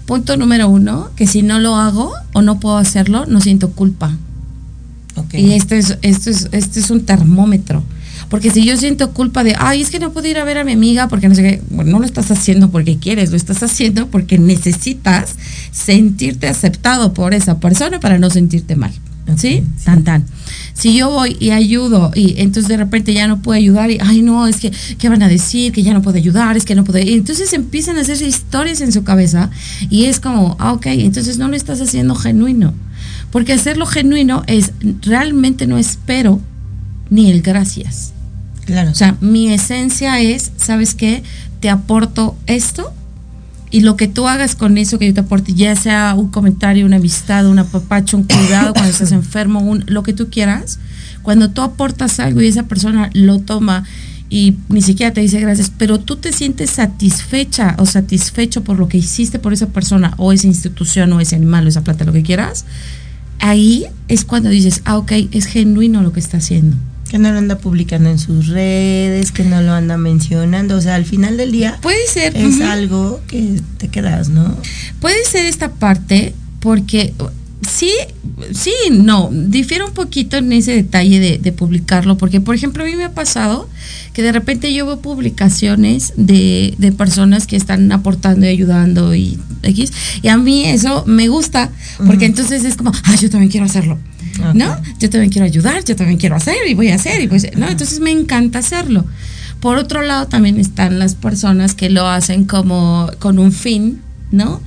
Punto 0.06 0.38
número 0.38 0.70
uno, 0.70 1.10
que 1.16 1.26
si 1.26 1.42
no 1.42 1.58
lo 1.58 1.78
hago 1.78 2.14
o 2.34 2.44
no 2.44 2.60
puedo 2.60 2.78
hacerlo, 2.78 3.26
no 3.26 3.42
siento 3.42 3.72
culpa. 3.72 4.16
Y 5.34 5.54
esto 5.54 5.74
es, 5.74 5.98
esto 6.04 6.30
es, 6.30 6.50
este 6.52 6.80
es 6.80 6.92
un 6.92 7.04
termómetro. 7.04 7.84
Porque 8.30 8.52
si 8.52 8.66
yo 8.66 8.76
siento 8.78 9.12
culpa 9.12 9.44
de, 9.44 9.56
ay, 9.58 9.82
es 9.82 9.90
que 9.90 10.00
no 10.00 10.12
puedo 10.12 10.28
ir 10.28 10.38
a 10.38 10.44
ver 10.44 10.58
a 10.58 10.64
mi 10.64 10.74
amiga 10.74 11.08
porque 11.08 11.30
no 11.30 11.36
sé 11.36 11.44
qué, 11.44 11.62
bueno, 11.70 11.92
no 11.92 12.00
lo 12.00 12.06
estás 12.06 12.32
haciendo 12.32 12.70
porque 12.70 12.98
quieres, 12.98 13.32
lo 13.32 13.38
estás 13.38 13.62
haciendo 13.64 14.08
porque 14.08 14.38
necesitas 14.40 15.36
sentirte 15.72 16.48
aceptado 16.48 17.14
por 17.14 17.34
esa 17.34 17.60
persona 17.60 18.00
para 18.00 18.18
no 18.18 18.30
sentirte 18.30 18.76
mal. 18.76 18.92
¿Sí? 19.38 19.38
sí. 19.38 19.64
Tan, 19.84 20.04
tan. 20.04 20.26
Si 20.74 20.96
yo 20.96 21.10
voy 21.10 21.36
y 21.40 21.50
ayudo 21.52 22.12
y 22.14 22.36
entonces 22.38 22.68
de 22.68 22.78
repente 22.78 23.14
ya 23.14 23.28
no 23.28 23.42
puedo 23.42 23.58
ayudar 23.58 23.90
y, 23.90 23.98
ay, 24.00 24.22
no, 24.22 24.46
es 24.46 24.58
que, 24.58 24.72
¿qué 25.00 25.10
van 25.10 25.24
a 25.24 25.28
decir? 25.28 25.72
Que 25.72 25.82
ya 25.82 25.94
no 25.94 26.02
puedo 26.02 26.18
ayudar, 26.18 26.58
es 26.58 26.66
que 26.66 26.76
no 26.76 26.84
puedo. 26.84 27.00
Y 27.00 27.14
entonces 27.14 27.52
empiezan 27.54 27.98
a 27.98 28.02
hacerse 28.02 28.28
historias 28.28 28.82
en 28.82 28.92
su 28.92 29.04
cabeza 29.04 29.50
y 29.90 30.06
es 30.06 30.20
como, 30.20 30.56
ah, 30.60 30.74
ok, 30.74 30.88
entonces 30.88 31.38
no 31.38 31.48
lo 31.48 31.56
estás 31.56 31.82
haciendo 31.82 32.14
genuino. 32.14 32.74
Porque 33.32 33.54
hacerlo 33.54 33.86
genuino 33.86 34.44
es 34.48 34.72
realmente 35.02 35.66
no 35.66 35.78
espero 35.78 36.40
ni 37.10 37.32
el 37.32 37.42
gracias. 37.42 38.15
Claro. 38.66 38.92
O 38.92 38.96
sea, 38.96 39.16
mi 39.22 39.52
esencia 39.52 40.20
es, 40.20 40.52
¿sabes 40.58 40.96
qué? 40.96 41.24
Te 41.60 41.70
aporto 41.70 42.36
esto 42.48 42.94
y 43.72 43.82
lo 43.82 43.98
que 43.98 44.08
tú 44.08 44.28
hagas 44.28 44.56
con 44.56 44.78
eso 44.78 45.00
que 45.00 45.08
yo 45.08 45.14
te 45.14 45.20
aporte, 45.20 45.54
ya 45.54 45.76
sea 45.76 46.14
un 46.16 46.30
comentario, 46.30 46.86
una 46.86 46.96
amistad, 46.98 47.48
un 47.48 47.60
apapacho, 47.60 48.18
un 48.18 48.24
cuidado 48.24 48.74
cuando 48.74 48.90
estás 48.90 49.12
enfermo, 49.14 49.60
un, 49.60 49.84
lo 49.88 50.04
que 50.04 50.14
tú 50.14 50.30
quieras, 50.30 50.80
cuando 51.22 51.52
tú 51.52 51.62
aportas 51.62 52.20
algo 52.20 52.42
y 52.42 52.48
esa 52.48 52.64
persona 52.64 53.10
lo 53.14 53.40
toma 53.40 53.84
y 54.30 54.56
ni 54.70 54.82
siquiera 54.82 55.14
te 55.14 55.22
dice 55.22 55.40
gracias, 55.40 55.72
pero 55.78 56.00
tú 56.00 56.16
te 56.16 56.32
sientes 56.32 56.70
satisfecha 56.72 57.76
o 57.78 57.86
satisfecho 57.86 58.64
por 58.64 58.80
lo 58.80 58.88
que 58.88 58.98
hiciste 58.98 59.40
por 59.40 59.54
esa 59.54 59.68
persona 59.68 60.14
o 60.18 60.32
esa 60.32 60.48
institución 60.48 61.12
o 61.14 61.20
ese 61.20 61.36
animal 61.36 61.66
o 61.66 61.70
esa 61.70 61.84
plata, 61.84 62.06
lo 62.06 62.14
que 62.14 62.24
quieras, 62.24 62.66
ahí 63.40 63.86
es 64.08 64.26
cuando 64.26 64.50
dices, 64.50 64.82
ah, 64.86 64.98
ok, 64.98 65.12
es 65.32 65.46
genuino 65.46 66.02
lo 66.02 66.14
que 66.14 66.20
está 66.20 66.38
haciendo. 66.38 66.78
Que 67.10 67.20
no 67.20 67.32
lo 67.32 67.38
anda 67.38 67.58
publicando 67.58 68.10
en 68.10 68.20
sus 68.20 68.48
redes, 68.48 69.32
que 69.32 69.44
no 69.44 69.62
lo 69.62 69.74
anda 69.74 69.98
mencionando. 69.98 70.76
O 70.76 70.82
sea, 70.82 70.96
al 70.96 71.06
final 71.06 71.38
del 71.38 71.52
día 71.52 71.80
Puede 71.82 72.06
ser. 72.08 72.36
es 72.36 72.62
algo 72.62 73.22
que 73.28 73.62
te 73.78 73.88
quedas, 73.90 74.30
¿no? 74.30 74.56
Puede 75.00 75.24
ser 75.26 75.46
esta 75.46 75.72
parte 75.72 76.34
porque 76.60 77.14
sí, 77.68 77.92
sí, 78.54 78.74
no, 78.92 79.30
difiere 79.32 79.84
un 79.84 79.94
poquito 79.94 80.38
en 80.38 80.52
ese 80.52 80.74
detalle 80.74 81.20
de, 81.20 81.38
de 81.38 81.52
publicarlo, 81.52 82.18
porque 82.18 82.42
por 82.42 82.56
ejemplo 82.56 82.84
a 82.84 82.88
mí 82.88 82.96
me 82.96 83.04
ha 83.04 83.14
pasado 83.14 83.70
que 84.14 84.22
de 84.22 84.32
repente 84.32 84.74
yo 84.74 84.86
veo 84.86 85.00
publicaciones 85.00 86.14
de, 86.16 86.74
de 86.78 86.92
personas 86.92 87.48
que 87.48 87.56
están 87.56 87.92
aportando 87.92 88.46
y 88.46 88.50
ayudando 88.50 89.16
y 89.16 89.40
X, 89.64 89.92
y 90.22 90.28
a 90.28 90.38
mí 90.38 90.66
eso 90.66 91.04
me 91.06 91.28
gusta, 91.28 91.72
porque 92.06 92.26
entonces 92.26 92.66
es 92.66 92.76
como, 92.76 92.92
ah, 93.04 93.16
yo 93.20 93.30
también 93.30 93.52
quiero 93.52 93.66
hacerlo. 93.66 93.98
¿No? 94.54 94.72
Ok. 94.74 94.80
Yo 95.00 95.10
también 95.10 95.32
quiero 95.32 95.46
ayudar, 95.46 95.84
yo 95.84 95.96
también 95.96 96.18
quiero 96.20 96.36
hacer 96.36 96.56
y 96.68 96.74
voy 96.74 96.90
a 96.90 96.96
hacer 96.96 97.22
y 97.22 97.28
pues, 97.28 97.48
¿no? 97.58 97.68
Entonces 97.70 98.00
me 98.00 98.12
encanta 98.12 98.60
hacerlo. 98.60 99.06
Por 99.60 99.78
otro 99.78 100.02
lado, 100.02 100.28
también 100.28 100.60
están 100.60 101.00
las 101.00 101.16
personas 101.16 101.74
que 101.74 101.90
lo 101.90 102.08
hacen 102.08 102.46
como 102.46 103.10
con 103.20 103.40
un 103.40 103.52
fin, 103.52 104.02
¿no? 104.32 104.62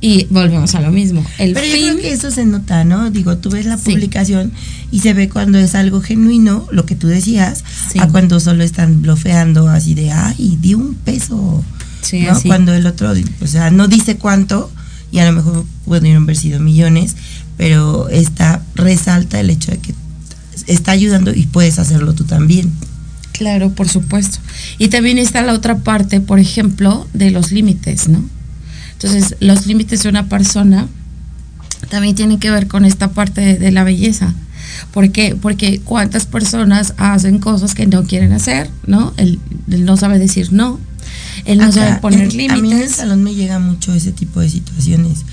Y 0.00 0.26
volvemos 0.28 0.74
a 0.74 0.80
lo 0.82 0.90
mismo. 0.90 1.24
El 1.38 1.54
Pero 1.54 1.64
yo 1.66 1.72
fin. 1.72 1.82
creo 1.84 1.96
que 1.98 2.12
eso 2.12 2.30
se 2.30 2.44
nota, 2.44 2.84
¿no? 2.84 3.10
Digo, 3.10 3.38
tú 3.38 3.48
ves 3.50 3.64
la 3.64 3.78
Sí. 3.78 3.92
publicación 3.92 4.52
y 4.90 5.00
se 5.00 5.14
ve 5.14 5.30
cuando 5.30 5.56
es 5.58 5.74
algo 5.74 6.02
genuino, 6.02 6.66
lo 6.70 6.84
que 6.84 6.94
tú 6.94 7.06
decías, 7.06 7.64
Sí. 7.90 7.98
a 8.00 8.08
cuando 8.08 8.38
solo 8.38 8.64
están 8.64 9.00
blofeando 9.00 9.68
así 9.68 9.94
de, 9.94 10.10
ay, 10.12 10.58
di 10.60 10.74
un 10.74 10.94
peso, 10.94 11.64
Sí, 12.02 12.20
¿no? 12.20 12.38
Cuando 12.42 12.74
el 12.74 12.86
otro, 12.86 13.14
o 13.40 13.46
sea, 13.46 13.70
no 13.70 13.88
dice 13.88 14.16
cuánto 14.18 14.70
y 15.10 15.20
a 15.20 15.24
lo 15.24 15.32
mejor 15.32 15.64
pudieron 15.86 16.24
haber 16.24 16.36
sido 16.36 16.60
millones, 16.60 17.16
pero 17.56 18.08
esta 18.08 18.62
resalta 18.74 19.40
el 19.40 19.50
hecho 19.50 19.70
de 19.72 19.78
que 19.78 19.94
está 20.66 20.92
ayudando 20.92 21.32
y 21.34 21.46
puedes 21.46 21.78
hacerlo 21.78 22.14
tú 22.14 22.24
también. 22.24 22.72
Claro, 23.32 23.70
por 23.70 23.88
supuesto. 23.88 24.38
Y 24.78 24.88
también 24.88 25.18
está 25.18 25.42
la 25.42 25.52
otra 25.52 25.78
parte, 25.78 26.20
por 26.20 26.38
ejemplo, 26.38 27.06
de 27.12 27.30
los 27.30 27.50
límites, 27.52 28.08
¿no? 28.08 28.24
Entonces, 28.92 29.36
los 29.40 29.66
límites 29.66 30.02
de 30.04 30.08
una 30.08 30.28
persona 30.28 30.86
también 31.90 32.14
tienen 32.14 32.38
que 32.38 32.50
ver 32.50 32.68
con 32.68 32.84
esta 32.84 33.10
parte 33.12 33.40
de, 33.40 33.58
de 33.58 33.72
la 33.72 33.84
belleza. 33.84 34.32
¿Por 34.92 35.10
qué? 35.10 35.36
Porque 35.40 35.80
cuántas 35.84 36.26
personas 36.26 36.94
hacen 36.96 37.38
cosas 37.38 37.74
que 37.74 37.86
no 37.86 38.04
quieren 38.04 38.32
hacer, 38.32 38.70
¿no? 38.86 39.12
Él, 39.16 39.38
él 39.70 39.84
no 39.84 39.96
sabe 39.96 40.18
decir 40.18 40.52
no, 40.52 40.78
él 41.44 41.58
no 41.58 41.64
Acá, 41.64 41.72
sabe 41.72 42.00
poner 42.00 42.20
en- 42.20 42.26
A 42.28 42.32
mí 42.34 42.44
en 42.44 42.50
el 42.54 42.62
límites. 42.62 42.92
salón 42.96 43.22
me 43.22 43.34
llega 43.34 43.58
mucho 43.58 43.92
ese 43.92 44.12
tipo 44.12 44.40
de 44.40 44.48
situaciones. 44.48 45.24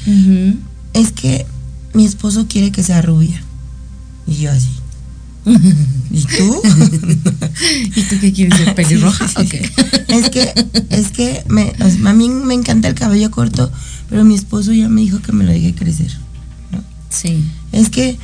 Es 0.94 1.12
que 1.12 1.46
mi 1.94 2.06
esposo 2.06 2.48
quiere 2.48 2.72
que 2.72 2.84
sea 2.84 3.02
rubia. 3.02 3.42
Y 4.28 4.36
yo 4.36 4.52
así. 4.52 4.70
¿Y 6.12 6.22
tú? 6.24 6.62
¿Y 7.96 8.02
tú 8.04 8.16
qué 8.20 8.32
quieres 8.32 8.58
ser 8.60 8.76
pelirroja? 8.76 9.28
Sí, 9.28 9.48
sí. 9.48 9.58
Es 10.08 10.30
que, 10.30 10.54
es 10.90 11.10
que 11.12 11.44
me, 11.48 11.74
a 12.06 12.14
mí 12.14 12.30
me 12.30 12.54
encanta 12.54 12.88
el 12.88 12.96
cabello 12.96 13.32
corto, 13.32 13.72
pero 14.10 14.24
mi 14.24 14.36
esposo 14.36 14.72
ya 14.74 14.88
me 14.90 15.02
dijo 15.02 15.20
que 15.22 15.32
me 15.32 15.44
lo 15.44 15.52
deje 15.52 15.74
crecer. 15.74 16.12
¿no? 16.72 16.84
Sí. 17.10 17.44
Es 17.72 17.90
que 17.90 18.18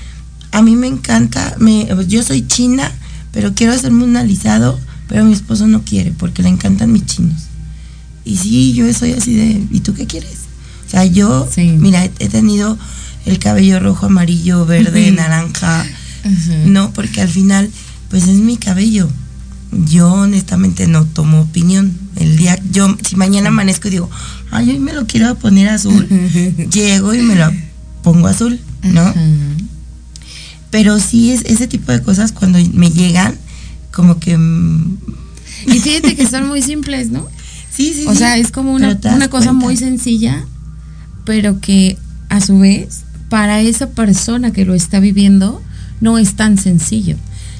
a 0.52 0.62
mí 0.62 0.76
me 0.76 0.88
encanta, 0.88 1.56
me, 1.60 1.88
yo 2.08 2.24
soy 2.24 2.46
china, 2.48 2.92
pero 3.32 3.54
quiero 3.56 3.74
hacerme 3.74 4.04
un 4.04 4.16
alisado, 4.16 4.80
pero 5.08 5.24
mi 5.26 5.34
esposo 5.34 5.68
no 5.68 5.82
quiere 5.84 6.12
porque 6.12 6.44
le 6.44 6.50
encantan 6.50 6.92
mis 6.92 7.06
chinos. 7.06 7.44
Y 8.26 8.38
sí, 8.38 8.74
yo 8.74 8.92
soy 8.94 9.14
así 9.14 9.34
de, 9.34 9.66
¿y 9.72 9.80
tú 9.80 9.94
qué 9.94 10.06
quieres? 10.06 10.38
O 10.86 10.90
sea, 10.90 11.06
yo, 11.06 11.48
Sí. 11.54 11.76
mira, 11.80 12.04
he 12.06 12.28
tenido 12.30 12.78
el 13.28 13.40
cabello 13.40 13.80
rojo, 13.80 14.06
amarillo, 14.08 14.66
verde, 14.66 15.12
naranja, 15.12 15.86
no, 16.66 16.92
porque 16.94 17.22
al 17.22 17.30
final, 17.30 17.70
pues 18.10 18.24
es 18.24 18.38
mi 18.38 18.58
cabello. 18.58 19.10
Yo 19.86 20.12
honestamente 20.12 20.88
no 20.88 21.06
tomo 21.06 21.42
opinión, 21.42 21.92
El 22.16 22.38
día, 22.38 22.58
yo, 22.72 22.96
si 23.06 23.18
mañana 23.18 23.50
amanezco 23.50 23.90
y 23.90 23.92
digo, 23.92 24.10
ay, 24.50 24.70
hoy 24.72 24.80
me 24.80 24.94
lo 24.94 25.06
quiero 25.08 25.36
poner 25.36 25.68
azul, 25.70 26.08
llego 26.72 27.14
y 27.14 27.22
me 27.22 27.36
lo 27.36 27.52
pongo 28.02 28.28
azul, 28.28 28.60
¿no? 28.84 29.14
Pero 30.72 31.00
sí 31.00 31.32
es 31.32 31.44
ese 31.46 31.68
tipo 31.68 31.92
de 31.92 32.02
cosas 32.02 32.32
cuando 32.32 32.60
me 32.74 32.92
llegan, 32.92 33.36
como 33.92 34.20
que 34.20 34.38
mm, 34.38 34.98
Y 35.68 35.80
fíjate 35.80 36.16
que 36.16 36.28
son 36.28 36.48
muy 36.48 36.62
simples, 36.62 37.10
¿no? 37.10 37.28
sí, 37.72 37.94
sí. 37.94 38.06
O 38.08 38.16
sea, 38.16 38.38
es 38.38 38.52
como 38.52 38.74
una, 38.74 38.98
una 39.04 39.28
cosa 39.30 39.48
cuenta. 39.50 39.54
muy 39.54 39.78
sencilla, 39.78 40.46
pero 41.26 41.60
que 41.60 41.98
a 42.30 42.42
su 42.42 42.60
vez, 42.60 43.04
para 43.30 43.62
esa 43.62 43.90
persona 43.90 44.52
que 44.52 44.66
lo 44.66 44.74
está 44.74 45.00
viviendo, 45.00 45.62
no 46.02 46.18
es 46.18 46.36
tan 46.36 46.58
sencillo. 46.58 47.16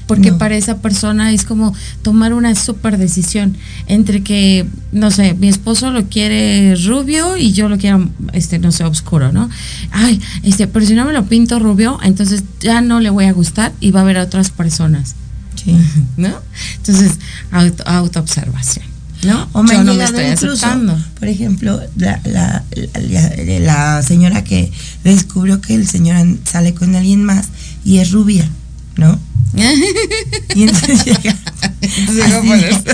Porque 0.06 0.30
No. 0.30 0.38
para 0.38 0.56
esa 0.56 0.78
persona 0.78 1.32
es 1.32 1.44
como 1.44 1.74
tomar 2.00 2.32
una 2.32 2.54
super 2.54 2.96
decisión 2.96 3.54
entre 3.88 4.22
que, 4.22 4.64
no 4.90 5.10
sé, 5.10 5.34
mi 5.34 5.48
esposo 5.48 5.90
lo 5.90 6.04
quiere 6.08 6.74
rubio 6.76 7.36
y 7.36 7.52
yo 7.52 7.68
lo 7.68 7.76
quiero, 7.76 8.08
este, 8.32 8.58
no 8.58 8.72
sé, 8.72 8.84
oscuro, 8.84 9.32
¿no? 9.32 9.50
Ay, 9.90 10.18
este, 10.44 10.66
pero 10.66 10.86
si 10.86 10.94
no 10.94 11.04
me 11.04 11.12
lo 11.12 11.26
pinto 11.26 11.58
rubio, 11.58 11.98
entonces 12.02 12.42
ya 12.60 12.80
no 12.80 13.00
le 13.00 13.10
voy 13.10 13.26
a 13.26 13.32
gustar 13.34 13.72
y 13.80 13.90
va 13.90 14.00
a 14.00 14.04
ver 14.04 14.16
a 14.16 14.22
otras 14.22 14.48
personas, 14.50 15.14
Sí. 15.62 15.76
¿no? 16.16 16.30
Entonces, 16.78 17.12
auto, 17.50 17.82
autoobservación, 17.86 18.86
¿no? 19.24 19.46
O 19.52 19.62
me 19.62 19.74
yo 19.74 19.84
no 19.84 19.92
me 19.92 20.04
estoy 20.04 20.24
incluso, 20.24 20.52
aceptando. 20.66 20.96
por 21.18 21.28
ejemplo, 21.28 21.80
la, 21.96 22.18
la, 22.24 22.64
la- 23.10 23.58
la 23.60 24.02
señora 24.02 24.42
que 24.42 24.72
descubrió 25.14 25.60
que 25.60 25.74
el 25.74 25.86
señor 25.88 26.26
sale 26.44 26.74
con 26.74 26.94
alguien 26.94 27.24
más 27.24 27.48
y 27.84 27.98
es 27.98 28.10
rubia, 28.12 28.48
¿no? 28.96 29.18
Y 30.54 30.62
entonces 30.62 31.04
llega, 31.04 31.36
así, 31.82 32.92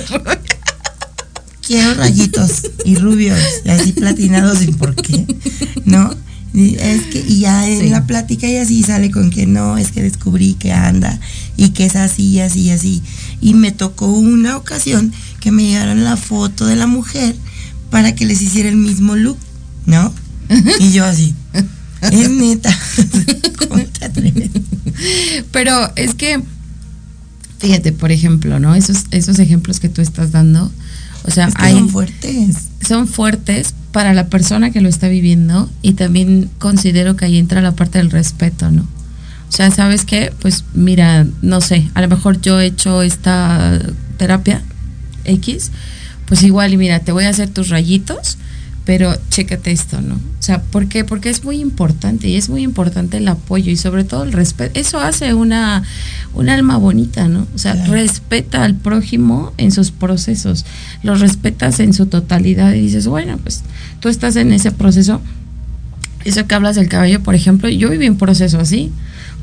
quiero 1.67 1.95
rayitos 1.95 2.63
y 2.85 2.97
rubios, 2.97 3.39
y 3.65 3.71
así 3.71 3.93
platinados 3.93 4.63
y 4.63 4.69
por 4.73 4.95
qué, 4.95 5.27
¿no? 5.85 6.15
Y 6.53 6.77
es 6.77 7.03
que, 7.07 7.25
y 7.27 7.41
ya 7.41 7.69
en 7.69 7.81
Sí. 7.81 7.89
la 7.89 8.07
plática 8.07 8.47
y 8.47 8.57
así 8.57 8.83
sale 8.85 9.11
con 9.11 9.31
que 9.31 9.47
no, 9.47 9.77
es 9.77 9.91
que 9.91 10.03
descubrí 10.03 10.55
que 10.55 10.73
anda 10.73 11.19
y 11.57 11.71
que 11.71 11.87
es 11.87 11.97
así, 11.97 12.23
y 12.29 12.41
así, 12.41 12.61
y 12.61 12.71
así. 12.71 13.03
Y 13.41 13.55
me 13.55 13.73
tocó 13.73 14.07
una 14.07 14.57
ocasión 14.57 15.13
que 15.41 15.51
me 15.51 15.65
llegaron 15.65 16.05
la 16.05 16.17
foto 16.17 16.67
de 16.67 16.77
la 16.77 16.87
mujer 16.87 17.35
para 17.91 18.15
que 18.15 18.25
les 18.27 18.41
hiciera 18.41 18.69
el 18.69 18.77
mismo 18.77 19.17
look, 19.17 19.39
¿no? 19.87 20.13
Y 20.79 20.93
yo 20.93 21.05
así, 21.05 21.35
es 22.13 22.31
neta. 22.31 22.77
Pero 25.53 25.93
es 25.97 26.15
que, 26.15 26.43
fíjate, 27.59 27.93
por 27.93 28.13
ejemplo, 28.13 28.59
¿no? 28.61 28.75
Esos, 28.75 29.05
esos 29.11 29.39
ejemplos 29.39 29.81
que 29.81 29.89
tú 29.89 30.03
estás 30.03 30.33
dando, 30.33 30.71
o 31.25 31.31
sea, 31.31 31.49
Es 31.49 31.55
que 31.55 31.63
hay, 31.65 31.75
son 31.75 31.89
fuertes. 31.89 32.57
son 32.87 33.09
fuertes 33.09 33.75
para 33.93 34.13
la 34.15 34.27
persona 34.29 34.71
que 34.71 34.81
lo 34.81 34.89
está 34.89 35.09
viviendo 35.09 35.71
y 35.83 35.93
también 35.95 36.51
considero 36.59 37.17
que 37.17 37.25
ahí 37.27 37.39
entra 37.39 37.61
la 37.63 37.73
parte 37.73 37.99
del 37.99 38.11
respeto, 38.11 38.71
¿no? 38.71 38.83
O 39.49 39.53
sea, 39.57 39.71
¿sabes 39.71 40.05
qué? 40.05 40.33
Pues 40.41 40.65
mira, 40.75 41.27
no 41.43 41.61
sé, 41.61 41.89
a 41.95 42.01
lo 42.01 42.09
mejor 42.09 42.41
yo 42.41 42.59
he 42.61 42.67
hecho 42.67 43.03
esta 43.03 43.79
terapia 44.17 44.63
X, 45.25 45.71
pues 46.27 46.43
igual 46.43 46.73
y 46.73 46.77
mira, 46.77 47.01
te 47.01 47.13
voy 47.13 47.25
a 47.25 47.29
hacer 47.29 47.51
tus 47.51 47.69
rayitos, 47.69 48.39
pero 48.85 49.15
chécate 49.31 49.73
esto, 49.73 50.01
¿no? 50.03 50.15
O 50.17 50.43
sea, 50.47 50.61
¿por 50.61 50.89
qué? 50.89 51.05
Porque 51.05 51.31
es 51.31 51.43
muy 51.43 51.59
importante 51.61 52.29
y 52.29 52.37
es 52.37 52.51
muy 52.51 52.63
importante 52.63 53.17
el 53.17 53.27
apoyo 53.29 53.71
y 53.73 53.77
sobre 53.79 54.05
todo 54.05 54.25
el 54.25 54.33
respeto. 54.33 54.79
Eso 54.79 55.01
hace 55.01 55.33
una, 55.33 55.83
un 56.35 56.51
alma 56.51 56.77
bonita, 56.77 57.27
¿no? 57.29 57.47
O 57.55 57.59
sea, 57.59 57.73
Claro. 57.73 57.93
respeta 57.93 58.63
al 58.63 58.75
prójimo 58.75 59.55
en 59.57 59.73
sus 59.73 59.91
procesos, 59.91 60.67
lo 61.03 61.15
respetas 61.15 61.81
en 61.81 61.95
su 61.95 62.07
totalidad 62.07 62.75
y 62.75 62.81
dices, 62.81 63.07
bueno, 63.07 63.39
pues 63.39 63.63
tú 64.01 64.11
estás 64.11 64.37
en 64.37 64.53
ese 64.53 64.71
proceso. 64.71 65.23
Eso 66.27 66.47
que 66.47 66.55
hablas 66.55 66.77
del 66.77 66.89
cabello, 66.89 67.23
por 67.23 67.35
ejemplo, 67.35 67.69
yo 67.71 67.89
viví 67.91 68.09
un 68.09 68.19
proceso 68.19 68.59
así. 68.61 68.93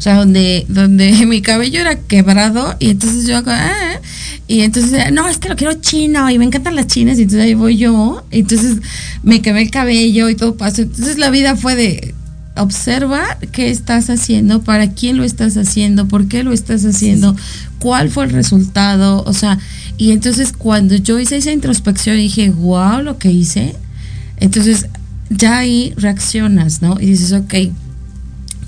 O 0.02 0.04
sea, 0.04 0.16
donde, 0.16 0.66
donde 0.68 1.12
mi 1.28 1.44
cabello 1.44 1.80
era 1.80 1.96
quebrado 1.96 2.76
y 2.80 2.90
entonces 2.90 3.28
yo, 3.28 3.40
ah, 3.46 4.00
y 4.48 4.62
entonces, 4.62 5.12
no, 5.14 5.28
es 5.30 5.38
que 5.38 5.48
lo 5.48 5.56
quiero 5.56 5.76
chino 5.76 6.28
y 6.32 6.40
me 6.40 6.46
encantan 6.46 6.76
las 6.76 6.88
chinas 6.88 7.20
y 7.20 7.22
entonces 7.22 7.46
ahí 7.46 7.54
voy 7.54 7.78
yo. 7.78 8.26
Y 8.32 8.40
entonces 8.40 8.78
me 9.22 9.44
quemé 9.44 9.62
el 9.62 9.70
cabello 9.70 10.28
y 10.28 10.34
todo 10.34 10.58
pasó. 10.58 10.82
Entonces 10.82 11.20
la 11.20 11.30
vida 11.30 11.56
fue 11.56 11.76
de, 11.76 12.16
observa 12.58 13.38
qué 13.52 13.70
estás 13.70 14.10
haciendo, 14.10 14.64
para 14.64 14.90
quién 14.90 15.18
lo 15.18 15.24
estás 15.24 15.56
haciendo, 15.56 16.08
por 16.08 16.28
qué 16.28 16.44
lo 16.44 16.52
estás 16.52 16.84
haciendo, 16.84 17.36
cuál 17.78 18.10
fue 18.10 18.24
el 18.24 18.32
resultado. 18.32 19.24
O 19.28 19.34
sea, 19.34 19.60
y 19.98 20.14
entonces 20.14 20.52
cuando 20.52 20.96
yo 20.96 21.20
hice 21.20 21.38
esa 21.38 21.52
introspección 21.52 22.18
dije, 22.18 22.50
wow, 22.50 23.04
lo 23.04 23.20
que 23.20 23.32
hice. 23.32 23.76
Entonces 24.38 24.88
ya 25.30 25.60
ahí 25.60 25.94
reaccionas, 25.96 26.82
¿no? 26.82 27.00
Y 27.00 27.06
dices, 27.06 27.34
ok, 27.34 27.54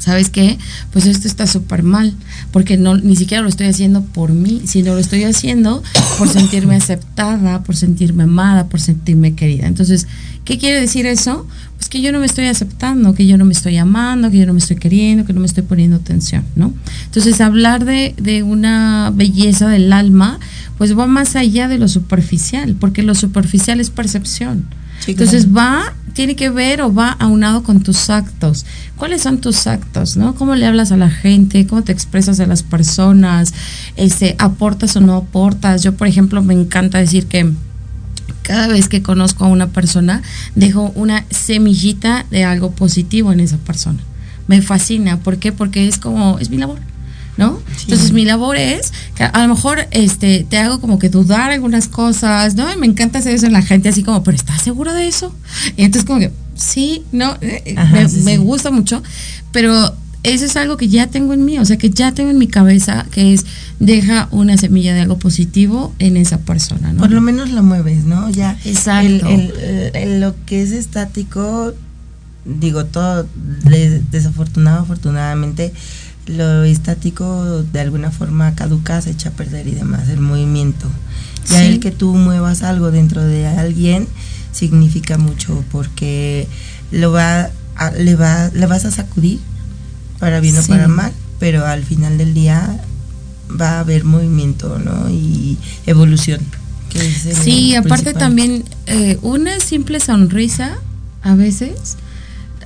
¿sabes 0.03 0.29
qué? 0.29 0.57
Pues 0.91 1.05
esto 1.05 1.29
está 1.29 1.47
súper 1.47 1.81
mal, 1.81 2.13
porque 2.51 2.75
no 2.75 2.97
ni 2.97 3.15
siquiera 3.15 3.41
lo 3.41 3.47
estoy 3.47 3.67
haciendo 3.67 4.03
por 4.03 4.33
mí, 4.33 4.61
sino 4.65 4.95
lo 4.95 4.99
estoy 4.99 5.23
haciendo 5.23 5.81
por 6.17 6.27
sentirme 6.27 6.75
aceptada, 6.75 7.63
por 7.63 7.77
sentirme 7.77 8.23
amada, 8.23 8.67
por 8.67 8.81
sentirme 8.81 9.33
querida. 9.33 9.65
Entonces, 9.65 10.07
¿qué 10.43 10.57
quiere 10.57 10.81
decir 10.81 11.05
eso? 11.05 11.47
Pues 11.77 11.87
que 11.87 12.01
yo 12.01 12.11
no 12.11 12.19
me 12.19 12.25
estoy 12.25 12.47
aceptando, 12.47 13.15
que 13.15 13.25
yo 13.27 13.37
no 13.37 13.45
me 13.45 13.53
estoy 13.53 13.77
amando, 13.77 14.29
que 14.29 14.39
yo 14.39 14.45
no 14.45 14.51
me 14.51 14.59
estoy 14.59 14.75
queriendo, 14.75 15.23
que 15.23 15.31
no 15.31 15.39
me 15.39 15.47
estoy 15.47 15.63
poniendo 15.63 15.95
atención, 15.95 16.43
¿no? 16.57 16.73
Entonces, 17.05 17.39
hablar 17.39 17.85
de, 17.85 18.13
de 18.17 18.43
una 18.43 19.09
belleza 19.15 19.69
del 19.69 19.93
alma, 19.93 20.37
pues 20.77 20.97
va 20.99 21.07
más 21.07 21.37
allá 21.37 21.69
de 21.69 21.77
lo 21.77 21.87
superficial, 21.87 22.75
porque 22.77 23.03
lo 23.03 23.15
superficial 23.15 23.79
es 23.79 23.89
percepción. 23.89 24.65
Entonces 25.07 25.55
va, 25.55 25.93
tiene 26.13 26.35
que 26.35 26.49
ver 26.49 26.81
o 26.81 26.93
va 26.93 27.09
aunado 27.11 27.63
con 27.63 27.81
tus 27.81 28.09
actos. 28.09 28.65
¿Cuáles 28.97 29.21
son 29.21 29.39
tus 29.39 29.67
actos, 29.67 30.17
no? 30.17 30.35
¿Cómo 30.35 30.55
le 30.55 30.65
hablas 30.65 30.91
a 30.91 30.97
la 30.97 31.09
gente? 31.09 31.67
¿Cómo 31.67 31.83
te 31.83 31.91
expresas 31.91 32.39
a 32.39 32.45
las 32.45 32.63
personas? 32.63 33.53
Este, 33.95 34.35
¿Aportas 34.39 34.95
o 34.95 35.01
no 35.01 35.15
aportas? 35.15 35.83
Yo, 35.83 35.93
por 35.93 36.07
ejemplo, 36.07 36.41
me 36.41 36.53
encanta 36.53 36.99
decir 36.99 37.27
que 37.27 37.51
cada 38.43 38.67
vez 38.67 38.89
que 38.89 39.01
conozco 39.01 39.45
a 39.45 39.47
una 39.47 39.67
persona, 39.67 40.21
dejo 40.55 40.91
una 40.95 41.25
semillita 41.29 42.25
de 42.29 42.43
algo 42.43 42.71
positivo 42.71 43.31
en 43.31 43.39
esa 43.39 43.57
persona. 43.57 43.99
Me 44.47 44.61
fascina. 44.61 45.19
¿Por 45.19 45.37
qué? 45.37 45.51
Porque 45.51 45.87
es 45.87 45.97
como, 45.97 46.37
es 46.39 46.49
mi 46.49 46.57
labor. 46.57 46.79
¿No? 47.35 47.59
Sí. 47.75 47.85
Entonces 47.85 48.11
mi 48.11 48.25
labor 48.25 48.57
es 48.57 48.93
que 49.15 49.23
a 49.23 49.41
lo 49.47 49.55
mejor 49.55 49.87
este 49.89 50.45
te 50.47 50.57
hago 50.59 50.79
como 50.79 50.99
que 50.99 51.09
dudar 51.09 51.49
algunas 51.51 51.87
cosas, 51.87 52.53
¿no? 52.55 52.71
Y 52.71 52.77
me 52.77 52.85
encanta 52.85 53.19
hacer 53.19 53.33
eso 53.33 53.47
en 53.47 53.53
la 53.53 53.63
gente 53.63 53.89
así 53.89 54.03
como, 54.03 54.23
pero 54.23 54.35
¿estás 54.37 54.61
seguro 54.61 54.93
de 54.93 55.07
eso? 55.07 55.33
Y 55.75 55.83
entonces 55.83 56.05
como 56.05 56.19
que 56.19 56.31
sí, 56.55 57.03
no, 57.11 57.35
Eh, 57.41 57.73
Ajá, 57.75 57.95
me, 57.95 58.07
sí, 58.09 58.17
me 58.21 58.33
sí. 58.33 58.37
gusta 58.37 58.69
mucho, 58.69 59.01
pero 59.51 59.95
eso 60.21 60.45
es 60.45 60.55
algo 60.55 60.77
que 60.77 60.87
ya 60.89 61.07
tengo 61.07 61.33
en 61.33 61.43
mí, 61.43 61.57
o 61.57 61.65
sea, 61.65 61.77
que 61.77 61.89
ya 61.89 62.11
tengo 62.13 62.29
en 62.29 62.37
mi 62.37 62.47
cabeza, 62.47 63.05
que 63.11 63.33
es 63.33 63.45
deja 63.79 64.27
una 64.31 64.55
semilla 64.57 64.93
de 64.93 65.01
algo 65.01 65.17
positivo 65.17 65.93
en 65.99 66.15
esa 66.17 66.37
persona, 66.37 66.93
¿no? 66.93 66.99
Por 66.99 67.11
lo 67.11 67.19
menos 67.19 67.49
la 67.49 67.61
mueves, 67.63 68.03
¿no? 68.05 68.29
Ya. 68.29 68.57
Exacto. 68.63 69.27
el- 69.27 69.41
el- 69.41 69.53
el- 69.59 69.95
el- 69.95 70.21
lo 70.21 70.35
que 70.45 70.61
es 70.61 70.71
estático, 70.71 71.73
digo, 72.45 72.85
todo, 72.85 73.27
de- 73.63 74.01
desafortunado, 74.11 74.81
afortunadamente, 74.83 75.73
lo 76.27 76.63
estático 76.63 77.63
de 77.63 77.79
alguna 77.81 78.11
forma 78.11 78.55
caduca, 78.55 79.01
se 79.01 79.11
echa 79.11 79.29
a 79.29 79.31
perder 79.33 79.67
y 79.67 79.71
demás, 79.71 80.07
el 80.09 80.19
movimiento. 80.19 80.87
Ya 81.49 81.59
Sí. 81.59 81.65
el 81.65 81.79
que 81.79 81.91
tú 81.91 82.15
muevas 82.15 82.61
algo 82.63 82.91
dentro 82.91 83.21
de 83.23 83.45
alguien 83.47 84.07
significa 84.51 85.17
mucho 85.17 85.63
porque 85.71 86.47
lo 86.91 87.11
va 87.11 87.49
a- 87.75 87.91
le 87.91 88.15
va 88.15 88.49
le 88.53 88.65
vas 88.67 88.85
a 88.85 88.91
sacudir 88.91 89.39
para 90.19 90.39
bien 90.39 90.57
o 90.57 90.63
para 90.63 90.87
mal, 90.87 91.11
pero 91.39 91.65
al 91.65 91.83
final 91.83 92.17
del 92.17 92.33
día 92.33 92.79
va 93.59 93.71
a 93.71 93.79
haber 93.81 94.03
movimiento, 94.05 94.79
¿no? 94.79 95.09
Y 95.09 95.57
evolución. 95.85 96.39
que 96.89 96.99
es 97.05 97.25
el 97.25 97.35
Sí, 97.35 97.73
aparte 97.75 98.03
principal. 98.03 98.19
también 98.21 98.63
eh, 98.85 99.17
una 99.23 99.59
simple 99.59 99.99
sonrisa 99.99 100.75
a 101.23 101.33
veces 101.33 101.97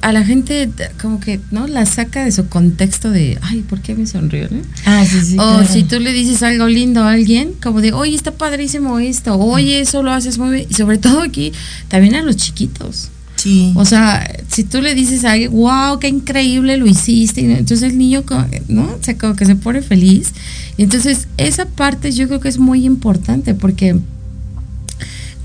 a 0.08 0.14
la 0.14 0.24
gente 0.24 0.70
como 1.02 1.20
que 1.20 1.42
no 1.52 1.68
la 1.68 1.86
saca 1.86 2.24
de 2.24 2.32
su 2.32 2.48
contexto 2.48 3.12
de 3.12 3.38
ay 3.42 3.60
¿por 3.60 3.82
qué 3.82 3.94
me 3.94 4.08
sonrió? 4.08 4.48
no? 4.50 4.62
Ah, 4.86 5.06
sí, 5.06 5.20
sí. 5.20 5.34
o 5.34 5.58
claro. 5.58 5.68
si 5.68 5.84
tú 5.84 6.00
le 6.00 6.14
dices 6.14 6.44
algo 6.44 6.66
lindo 6.68 7.04
a 7.04 7.12
alguien 7.12 7.52
como 7.62 7.82
de 7.82 7.92
oye 7.92 8.16
está 8.16 8.32
padrísimo 8.32 9.00
esto 9.00 9.38
oye 9.38 9.82
eso 9.82 10.04
lo 10.04 10.14
haces 10.14 10.38
muy 10.38 10.56
bien 10.56 10.68
y 10.70 10.74
sobre 10.76 10.98
todo 10.98 11.22
aquí 11.22 11.52
también 11.90 12.16
a 12.16 12.22
los 12.22 12.38
chiquitos 12.38 13.10
Sí. 13.36 13.72
o 13.76 13.86
sea, 13.86 14.28
si 14.48 14.64
tú 14.64 14.82
le 14.82 14.96
dices 14.96 15.24
a 15.24 15.34
alguien, 15.34 15.52
wow, 15.52 16.00
qué 16.00 16.08
increíble 16.08 16.76
lo 16.76 16.88
hiciste, 16.88 17.42
y 17.42 17.46
entonces 17.46 17.84
el 17.84 17.96
niño, 17.96 18.24
¿no? 18.68 18.86
O 18.86 18.98
sea, 19.00 19.16
como 19.16 19.36
que 19.36 19.46
se 19.46 19.56
pone 19.56 19.84
feliz. 19.84 20.34
Y 20.76 20.82
entonces, 20.82 21.28
esa 21.38 21.68
parte 21.68 22.12
yo 22.12 22.28
creo 22.28 22.40
que 22.40 22.50
es 22.50 22.58
muy 22.58 22.84
importante 22.84 23.54
porque 23.54 23.96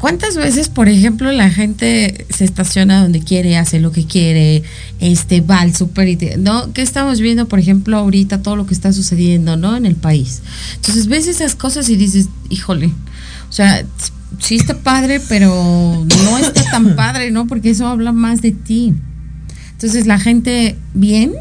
¿cuántas 0.03 0.37
veces, 0.37 0.69
por 0.69 0.89
ejemplo, 0.89 1.31
la 1.31 1.49
gente 1.49 2.27
se 2.29 2.45
estaciona 2.45 3.01
donde 3.01 3.21
quiere, 3.21 3.57
hace 3.57 3.79
lo 3.79 3.93
que 3.93 4.05
quiere, 4.05 4.65
este, 4.99 5.41
va 5.41 5.61
al 5.61 5.77
súper 5.77 6.09
y 6.09 6.17
te- 6.17 6.37
¿no? 6.39 6.73
¿Qué 6.73 6.83
estamos 6.83 7.21
viendo, 7.21 7.47
por 7.47 7.61
ejemplo, 7.61 7.97
ahorita, 7.97 8.43
todo 8.43 8.57
lo 8.57 8.67
que 8.67 8.75
está 8.75 8.93
sucediendo, 8.93 9.57
¿no? 9.57 9.77
En 9.77 9.87
el 9.87 9.95
país. 9.95 10.43
Entonces, 10.75 11.07
ves 11.07 11.29
esas 11.29 11.55
cosas 11.55 11.89
y 11.89 11.95
dices, 11.95 12.29
híjole, 12.51 12.89
o 13.49 13.53
sea, 13.53 13.87
sí 14.41 14.57
está 14.57 14.77
padre, 14.77 15.21
pero 15.29 16.05
no 16.25 16.39
está 16.39 16.65
tan 16.69 16.97
padre, 16.97 17.31
¿no? 17.31 17.47
Porque 17.47 17.71
eso 17.71 17.87
habla 17.87 18.11
más 18.11 18.43
de 18.43 18.51
ti. 18.51 18.95
Entonces 19.71 20.07
la 20.07 20.19
gente 20.19 20.77
bien, 20.95 21.33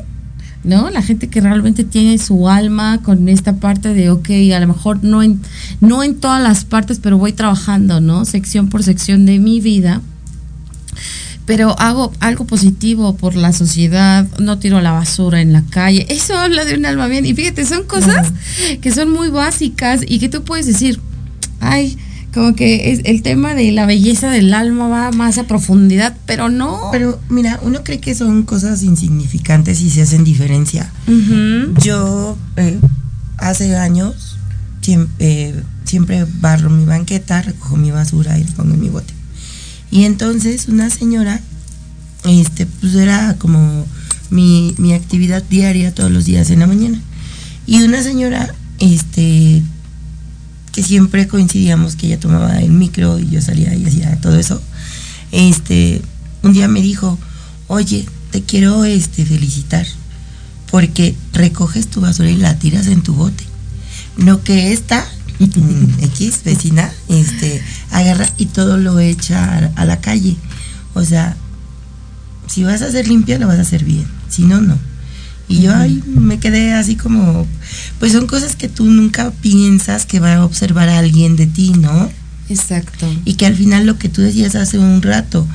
¿no? 0.63 0.89
La 0.89 1.01
gente 1.01 1.27
que 1.27 1.41
realmente 1.41 1.83
tiene 1.83 2.17
su 2.17 2.49
alma 2.49 2.99
con 3.01 3.27
esta 3.29 3.55
parte 3.57 3.93
de, 3.93 4.09
ok, 4.09 4.29
a 4.55 4.59
lo 4.59 4.67
mejor 4.67 5.03
no 5.03 5.23
en, 5.23 5.41
no 5.79 6.03
en 6.03 6.15
todas 6.15 6.41
las 6.41 6.65
partes, 6.65 6.99
pero 7.01 7.17
voy 7.17 7.33
trabajando, 7.33 7.99
¿no? 7.99 8.25
Sección 8.25 8.69
por 8.69 8.83
sección 8.83 9.25
de 9.25 9.39
mi 9.39 9.59
vida. 9.59 10.01
Pero 11.45 11.77
hago 11.79 12.13
algo 12.19 12.45
positivo 12.45 13.15
por 13.15 13.35
la 13.35 13.51
sociedad, 13.51 14.27
no 14.39 14.59
tiro 14.59 14.79
la 14.79 14.91
basura 14.91 15.41
en 15.41 15.51
la 15.51 15.63
calle. 15.63 16.05
Eso 16.09 16.37
habla 16.37 16.63
de 16.65 16.75
un 16.75 16.85
alma 16.85 17.07
bien. 17.07 17.25
Y 17.25 17.33
fíjate, 17.33 17.65
son 17.65 17.83
cosas 17.83 18.31
que 18.81 18.91
son 18.91 19.11
muy 19.11 19.29
básicas 19.29 20.01
y 20.07 20.19
que 20.19 20.29
tú 20.29 20.43
puedes 20.43 20.67
decir, 20.67 20.99
ay, 21.59 21.97
como 22.33 22.55
que 22.55 22.91
es 22.91 23.01
el 23.03 23.21
tema 23.23 23.55
de 23.55 23.71
la 23.71 23.85
belleza 23.85 24.29
del 24.29 24.53
alma 24.53 24.87
va 24.87 25.11
más 25.11 25.37
a 25.37 25.43
profundidad, 25.47 26.15
pero 26.25 26.49
no. 26.49 26.89
Pero 26.91 27.19
mira, 27.29 27.59
uno 27.61 27.83
cree 27.83 27.99
que 27.99 28.15
son 28.15 28.43
cosas 28.43 28.83
insignificantes 28.83 29.81
y 29.81 29.89
se 29.89 30.01
hacen 30.01 30.23
diferencia. 30.23 30.91
Yo 31.83 32.37
eh, 32.55 32.79
hace 33.37 33.75
años 33.75 34.37
siempre, 34.81 35.55
siempre 35.83 36.25
barro 36.39 36.69
mi 36.69 36.85
banqueta, 36.85 37.41
recojo 37.41 37.75
mi 37.75 37.91
basura 37.91 38.39
y 38.39 38.45
la 38.45 38.51
pongo 38.51 38.75
en 38.75 38.79
mi 38.79 38.89
bote. 38.89 39.13
Y 39.91 40.05
entonces 40.05 40.69
una 40.69 40.89
señora, 40.89 41.41
este, 42.23 42.65
pues 42.65 42.95
era 42.95 43.35
como 43.37 43.85
mi, 44.29 44.73
mi 44.77 44.93
actividad 44.93 45.43
diaria 45.43 45.93
todos 45.93 46.11
los 46.11 46.23
días 46.23 46.49
en 46.49 46.59
la 46.59 46.67
mañana. 46.67 47.01
Y 47.67 47.83
una 47.83 48.01
señora, 48.01 48.53
este, 48.79 49.61
que 50.71 50.83
siempre 50.83 51.27
coincidíamos 51.27 51.95
que 51.95 52.07
ella 52.07 52.19
tomaba 52.19 52.59
el 52.59 52.71
micro 52.71 53.19
y 53.19 53.29
yo 53.29 53.41
salía 53.41 53.75
y 53.75 53.85
hacía 53.85 54.19
todo 54.21 54.37
eso. 54.37 54.61
Este, 55.31 56.01
un 56.43 56.53
día 56.53 56.67
me 56.67 56.81
dijo, 56.81 57.17
oye, 57.67 58.05
te 58.31 58.41
quiero 58.41 58.85
este 58.85 59.25
felicitar 59.25 59.85
porque 60.69 61.15
recoges 61.33 61.87
tu 61.87 62.01
basura 62.01 62.29
y 62.29 62.37
la 62.37 62.57
tiras 62.57 62.87
en 62.87 63.01
tu 63.01 63.13
bote. 63.13 63.43
No 64.17 64.43
que 64.43 64.71
esta 64.71 65.05
X 66.01 66.41
vecina 66.45 66.91
este 67.09 67.61
agarra 67.91 68.29
y 68.37 68.45
todo 68.45 68.77
lo 68.77 68.99
echa 68.99 69.43
a, 69.43 69.81
a 69.81 69.85
la 69.85 69.99
calle. 69.99 70.35
O 70.93 71.03
sea, 71.03 71.35
si 72.47 72.63
vas 72.63 72.81
a 72.81 72.87
hacer 72.87 73.07
limpia 73.07 73.39
lo 73.39 73.47
vas 73.47 73.59
a 73.59 73.61
hacer 73.63 73.83
bien, 73.83 74.05
si 74.29 74.43
no 74.43 74.61
no. 74.61 74.77
Y 75.51 75.61
yo 75.61 75.75
ahí 75.75 76.01
me 76.07 76.39
quedé 76.39 76.73
así 76.73 76.95
como, 76.95 77.47
pues 77.99 78.11
son 78.13 78.27
cosas 78.27 78.55
que 78.55 78.69
tú 78.69 78.85
nunca 78.85 79.31
piensas 79.41 80.05
que 80.05 80.19
va 80.19 80.35
a 80.35 80.45
observar 80.45 80.89
a 80.89 80.99
alguien 80.99 81.35
de 81.35 81.47
ti, 81.47 81.71
¿no? 81.71 82.09
Exacto. 82.49 83.07
Y 83.25 83.35
que 83.35 83.45
al 83.45 83.55
final 83.55 83.85
lo 83.85 83.97
que 83.97 84.09
tú 84.09 84.21
decías 84.21 84.55
hace 84.55 84.77
un 84.77 85.01
rato, 85.01 85.47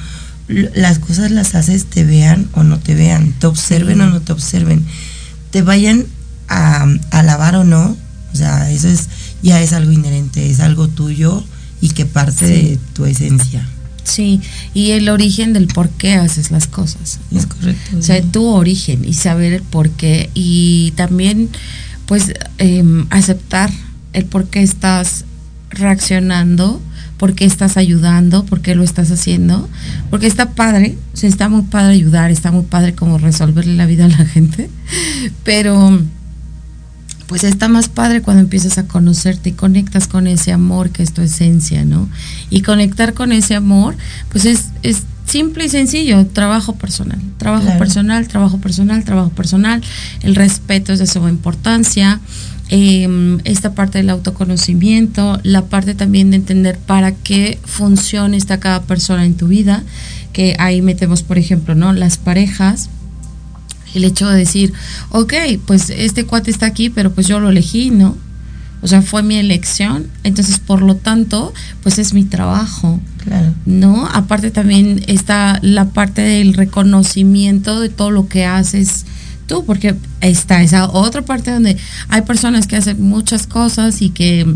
las 0.48 0.98
cosas 0.98 1.30
las 1.30 1.54
haces 1.54 1.86
te 1.86 2.04
vean 2.04 2.48
o 2.52 2.62
no 2.62 2.78
te 2.78 2.94
vean, 2.94 3.32
te 3.38 3.46
observen 3.46 3.96
Sí. 3.98 4.02
o 4.02 4.06
no 4.06 4.20
te 4.20 4.32
observen, 4.32 4.84
te 5.50 5.62
vayan 5.62 6.06
a, 6.48 6.86
a 7.10 7.18
alabar 7.18 7.56
o 7.56 7.64
no, 7.64 7.96
o 8.32 8.36
sea, 8.36 8.70
eso 8.70 8.88
es 8.88 9.08
ya 9.42 9.60
es 9.60 9.72
algo 9.72 9.92
inherente, 9.92 10.50
es 10.50 10.60
algo 10.60 10.88
tuyo 10.88 11.44
y 11.80 11.90
que 11.90 12.06
parte 12.06 12.46
Sí. 12.46 12.68
de 12.70 12.78
tu 12.94 13.04
esencia. 13.04 13.66
Sí, 14.06 14.40
y 14.72 14.92
el 14.92 15.08
origen 15.08 15.52
del 15.52 15.66
por 15.66 15.90
qué 15.90 16.14
haces 16.14 16.50
las 16.50 16.66
cosas. 16.66 17.18
¿no? 17.30 17.40
Es 17.40 17.46
correcto. 17.46 17.98
O 17.98 18.02
sea, 18.02 18.22
tu 18.22 18.46
origen 18.46 19.04
y 19.04 19.14
saber 19.14 19.52
el 19.52 19.62
por 19.62 19.90
qué 19.90 20.30
y 20.34 20.92
también 20.96 21.48
pues 22.06 22.32
em, 22.58 23.06
aceptar 23.10 23.70
el 24.12 24.24
por 24.24 24.46
qué 24.46 24.62
estás 24.62 25.24
reaccionando, 25.70 26.80
por 27.18 27.34
qué 27.34 27.44
estás 27.44 27.76
ayudando, 27.76 28.44
por 28.44 28.60
qué 28.60 28.74
lo 28.74 28.84
estás 28.84 29.10
haciendo, 29.10 29.68
porque 30.10 30.26
está 30.26 30.50
padre, 30.50 30.96
o 31.12 31.16
sea, 31.16 31.28
está 31.28 31.48
muy 31.48 31.62
padre 31.62 31.94
ayudar, 31.94 32.30
está 32.30 32.52
muy 32.52 32.62
padre 32.62 32.94
como 32.94 33.18
resolverle 33.18 33.74
la 33.74 33.86
vida 33.86 34.04
a 34.04 34.08
la 34.08 34.24
gente, 34.24 34.70
pero 35.44 36.00
pues 37.26 37.44
está 37.44 37.68
más 37.68 37.88
padre 37.88 38.22
cuando 38.22 38.42
empiezas 38.42 38.78
a 38.78 38.86
conocerte 38.86 39.50
y 39.50 39.52
conectas 39.52 40.06
con 40.08 40.26
ese 40.26 40.52
amor 40.52 40.90
que 40.90 41.02
es 41.02 41.12
tu 41.12 41.22
esencia, 41.22 41.84
¿no? 41.84 42.08
Y 42.50 42.62
conectar 42.62 43.14
con 43.14 43.32
ese 43.32 43.54
amor, 43.54 43.96
pues 44.30 44.44
es, 44.44 44.66
es 44.82 45.02
simple 45.26 45.64
y 45.64 45.68
sencillo, 45.68 46.24
trabajo 46.26 46.76
personal, 46.76 47.18
trabajo 47.38 47.64
Claro. 47.64 47.78
personal, 47.78 48.28
trabajo 48.28 48.58
personal, 48.58 49.04
trabajo 49.04 49.30
personal, 49.30 49.82
el 50.22 50.36
respeto 50.36 50.92
es 50.92 51.00
de 51.00 51.06
suma 51.08 51.28
importancia, 51.30 52.20
eh, 52.68 53.38
esta 53.44 53.74
parte 53.74 53.98
del 53.98 54.10
autoconocimiento, 54.10 55.38
la 55.42 55.64
parte 55.66 55.94
también 55.94 56.30
de 56.30 56.36
entender 56.36 56.78
para 56.78 57.12
qué 57.12 57.58
función 57.64 58.34
está 58.34 58.58
cada 58.58 58.82
persona 58.82 59.24
en 59.24 59.34
tu 59.36 59.48
vida, 59.48 59.82
que 60.32 60.54
ahí 60.58 60.82
metemos, 60.82 61.22
por 61.22 61.38
ejemplo, 61.38 61.74
¿no? 61.74 61.92
Las 61.92 62.18
parejas, 62.18 62.88
el 63.96 64.04
hecho 64.04 64.28
de 64.28 64.38
decir, 64.38 64.72
ok, 65.10 65.32
pues 65.66 65.90
este 65.90 66.24
cuate 66.24 66.50
está 66.50 66.66
aquí, 66.66 66.90
pero 66.90 67.12
pues 67.12 67.26
yo 67.26 67.40
lo 67.40 67.50
elegí, 67.50 67.90
¿no? 67.90 68.16
O 68.82 68.88
sea, 68.88 69.02
fue 69.02 69.22
mi 69.22 69.36
elección, 69.36 70.06
entonces 70.22 70.58
por 70.58 70.82
lo 70.82 70.96
tanto, 70.96 71.52
pues 71.82 71.98
es 71.98 72.12
mi 72.12 72.24
trabajo, 72.24 73.00
Claro. 73.24 73.52
¿no? 73.64 74.06
Aparte 74.06 74.52
también 74.52 75.02
está 75.08 75.58
la 75.62 75.86
parte 75.86 76.22
del 76.22 76.54
reconocimiento 76.54 77.80
de 77.80 77.88
todo 77.88 78.12
lo 78.12 78.28
que 78.28 78.44
haces 78.44 79.04
tú, 79.48 79.64
porque 79.64 79.96
está 80.20 80.62
esa 80.62 80.88
otra 80.88 81.22
parte 81.22 81.50
donde 81.50 81.76
hay 82.08 82.22
personas 82.22 82.66
que 82.66 82.76
hacen 82.76 83.02
muchas 83.02 83.46
cosas 83.48 84.02
y 84.02 84.10
que 84.10 84.46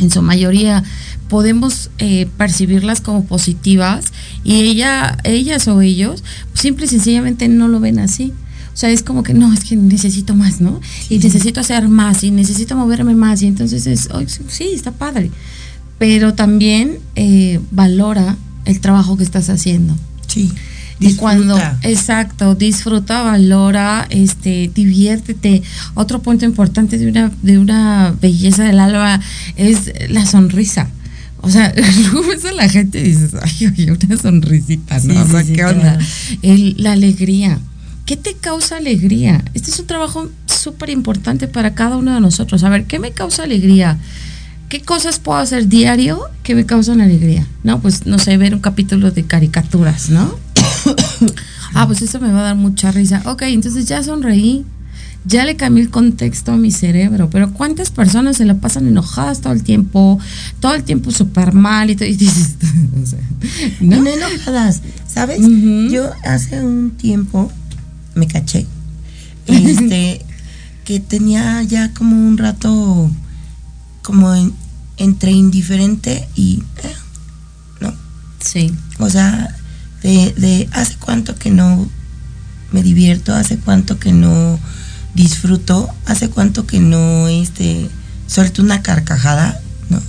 en 0.00 0.10
su 0.10 0.22
mayoría 0.22 0.82
podemos 1.28 1.90
eh, 1.98 2.26
percibirlas 2.36 3.00
como 3.00 3.24
positivas 3.24 4.06
y 4.44 4.62
ella, 4.62 5.18
ellas 5.24 5.68
o 5.68 5.80
ellos 5.80 6.22
simple 6.54 6.86
y 6.86 6.88
sencillamente 6.88 7.48
no 7.48 7.68
lo 7.68 7.80
ven 7.80 7.98
así. 7.98 8.32
O 8.74 8.76
sea, 8.76 8.90
es 8.90 9.02
como 9.04 9.22
que 9.22 9.34
no, 9.34 9.52
es 9.54 9.62
que 9.64 9.76
necesito 9.76 10.34
más, 10.34 10.60
¿no? 10.60 10.80
Y 11.08 11.18
necesito 11.18 11.60
hacer 11.60 11.88
más 11.88 12.24
y 12.24 12.32
necesito 12.32 12.76
moverme 12.76 13.14
más 13.14 13.40
y 13.42 13.46
entonces 13.46 13.86
es, 13.86 14.08
"Ay, 14.12 14.26
sí, 14.48 14.64
está 14.74 14.90
padre. 14.90 15.30
Pero 15.98 16.34
también 16.34 16.98
eh, 17.14 17.60
valora 17.70 18.36
el 18.64 18.80
trabajo 18.80 19.16
que 19.16 19.22
estás 19.22 19.48
haciendo. 19.48 19.96
Sí. 20.26 20.50
Y 21.00 21.14
cuando, 21.14 21.56
exacto, 21.82 22.54
disfruta, 22.54 23.22
valora, 23.22 24.06
este, 24.10 24.70
diviértete. 24.74 25.62
Otro 25.94 26.20
punto 26.22 26.44
importante 26.44 26.98
de 26.98 27.08
una, 27.08 27.30
de 27.42 27.58
una 27.58 28.14
belleza 28.20 28.64
del 28.64 28.78
alma 28.80 29.20
es 29.56 29.92
la 30.08 30.24
sonrisa. 30.26 30.88
O 31.42 31.50
sea, 31.50 31.72
luego 32.12 32.26
ves 32.28 32.44
a 32.44 32.52
la 32.52 32.68
gente 32.68 33.00
y 33.00 33.04
dices, 33.10 33.32
ay, 33.40 33.66
oye, 33.66 33.92
una 33.92 34.16
sonrisita, 34.16 34.98
¿no? 35.00 35.12
Sí, 35.14 35.18
o 35.18 35.26
sea, 35.28 35.40
sí, 35.42 35.46
sí, 35.48 35.52
¿qué 35.52 35.64
onda? 35.64 35.82
claro. 35.98 36.04
El- 36.42 36.74
la 36.78 36.92
alegría. 36.92 37.58
¿Qué 38.04 38.18
te 38.18 38.34
causa 38.34 38.76
alegría? 38.76 39.42
Este 39.54 39.70
es 39.70 39.78
un 39.78 39.86
trabajo 39.86 40.28
súper 40.46 40.90
importante 40.90 41.48
para 41.48 41.74
cada 41.74 41.96
uno 41.96 42.12
de 42.12 42.20
nosotros. 42.20 42.62
A 42.62 42.68
ver, 42.68 42.84
¿qué 42.84 42.98
me 42.98 43.12
causa 43.12 43.44
alegría? 43.44 43.98
¿Qué 44.68 44.82
cosas 44.82 45.18
puedo 45.18 45.38
hacer 45.38 45.68
diario 45.68 46.20
que 46.42 46.54
me 46.54 46.66
causan 46.66 47.00
alegría? 47.00 47.46
No, 47.62 47.80
pues 47.80 48.04
no 48.06 48.18
sé, 48.18 48.36
ver 48.36 48.54
un 48.54 48.60
capítulo 48.60 49.10
de 49.10 49.24
caricaturas, 49.24 50.10
¿no? 50.10 50.38
ah, 51.74 51.86
pues 51.86 52.02
eso 52.02 52.20
me 52.20 52.30
va 52.30 52.40
a 52.40 52.44
dar 52.44 52.56
mucha 52.56 52.92
risa. 52.92 53.22
Ok, 53.24 53.42
entonces 53.42 53.86
ya 53.86 54.02
sonreí. 54.02 54.66
Ya 55.26 55.46
le 55.46 55.56
cambié 55.56 55.82
el 55.82 55.88
contexto 55.88 56.52
a 56.52 56.58
mi 56.58 56.70
cerebro, 56.70 57.30
pero 57.30 57.50
¿cuántas 57.54 57.90
personas 57.90 58.36
se 58.36 58.44
la 58.44 58.56
pasan 58.56 58.86
enojadas 58.86 59.40
todo 59.40 59.54
el 59.54 59.62
tiempo? 59.62 60.18
Todo 60.60 60.74
el 60.74 60.84
tiempo 60.84 61.10
súper 61.10 61.54
mal 61.54 61.88
y, 61.88 61.96
todo, 61.96 62.06
y 62.06 62.14
dices, 62.16 62.56
o 63.02 63.06
sea, 63.06 63.20
Y 63.80 63.86
¿no? 63.86 64.02
no 64.02 64.10
enojadas, 64.10 64.82
¿sabes? 65.06 65.40
Yo 65.90 66.10
hace 66.24 66.62
un 66.62 66.90
tiempo 66.90 67.50
me 68.14 68.26
caché. 68.26 68.66
Este, 69.46 70.24
que 70.84 71.00
tenía 71.00 71.62
ya 71.62 71.92
como 71.94 72.16
un 72.16 72.36
rato 72.38 73.10
como 74.02 74.34
en- 74.34 74.54
entre 74.96 75.32
indiferente 75.32 76.28
y 76.36 76.62
eh, 76.82 76.94
no. 77.80 77.92
Sí, 78.40 78.72
O 78.98 79.08
sea, 79.10 79.54
de, 80.02 80.32
de 80.36 80.68
hace 80.72 80.96
cuánto 80.96 81.34
que 81.36 81.50
no 81.50 81.88
me 82.72 82.82
divierto, 82.82 83.34
hace 83.34 83.56
cuánto 83.58 83.98
que 83.98 84.12
no 84.12 84.58
disfruto, 85.14 85.88
hace 86.06 86.28
cuánto 86.28 86.66
que 86.66 86.80
no 86.80 87.28
este 87.28 87.88
suelto 88.26 88.62
una 88.62 88.82
carcajada, 88.82 89.60
¿no? 89.90 90.00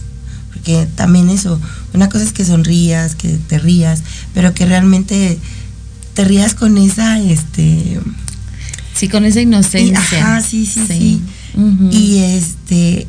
Porque 0.53 0.87
también 0.95 1.29
eso, 1.29 1.59
una 1.93 2.09
cosa 2.09 2.23
es 2.25 2.33
que 2.33 2.43
sonrías, 2.43 3.15
que 3.15 3.37
te 3.47 3.59
rías, 3.59 4.01
pero 4.33 4.53
que 4.53 4.65
realmente 4.65 5.39
te 6.15 6.23
rías 6.25 6.55
con 6.55 6.77
esa 6.79 7.19
este 7.19 7.99
sí, 8.95 9.07
con 9.09 9.25
esa 9.25 9.41
inocencia. 9.41 9.91
y- 9.93 10.15
ajá, 10.21 10.41
sí, 10.41 10.65
sí, 10.65 10.81
sí. 10.87 11.21
Y 11.91 12.17
este 12.19 13.07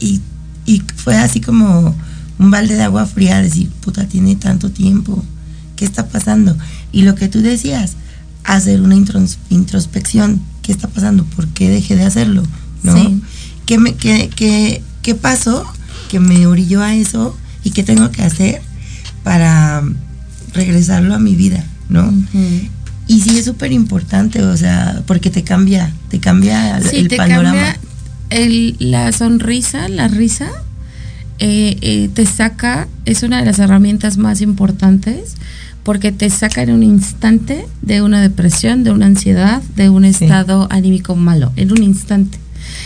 y, 0.00 0.20
y 0.66 0.82
fue 0.96 1.16
así 1.16 1.40
como 1.40 1.94
un 2.38 2.50
balde 2.50 2.74
de 2.74 2.82
agua 2.82 3.06
fría 3.06 3.40
decir, 3.40 3.70
puta, 3.80 4.06
tiene 4.08 4.34
tanto 4.36 4.70
tiempo, 4.70 5.24
¿qué 5.76 5.84
está 5.84 6.08
pasando? 6.08 6.56
Y 6.92 7.02
lo 7.02 7.14
que 7.14 7.28
tú 7.28 7.40
decías, 7.40 7.92
hacer 8.42 8.80
una 8.82 8.94
intros- 8.96 9.38
introspección, 9.50 10.40
¿qué 10.62 10.72
está 10.72 10.88
pasando? 10.88 11.24
¿Por 11.24 11.46
qué 11.48 11.68
dejé 11.70 11.96
de 11.96 12.04
hacerlo? 12.04 12.42
¿No? 12.82 12.94
Sí. 12.96 13.22
¿Qué, 13.66 13.78
me, 13.78 13.94
qué, 13.94 14.28
qué, 14.34 14.82
qué 15.02 15.14
pasó 15.14 15.64
que 16.10 16.20
me 16.20 16.46
orilló 16.46 16.82
a 16.82 16.94
eso? 16.94 17.36
y 17.66 17.70
qué 17.70 17.82
tengo 17.82 18.10
que 18.10 18.22
hacer 18.22 18.60
para 19.22 19.82
regresarlo 20.52 21.14
a 21.14 21.18
mi 21.18 21.34
vida, 21.34 21.64
¿no? 21.88 22.12
Y 23.06 23.20
sí 23.20 23.38
es 23.38 23.44
súper 23.44 23.72
importante, 23.72 24.42
o 24.42 24.56
sea, 24.56 25.02
porque 25.06 25.30
te 25.30 25.42
cambia, 25.44 25.92
te 26.08 26.18
cambia 26.20 26.80
Sí, 26.80 26.96
el 26.98 27.08
te 27.08 27.16
panorama. 27.16 27.52
cambia 27.60 27.78
el- 28.30 28.76
la 28.78 29.12
sonrisa, 29.12 29.88
la 29.88 30.08
risa, 30.08 30.48
eh, 31.38 31.76
eh, 31.82 32.08
te 32.14 32.24
saca, 32.26 32.88
es 33.04 33.22
una 33.22 33.40
de 33.40 33.46
las 33.46 33.58
herramientas 33.58 34.16
más 34.16 34.40
importantes 34.40 35.34
porque 35.82 36.12
te 36.12 36.30
saca 36.30 36.62
en 36.62 36.70
un 36.72 36.82
instante 36.82 37.66
de 37.82 38.00
una 38.00 38.22
depresión, 38.22 38.84
de 38.84 38.90
una 38.92 39.04
ansiedad, 39.06 39.60
de 39.76 39.90
un 39.90 40.04
Sí. 40.04 40.24
estado 40.24 40.66
anímico 40.70 41.14
malo, 41.14 41.52
en 41.56 41.72
un 41.72 41.82
instante. 41.82 42.38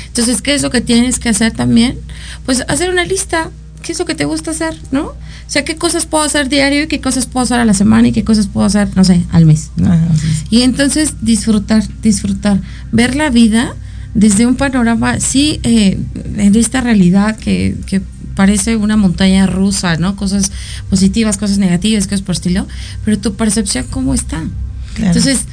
Entonces, 0.09 0.42
¿qué 0.42 0.55
es 0.57 0.62
lo 0.62 0.70
que 0.70 0.80
tienes 0.80 1.20
que 1.20 1.28
hacer 1.28 1.53
también? 1.53 1.96
Pues 2.44 2.64
hacer 2.66 2.90
una 2.90 3.05
lista. 3.05 3.51
¿Qué 3.82 3.92
es 3.92 3.98
lo 3.98 4.04
que 4.04 4.14
te 4.14 4.24
gusta 4.24 4.50
hacer, 4.50 4.76
no? 4.90 5.06
O 5.06 5.16
sea, 5.46 5.64
¿qué 5.64 5.76
cosas 5.76 6.06
puedo 6.06 6.24
hacer 6.24 6.48
diario 6.48 6.82
y 6.82 6.86
qué 6.88 7.00
cosas 7.00 7.26
puedo 7.26 7.44
hacer 7.44 7.60
a 7.60 7.64
la 7.64 7.74
semana 7.74 8.08
y 8.08 8.12
qué 8.12 8.24
cosas 8.24 8.46
puedo 8.46 8.66
hacer, 8.66 8.88
no 8.96 9.04
sé, 9.04 9.22
al 9.30 9.46
mes, 9.46 9.70
¿no? 9.76 9.92
Ajá, 9.92 10.08
sí, 10.14 10.26
sí. 10.28 10.44
Y 10.50 10.62
entonces 10.62 11.14
disfrutar, 11.20 11.82
disfrutar, 12.02 12.60
ver 12.92 13.14
la 13.14 13.30
vida 13.30 13.74
desde 14.14 14.46
un 14.46 14.56
panorama, 14.56 15.20
sí, 15.20 15.60
eh, 15.62 15.98
en 16.36 16.56
esta 16.56 16.80
realidad 16.80 17.36
que, 17.36 17.76
que 17.86 18.02
parece 18.34 18.76
una 18.76 18.96
montaña 18.96 19.46
rusa, 19.46 19.96
¿no? 19.96 20.16
Cosas 20.16 20.52
positivas, 20.90 21.38
cosas 21.38 21.58
negativas, 21.58 22.06
cosas 22.06 22.22
por 22.22 22.34
estilo, 22.34 22.66
pero 23.04 23.18
tu 23.18 23.34
percepción, 23.34 23.86
¿cómo 23.90 24.14
está? 24.14 24.44
Claro. 24.94 25.18
Entonces, 25.18 25.44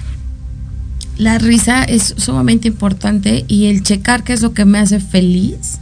la 1.17 1.37
risa 1.37 1.83
es 1.83 2.13
sumamente 2.17 2.67
importante 2.67 3.45
y 3.47 3.65
el 3.65 3.83
checar 3.83 4.23
qué 4.23 4.33
es 4.33 4.41
lo 4.41 4.53
que 4.53 4.65
me 4.65 4.79
hace 4.79 4.99
feliz 4.99 5.79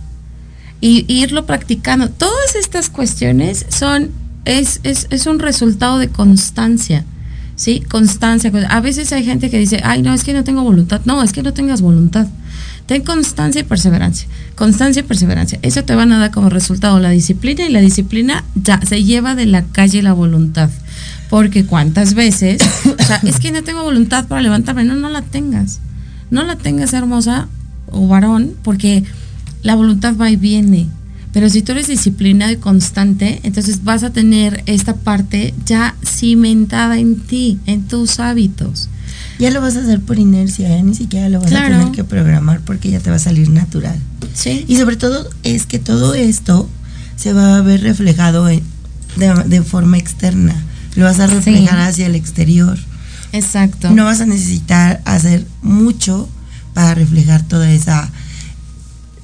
y, 0.83 1.05
irlo 1.07 1.45
practicando. 1.45 2.09
Todas 2.09 2.55
estas 2.55 2.89
cuestiones 2.89 3.65
son, 3.69 4.11
es, 4.43 4.81
es, 4.83 5.07
es 5.11 5.27
un 5.27 5.39
resultado 5.39 5.97
de 5.97 6.09
constancia. 6.09 7.05
¿Sí? 7.55 7.81
Constancia. 7.87 8.51
A 8.69 8.81
veces 8.81 9.13
hay 9.13 9.23
gente 9.23 9.49
que 9.49 9.57
dice, 9.57 9.79
ay, 9.85 10.01
no, 10.01 10.13
es 10.13 10.25
que 10.25 10.33
no 10.33 10.43
tengo 10.43 10.61
voluntad. 10.61 10.99
No, 11.05 11.23
es 11.23 11.31
que 11.31 11.41
no 11.41 11.53
tengas 11.53 11.81
voluntad. 11.81 12.27
Ten 12.85 13.01
constancia 13.03 13.61
y 13.61 13.63
perseverancia. 13.63 14.27
Constancia 14.55 14.99
y 14.99 15.03
perseverancia. 15.03 15.57
Eso 15.61 15.85
te 15.85 15.95
van 15.95 16.11
a 16.11 16.19
dar 16.19 16.31
como 16.31 16.49
resultado 16.49 16.99
la 16.99 17.11
disciplina 17.11 17.63
y 17.63 17.69
la 17.69 17.79
disciplina 17.79 18.43
ya 18.55 18.81
se 18.81 19.05
lleva 19.05 19.35
de 19.35 19.45
la 19.45 19.63
calle 19.63 20.01
la 20.01 20.11
voluntad. 20.11 20.69
Porque 21.29 21.65
cuántas 21.65 22.13
veces, 22.13 22.59
o 22.99 23.01
sea, 23.01 23.21
es 23.23 23.39
que 23.39 23.53
no 23.53 23.63
tengo 23.63 23.83
voluntad 23.83 24.27
para 24.27 24.41
levantarme. 24.41 24.83
No, 24.83 24.95
no 24.95 25.07
la 25.07 25.21
tengas. 25.21 25.79
No 26.29 26.43
la 26.43 26.57
tengas 26.57 26.91
hermosa 26.91 27.47
o 27.89 28.05
varón, 28.09 28.55
porque 28.63 29.05
la 29.63 29.75
voluntad 29.75 30.15
va 30.19 30.29
y 30.29 30.35
viene. 30.35 30.87
Pero 31.31 31.49
si 31.49 31.63
tú 31.63 31.71
eres 31.71 31.87
disciplinado 31.87 32.51
y 32.51 32.57
constante, 32.57 33.39
entonces 33.43 33.83
vas 33.83 34.03
a 34.03 34.11
tener 34.11 34.61
esta 34.67 34.95
parte 34.95 35.53
ya 35.65 35.95
cimentada 36.05 36.99
en 36.99 37.19
ti, 37.19 37.57
en 37.65 37.87
tus 37.87 38.19
hábitos. 38.19 38.89
Ya 39.39 39.49
lo 39.49 39.59
vas 39.61 39.75
a 39.75 39.79
hacer 39.79 39.99
por 39.99 40.19
inercia, 40.19 40.69
ya 40.69 40.81
ni 40.83 40.93
siquiera 40.93 41.27
lo 41.29 41.39
vas 41.39 41.49
Claro. 41.49 41.75
a 41.75 41.79
tener 41.79 41.91
que 41.93 42.03
programar 42.03 42.61
porque 42.61 42.91
ya 42.91 42.99
te 42.99 43.09
va 43.09 43.15
a 43.15 43.19
salir 43.19 43.49
natural. 43.49 43.97
¿Sí? 44.35 44.63
Y 44.67 44.75
sobre 44.77 44.95
todo 44.95 45.27
es 45.41 45.65
que 45.65 45.79
todo 45.79 46.13
esto 46.13 46.69
se 47.15 47.33
va 47.33 47.57
a 47.57 47.61
ver 47.61 47.81
reflejado 47.81 48.47
en- 48.49 48.61
de, 49.15 49.33
de 49.47 49.61
forma 49.63 49.97
externa. 49.97 50.55
Lo 50.95 51.05
vas 51.05 51.19
a 51.19 51.25
reflejar 51.27 51.79
hacia 51.79 52.05
el 52.05 52.13
exterior. 52.15 52.77
Exacto. 53.31 53.89
No 53.89 54.05
vas 54.05 54.21
a 54.21 54.27
necesitar 54.27 55.01
hacer 55.05 55.45
mucho 55.63 56.29
para 56.75 56.93
reflejar 56.93 57.41
toda 57.47 57.71
esa 57.71 58.11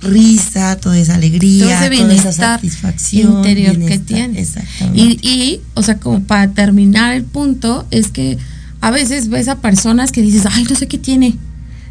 risa, 0.02 0.78
toda 0.78 0.98
esa 0.98 1.16
alegría, 1.16 1.66
Todo 1.66 1.92
ese 1.92 1.98
toda 2.04 2.14
esa 2.14 2.32
satisfacción 2.32 3.34
interior 3.38 3.74
que 3.74 3.78
bienestar. 3.98 4.30
Exactamente. 4.36 5.00
Y, 5.02 5.20
y, 5.28 5.62
o 5.74 5.84
sea, 5.84 5.98
como 6.00 6.24
para 6.24 6.52
terminar 6.52 7.14
el 7.16 7.24
punto, 7.26 7.86
es 7.92 8.08
que 8.10 8.38
a 8.82 8.92
veces 8.92 9.28
ves 9.30 9.48
a 9.50 9.58
personas 9.58 10.12
que 10.12 10.22
dices, 10.22 10.44
ay, 10.50 10.64
no 10.70 10.76
sé 10.76 10.88
qué 10.88 10.98
tiene, 10.98 11.36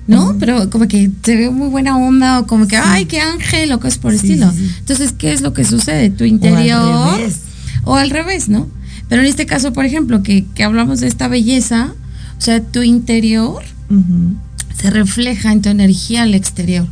¿no? 0.06 0.36
Pero 0.40 0.70
como 0.70 0.88
que 0.88 1.10
se 1.22 1.36
ve 1.36 1.50
muy 1.50 1.68
buena 1.68 1.98
onda 1.98 2.38
o 2.40 2.46
como 2.46 2.66
que, 2.66 2.76
ay, 2.78 3.04
qué 3.04 3.20
ángel 3.20 3.70
o 3.72 3.78
cosas 3.80 3.98
por 3.98 4.12
el 4.14 4.18
Sí, 4.20 4.28
estilo. 4.32 4.50
sí. 4.52 4.70
Entonces, 4.78 5.12
¿qué 5.16 5.32
es 5.34 5.42
lo 5.42 5.52
que 5.52 5.64
sucede? 5.64 6.08
Tu 6.08 6.24
O 6.24 6.26
al 6.26 6.30
interior. 6.32 7.16
revés. 7.18 7.36
o 7.84 7.94
al 7.94 8.08
revés, 8.10 8.48
¿no? 8.48 8.68
Pero 9.10 9.20
en 9.22 9.28
este 9.28 9.44
caso, 9.44 9.72
por 9.74 9.84
ejemplo, 9.84 10.22
que, 10.22 10.46
que 10.54 10.64
hablamos 10.64 11.00
de 11.00 11.08
esta 11.08 11.28
belleza, 11.28 11.92
o 12.38 12.40
sea, 12.40 12.62
tu 12.62 12.82
interior 12.82 13.62
se 14.80 14.90
refleja 14.90 15.52
en 15.52 15.60
tu 15.62 15.68
energía 15.68 16.22
al 16.22 16.34
exterior. 16.34 16.86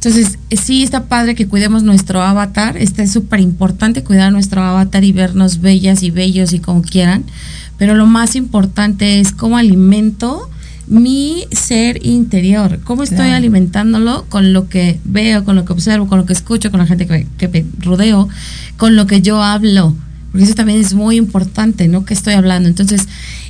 Entonces, 0.00 0.38
sí 0.62 0.84
está 0.84 1.06
padre 1.06 1.34
que 1.34 1.48
cuidemos 1.48 1.82
nuestro 1.82 2.22
avatar, 2.22 2.76
está 2.76 3.02
es 3.02 3.10
súper 3.12 3.40
importante 3.40 4.04
cuidar 4.04 4.30
nuestro 4.30 4.62
avatar 4.62 5.02
y 5.02 5.10
vernos 5.10 5.60
bellas 5.60 6.04
y 6.04 6.12
bellos 6.12 6.52
y 6.52 6.60
como 6.60 6.82
quieran, 6.82 7.24
pero 7.78 7.94
lo 7.96 8.06
más 8.06 8.36
importante 8.36 9.18
es 9.18 9.32
cómo 9.32 9.58
alimento 9.58 10.48
mi 10.86 11.44
ser 11.50 12.04
interior, 12.06 12.78
cómo 12.84 13.02
estoy 13.02 13.18
Claro. 13.18 13.36
alimentándolo 13.36 14.24
con 14.28 14.52
lo 14.52 14.68
que 14.68 15.00
veo, 15.04 15.44
con 15.44 15.56
lo 15.56 15.64
que 15.64 15.72
observo, 15.72 16.06
con 16.06 16.18
lo 16.18 16.26
que 16.26 16.32
escucho, 16.32 16.70
con 16.70 16.78
la 16.78 16.86
gente 16.86 17.06
que 17.06 17.12
me, 17.12 17.26
que 17.36 17.48
me 17.48 17.64
rodeo, 17.80 18.28
con 18.76 18.94
lo 18.94 19.08
que 19.08 19.20
yo 19.20 19.42
hablo, 19.42 19.96
porque 20.30 20.44
eso 20.44 20.54
también 20.54 20.80
es 20.80 20.94
muy 20.94 21.16
importante, 21.16 21.88
¿no? 21.88 22.04
Que 22.04 22.14
estoy 22.14 22.34
hablando. 22.34 22.68
Entonces, 22.68 23.08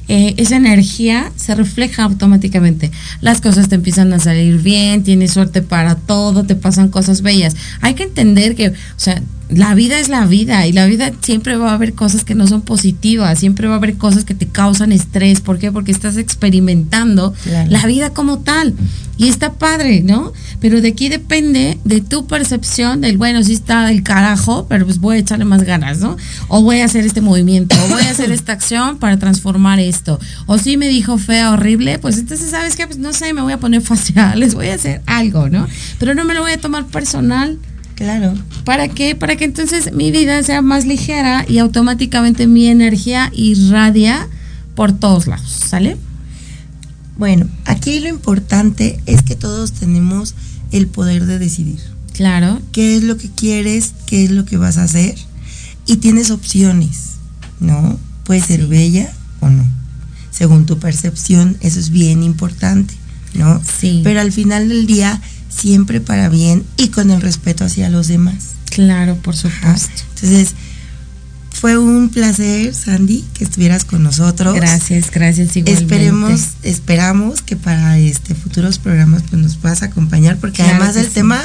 eh, 0.09 0.35
esa 0.39 0.57
energía 0.57 1.31
se 1.37 1.55
refleja 1.55 2.05
automáticamente. 2.05 2.91
Las 3.21 3.41
cosas 3.41 3.69
te 3.69 3.75
empiezan 3.75 4.13
a 4.13 4.19
salir 4.19 4.59
bien, 4.59 5.03
tienes 5.05 5.33
suerte 5.33 5.63
para 5.63 5.97
todo, 5.97 6.45
te 6.45 6.55
pasan 6.55 6.89
cosas 6.89 7.23
bellas. 7.23 7.55
Hay 7.83 7.95
que 7.95 8.05
entender 8.05 8.55
que, 8.55 8.69
o 8.69 8.75
sea, 8.97 9.23
la 9.49 9.75
vida 9.75 9.99
es 9.99 10.09
la 10.09 10.27
vida 10.27 10.67
y 10.67 10.73
la 10.73 10.87
vida 10.87 11.11
siempre 11.23 11.57
va 11.57 11.71
a 11.71 11.75
haber 11.75 11.95
cosas 11.95 12.25
que 12.25 12.35
no 12.35 12.47
son 12.47 12.61
positivas, 12.63 13.39
siempre 13.39 13.67
va 13.69 13.75
a 13.75 13.79
haber 13.79 13.97
cosas 13.97 14.25
que 14.25 14.35
te 14.35 14.47
causan 14.47 14.93
estrés. 14.93 15.41
¿Por 15.41 15.59
qué? 15.59 15.73
Porque 15.73 15.91
estás 15.93 16.17
experimentando 16.17 17.33
Claro. 17.45 17.71
la 17.71 17.87
vida 17.87 18.11
como 18.11 18.39
tal. 18.41 18.75
Y 19.17 19.29
está 19.29 19.55
padre, 19.55 20.03
¿no? 20.05 20.33
Pero 20.61 20.81
de 20.81 20.89
aquí 20.89 21.09
depende 21.09 21.79
de 21.85 22.01
tu 22.01 22.27
percepción 22.29 23.01
del, 23.01 23.19
bueno, 23.19 23.43
sí 23.43 23.53
está 23.53 23.85
del 23.87 24.05
carajo, 24.05 24.67
pero 24.69 24.85
pues 24.85 24.99
voy 25.01 25.17
a 25.17 25.19
echarle 25.19 25.45
más 25.45 25.65
ganas, 25.65 25.99
¿no? 25.99 26.17
O 26.47 26.63
voy 26.63 26.81
a 26.81 26.85
hacer 26.85 27.05
este 27.05 27.21
movimiento, 27.21 27.75
o 27.85 27.89
voy 27.89 28.03
a 28.03 28.11
hacer 28.11 28.31
esta 28.31 28.53
acción 28.53 28.99
para 28.99 29.19
transformar 29.19 29.81
esto. 29.81 30.21
O 30.47 30.59
si 30.59 30.77
me 30.77 30.87
dijo 30.89 31.19
fea, 31.19 31.51
horrible, 31.53 31.99
pues 31.99 32.19
entonces, 32.19 32.51
¿sabes 32.51 32.77
qué? 32.77 32.87
Pues 32.87 32.99
no 32.99 33.13
sé, 33.13 33.33
me 33.33 33.41
voy 33.43 33.53
a 33.55 33.59
poner 33.59 33.81
faciales, 33.93 34.55
voy 34.55 34.69
a 34.69 34.75
hacer 34.75 35.03
algo, 35.07 35.49
¿no? 35.49 35.67
Pero 35.99 36.15
no 36.15 36.25
me 36.25 36.35
lo 36.35 36.43
voy 36.43 36.53
a 36.53 36.61
tomar 36.61 36.87
personal. 36.87 37.59
Claro. 37.99 38.33
¿Para 38.65 38.87
qué? 38.87 39.17
Para 39.17 39.35
que 39.35 39.45
entonces 39.45 39.93
mi 39.93 40.13
vida 40.13 40.41
sea 40.45 40.63
más 40.63 40.87
ligera 40.87 41.45
y 41.49 41.59
automáticamente 41.59 42.47
mi 42.47 42.69
energía 42.69 43.33
irradia 43.35 44.29
por 44.77 44.93
todos 44.93 45.27
lados, 45.27 45.51
¿sale? 45.51 45.97
Bueno, 47.17 47.49
aquí 47.65 47.99
lo 47.99 48.09
importante 48.09 49.01
es 49.07 49.23
que 49.23 49.35
todos 49.35 49.73
tenemos 49.73 50.37
el 50.71 50.87
poder 50.87 51.27
de 51.27 51.41
decidir 51.41 51.81
Claro. 52.15 52.63
qué 52.71 52.97
es 52.97 53.03
lo 53.03 53.17
que 53.17 53.29
quieres, 53.33 53.95
qué 54.07 54.23
es 54.23 54.31
lo 54.31 54.45
que 54.45 54.57
vas 54.59 54.79
a 54.79 54.85
hacer 54.85 55.17
y 55.85 55.97
tienes 55.97 56.31
opciones, 56.31 57.15
¿no? 57.59 57.99
Puede 58.23 58.43
ser 58.43 58.69
bella 58.69 59.13
o 59.41 59.49
no, 59.49 59.67
según 60.31 60.67
tu 60.67 60.79
percepción, 60.79 61.57
eso 61.63 61.81
es 61.81 61.91
bien 61.91 62.23
importante, 62.23 62.95
¿no? 63.35 63.61
Sí. 63.81 64.03
Pero 64.05 64.21
al 64.21 64.31
final 64.31 64.69
del 64.69 64.87
día, 64.87 65.21
siempre 65.49 66.01
para 66.01 66.29
bien 66.29 66.65
y 66.77 66.89
con 66.89 67.11
el 67.11 67.21
respeto 67.21 67.65
hacia 67.65 67.89
los 67.89 68.09
demás. 68.09 68.55
Claro, 68.71 69.17
por 69.17 69.35
Ajá. 69.35 69.77
supuesto. 69.77 70.03
Entonces, 70.15 70.55
fue 71.51 71.77
un 71.77 72.09
placer, 72.11 72.73
Sandy, 72.73 73.25
que 73.35 73.43
estuvieras 73.43 73.85
con 73.85 74.03
nosotros. 74.05 74.55
Gracias, 74.55 75.11
gracias 75.11 75.57
igualmente. 75.57 75.95
Esperemos, 75.95 76.41
esperamos 76.63 77.43
que 77.43 77.57
para 77.57 77.99
este 77.99 78.35
futuros 78.35 78.79
programas 78.79 79.23
pues 79.29 79.43
nos 79.43 79.57
puedas 79.57 79.83
acompañar 79.83 80.37
porque 80.39 80.63
Claro 80.63 80.77
además 80.77 80.97
el 80.97 81.07
sí. 81.07 81.15
tema 81.15 81.45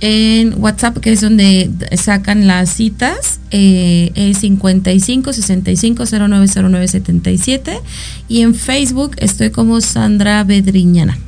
En 0.00 0.54
WhatsApp, 0.56 0.96
que 0.96 1.12
es 1.12 1.20
donde 1.20 1.70
sacan 2.02 2.46
las 2.46 2.70
citas, 2.70 3.40
eh, 3.50 4.10
es 4.14 4.38
55 4.38 5.34
65 5.34 6.06
0909 6.06 6.88
77. 6.88 7.78
Y 8.28 8.40
en 8.40 8.54
Facebook 8.54 9.16
estoy 9.18 9.50
como 9.50 9.82
Sandra 9.82 10.42
Bedriñana. 10.44 11.18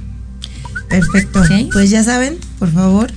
Perfecto. 0.89 1.43
Pues 1.73 1.91
ya 1.91 2.03
saben, 2.03 2.39
por 2.59 2.73
favor, 2.73 3.13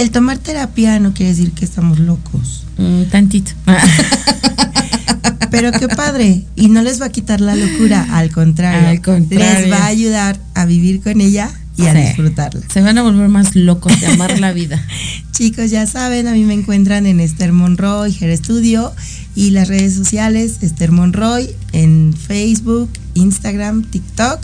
el 0.00 0.10
tomar 0.10 0.38
terapia 0.38 0.98
no 0.98 1.12
quiere 1.14 1.30
decir 1.30 1.52
que 1.52 1.64
estamos 1.64 1.98
locos. 1.98 2.64
Mm, 2.78 3.02
tantito. 3.10 3.52
Pero 5.50 5.72
qué 5.72 5.88
padre. 5.88 6.44
Y 6.56 6.68
no 6.68 6.82
les 6.82 7.00
va 7.00 7.06
a 7.06 7.10
quitar 7.10 7.40
la 7.40 7.54
locura, 7.56 8.06
al 8.12 8.30
contrario. 8.30 8.88
Al 8.88 9.02
contrario. 9.02 9.60
Les 9.60 9.72
va 9.72 9.84
a 9.84 9.86
ayudar 9.86 10.38
a 10.54 10.64
vivir 10.64 11.02
con 11.02 11.20
ella 11.20 11.50
y 11.76 11.86
a 11.86 11.92
Sí. 11.92 11.98
disfrutarla. 12.00 12.60
Se 12.72 12.80
van 12.80 12.98
a 12.98 13.02
volver 13.02 13.28
más 13.28 13.56
locos 13.56 14.00
de 14.00 14.06
amar 14.06 14.38
la 14.38 14.52
vida. 14.52 14.80
Chicos, 15.32 15.70
ya 15.70 15.86
saben, 15.86 16.28
a 16.28 16.32
mí 16.32 16.44
me 16.44 16.54
encuentran 16.54 17.06
en 17.06 17.18
Esther 17.20 17.52
Monroy, 17.52 18.16
Hair 18.20 18.36
Studio 18.36 18.92
y 19.34 19.50
las 19.50 19.68
redes 19.68 19.94
sociales 19.94 20.58
Esther 20.62 20.92
Monroy 20.92 21.50
en 21.72 22.14
Facebook, 22.16 22.90
Instagram, 23.14 23.82
TikTok, 23.84 24.38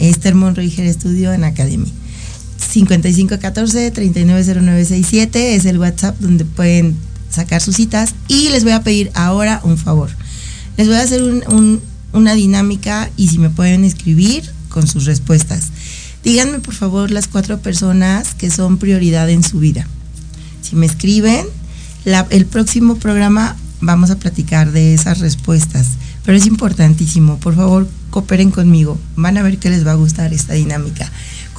Esther 0.00 0.34
Monroy 0.34 0.72
Hair 0.76 0.92
Studio 0.92 1.32
en 1.32 1.44
Academy. 1.44 1.92
5514-390967 2.72 5.36
es 5.36 5.64
el 5.64 5.78
WhatsApp 5.78 6.18
donde 6.20 6.44
pueden 6.44 6.96
sacar 7.30 7.62
sus 7.62 7.76
citas 7.76 8.14
y 8.28 8.48
les 8.50 8.64
voy 8.64 8.72
a 8.72 8.82
pedir 8.82 9.10
ahora 9.14 9.60
un 9.64 9.78
favor. 9.78 10.10
Les 10.76 10.86
voy 10.88 10.96
a 10.96 11.02
hacer 11.02 11.22
un- 11.22 11.42
un- 11.48 11.80
una 12.12 12.34
dinámica 12.34 13.08
y 13.16 13.28
si 13.28 13.38
me 13.38 13.50
pueden 13.50 13.84
escribir 13.84 14.50
con 14.68 14.86
sus 14.86 15.04
respuestas. 15.04 15.68
Díganme 16.24 16.58
por 16.60 16.74
favor 16.74 17.10
las 17.10 17.28
cuatro 17.28 17.60
personas 17.60 18.34
que 18.34 18.50
son 18.50 18.78
prioridad 18.78 19.30
en 19.30 19.42
su 19.42 19.58
vida. 19.60 19.86
Si 20.62 20.76
me 20.76 20.86
escriben, 20.86 21.46
el 22.04 22.46
próximo 22.46 22.96
programa 22.96 23.56
vamos 23.80 24.10
a 24.10 24.16
platicar 24.16 24.72
de 24.72 24.94
esas 24.94 25.20
respuestas. 25.20 25.86
Pero 26.24 26.36
es 26.36 26.46
importantísimo, 26.46 27.38
por 27.38 27.56
favor, 27.56 27.88
cooperen 28.10 28.50
conmigo. 28.50 28.98
Van 29.16 29.38
a 29.38 29.42
ver 29.42 29.58
que 29.58 29.70
les 29.70 29.86
va 29.86 29.92
a 29.92 29.94
gustar 29.94 30.32
esta 30.34 30.52
dinámica. 30.54 31.10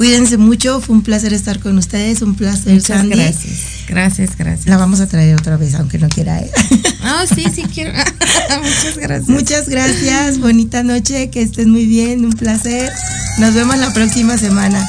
Cuídense 0.02 0.38
mucho, 0.38 0.82
fue 0.82 0.96
un 0.96 1.04
placer 1.04 1.32
estar 1.32 1.60
con 1.60 1.78
ustedes, 1.78 2.24
un 2.24 2.34
placer, 2.34 2.74
Muchas 2.74 3.02
Sandy. 3.02 3.16
gracias. 3.16 3.60
Gracias, 3.88 4.36
gracias. 4.36 4.66
La 4.66 4.78
vamos 4.78 5.00
a 5.00 5.06
traer 5.06 5.36
otra 5.36 5.58
vez, 5.58 5.76
aunque 5.76 6.00
no 6.00 6.10
quiera. 6.10 6.40
¿eh? 6.40 6.50
Ah, 7.04 7.26
sí, 7.32 7.46
sí 7.54 7.62
quiero. 7.72 7.92
Muchas 8.64 8.98
gracias. 8.98 9.30
Muchas 9.30 9.70
gracias, 9.70 10.40
bonita 10.40 10.82
noche, 10.82 11.30
que 11.30 11.44
estén 11.44 11.70
muy 11.70 11.86
bien, 11.86 12.26
un 12.26 12.34
placer. 12.34 12.92
Nos 13.38 13.54
vemos 13.54 13.78
la 13.78 13.94
próxima 13.94 14.40
semana. 14.40 14.84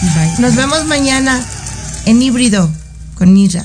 Bye. 0.00 0.40
Nos 0.40 0.56
vemos 0.56 0.86
mañana 0.86 1.40
en 2.06 2.20
híbrido 2.20 2.68
con 3.14 3.34
Nisra. 3.34 3.64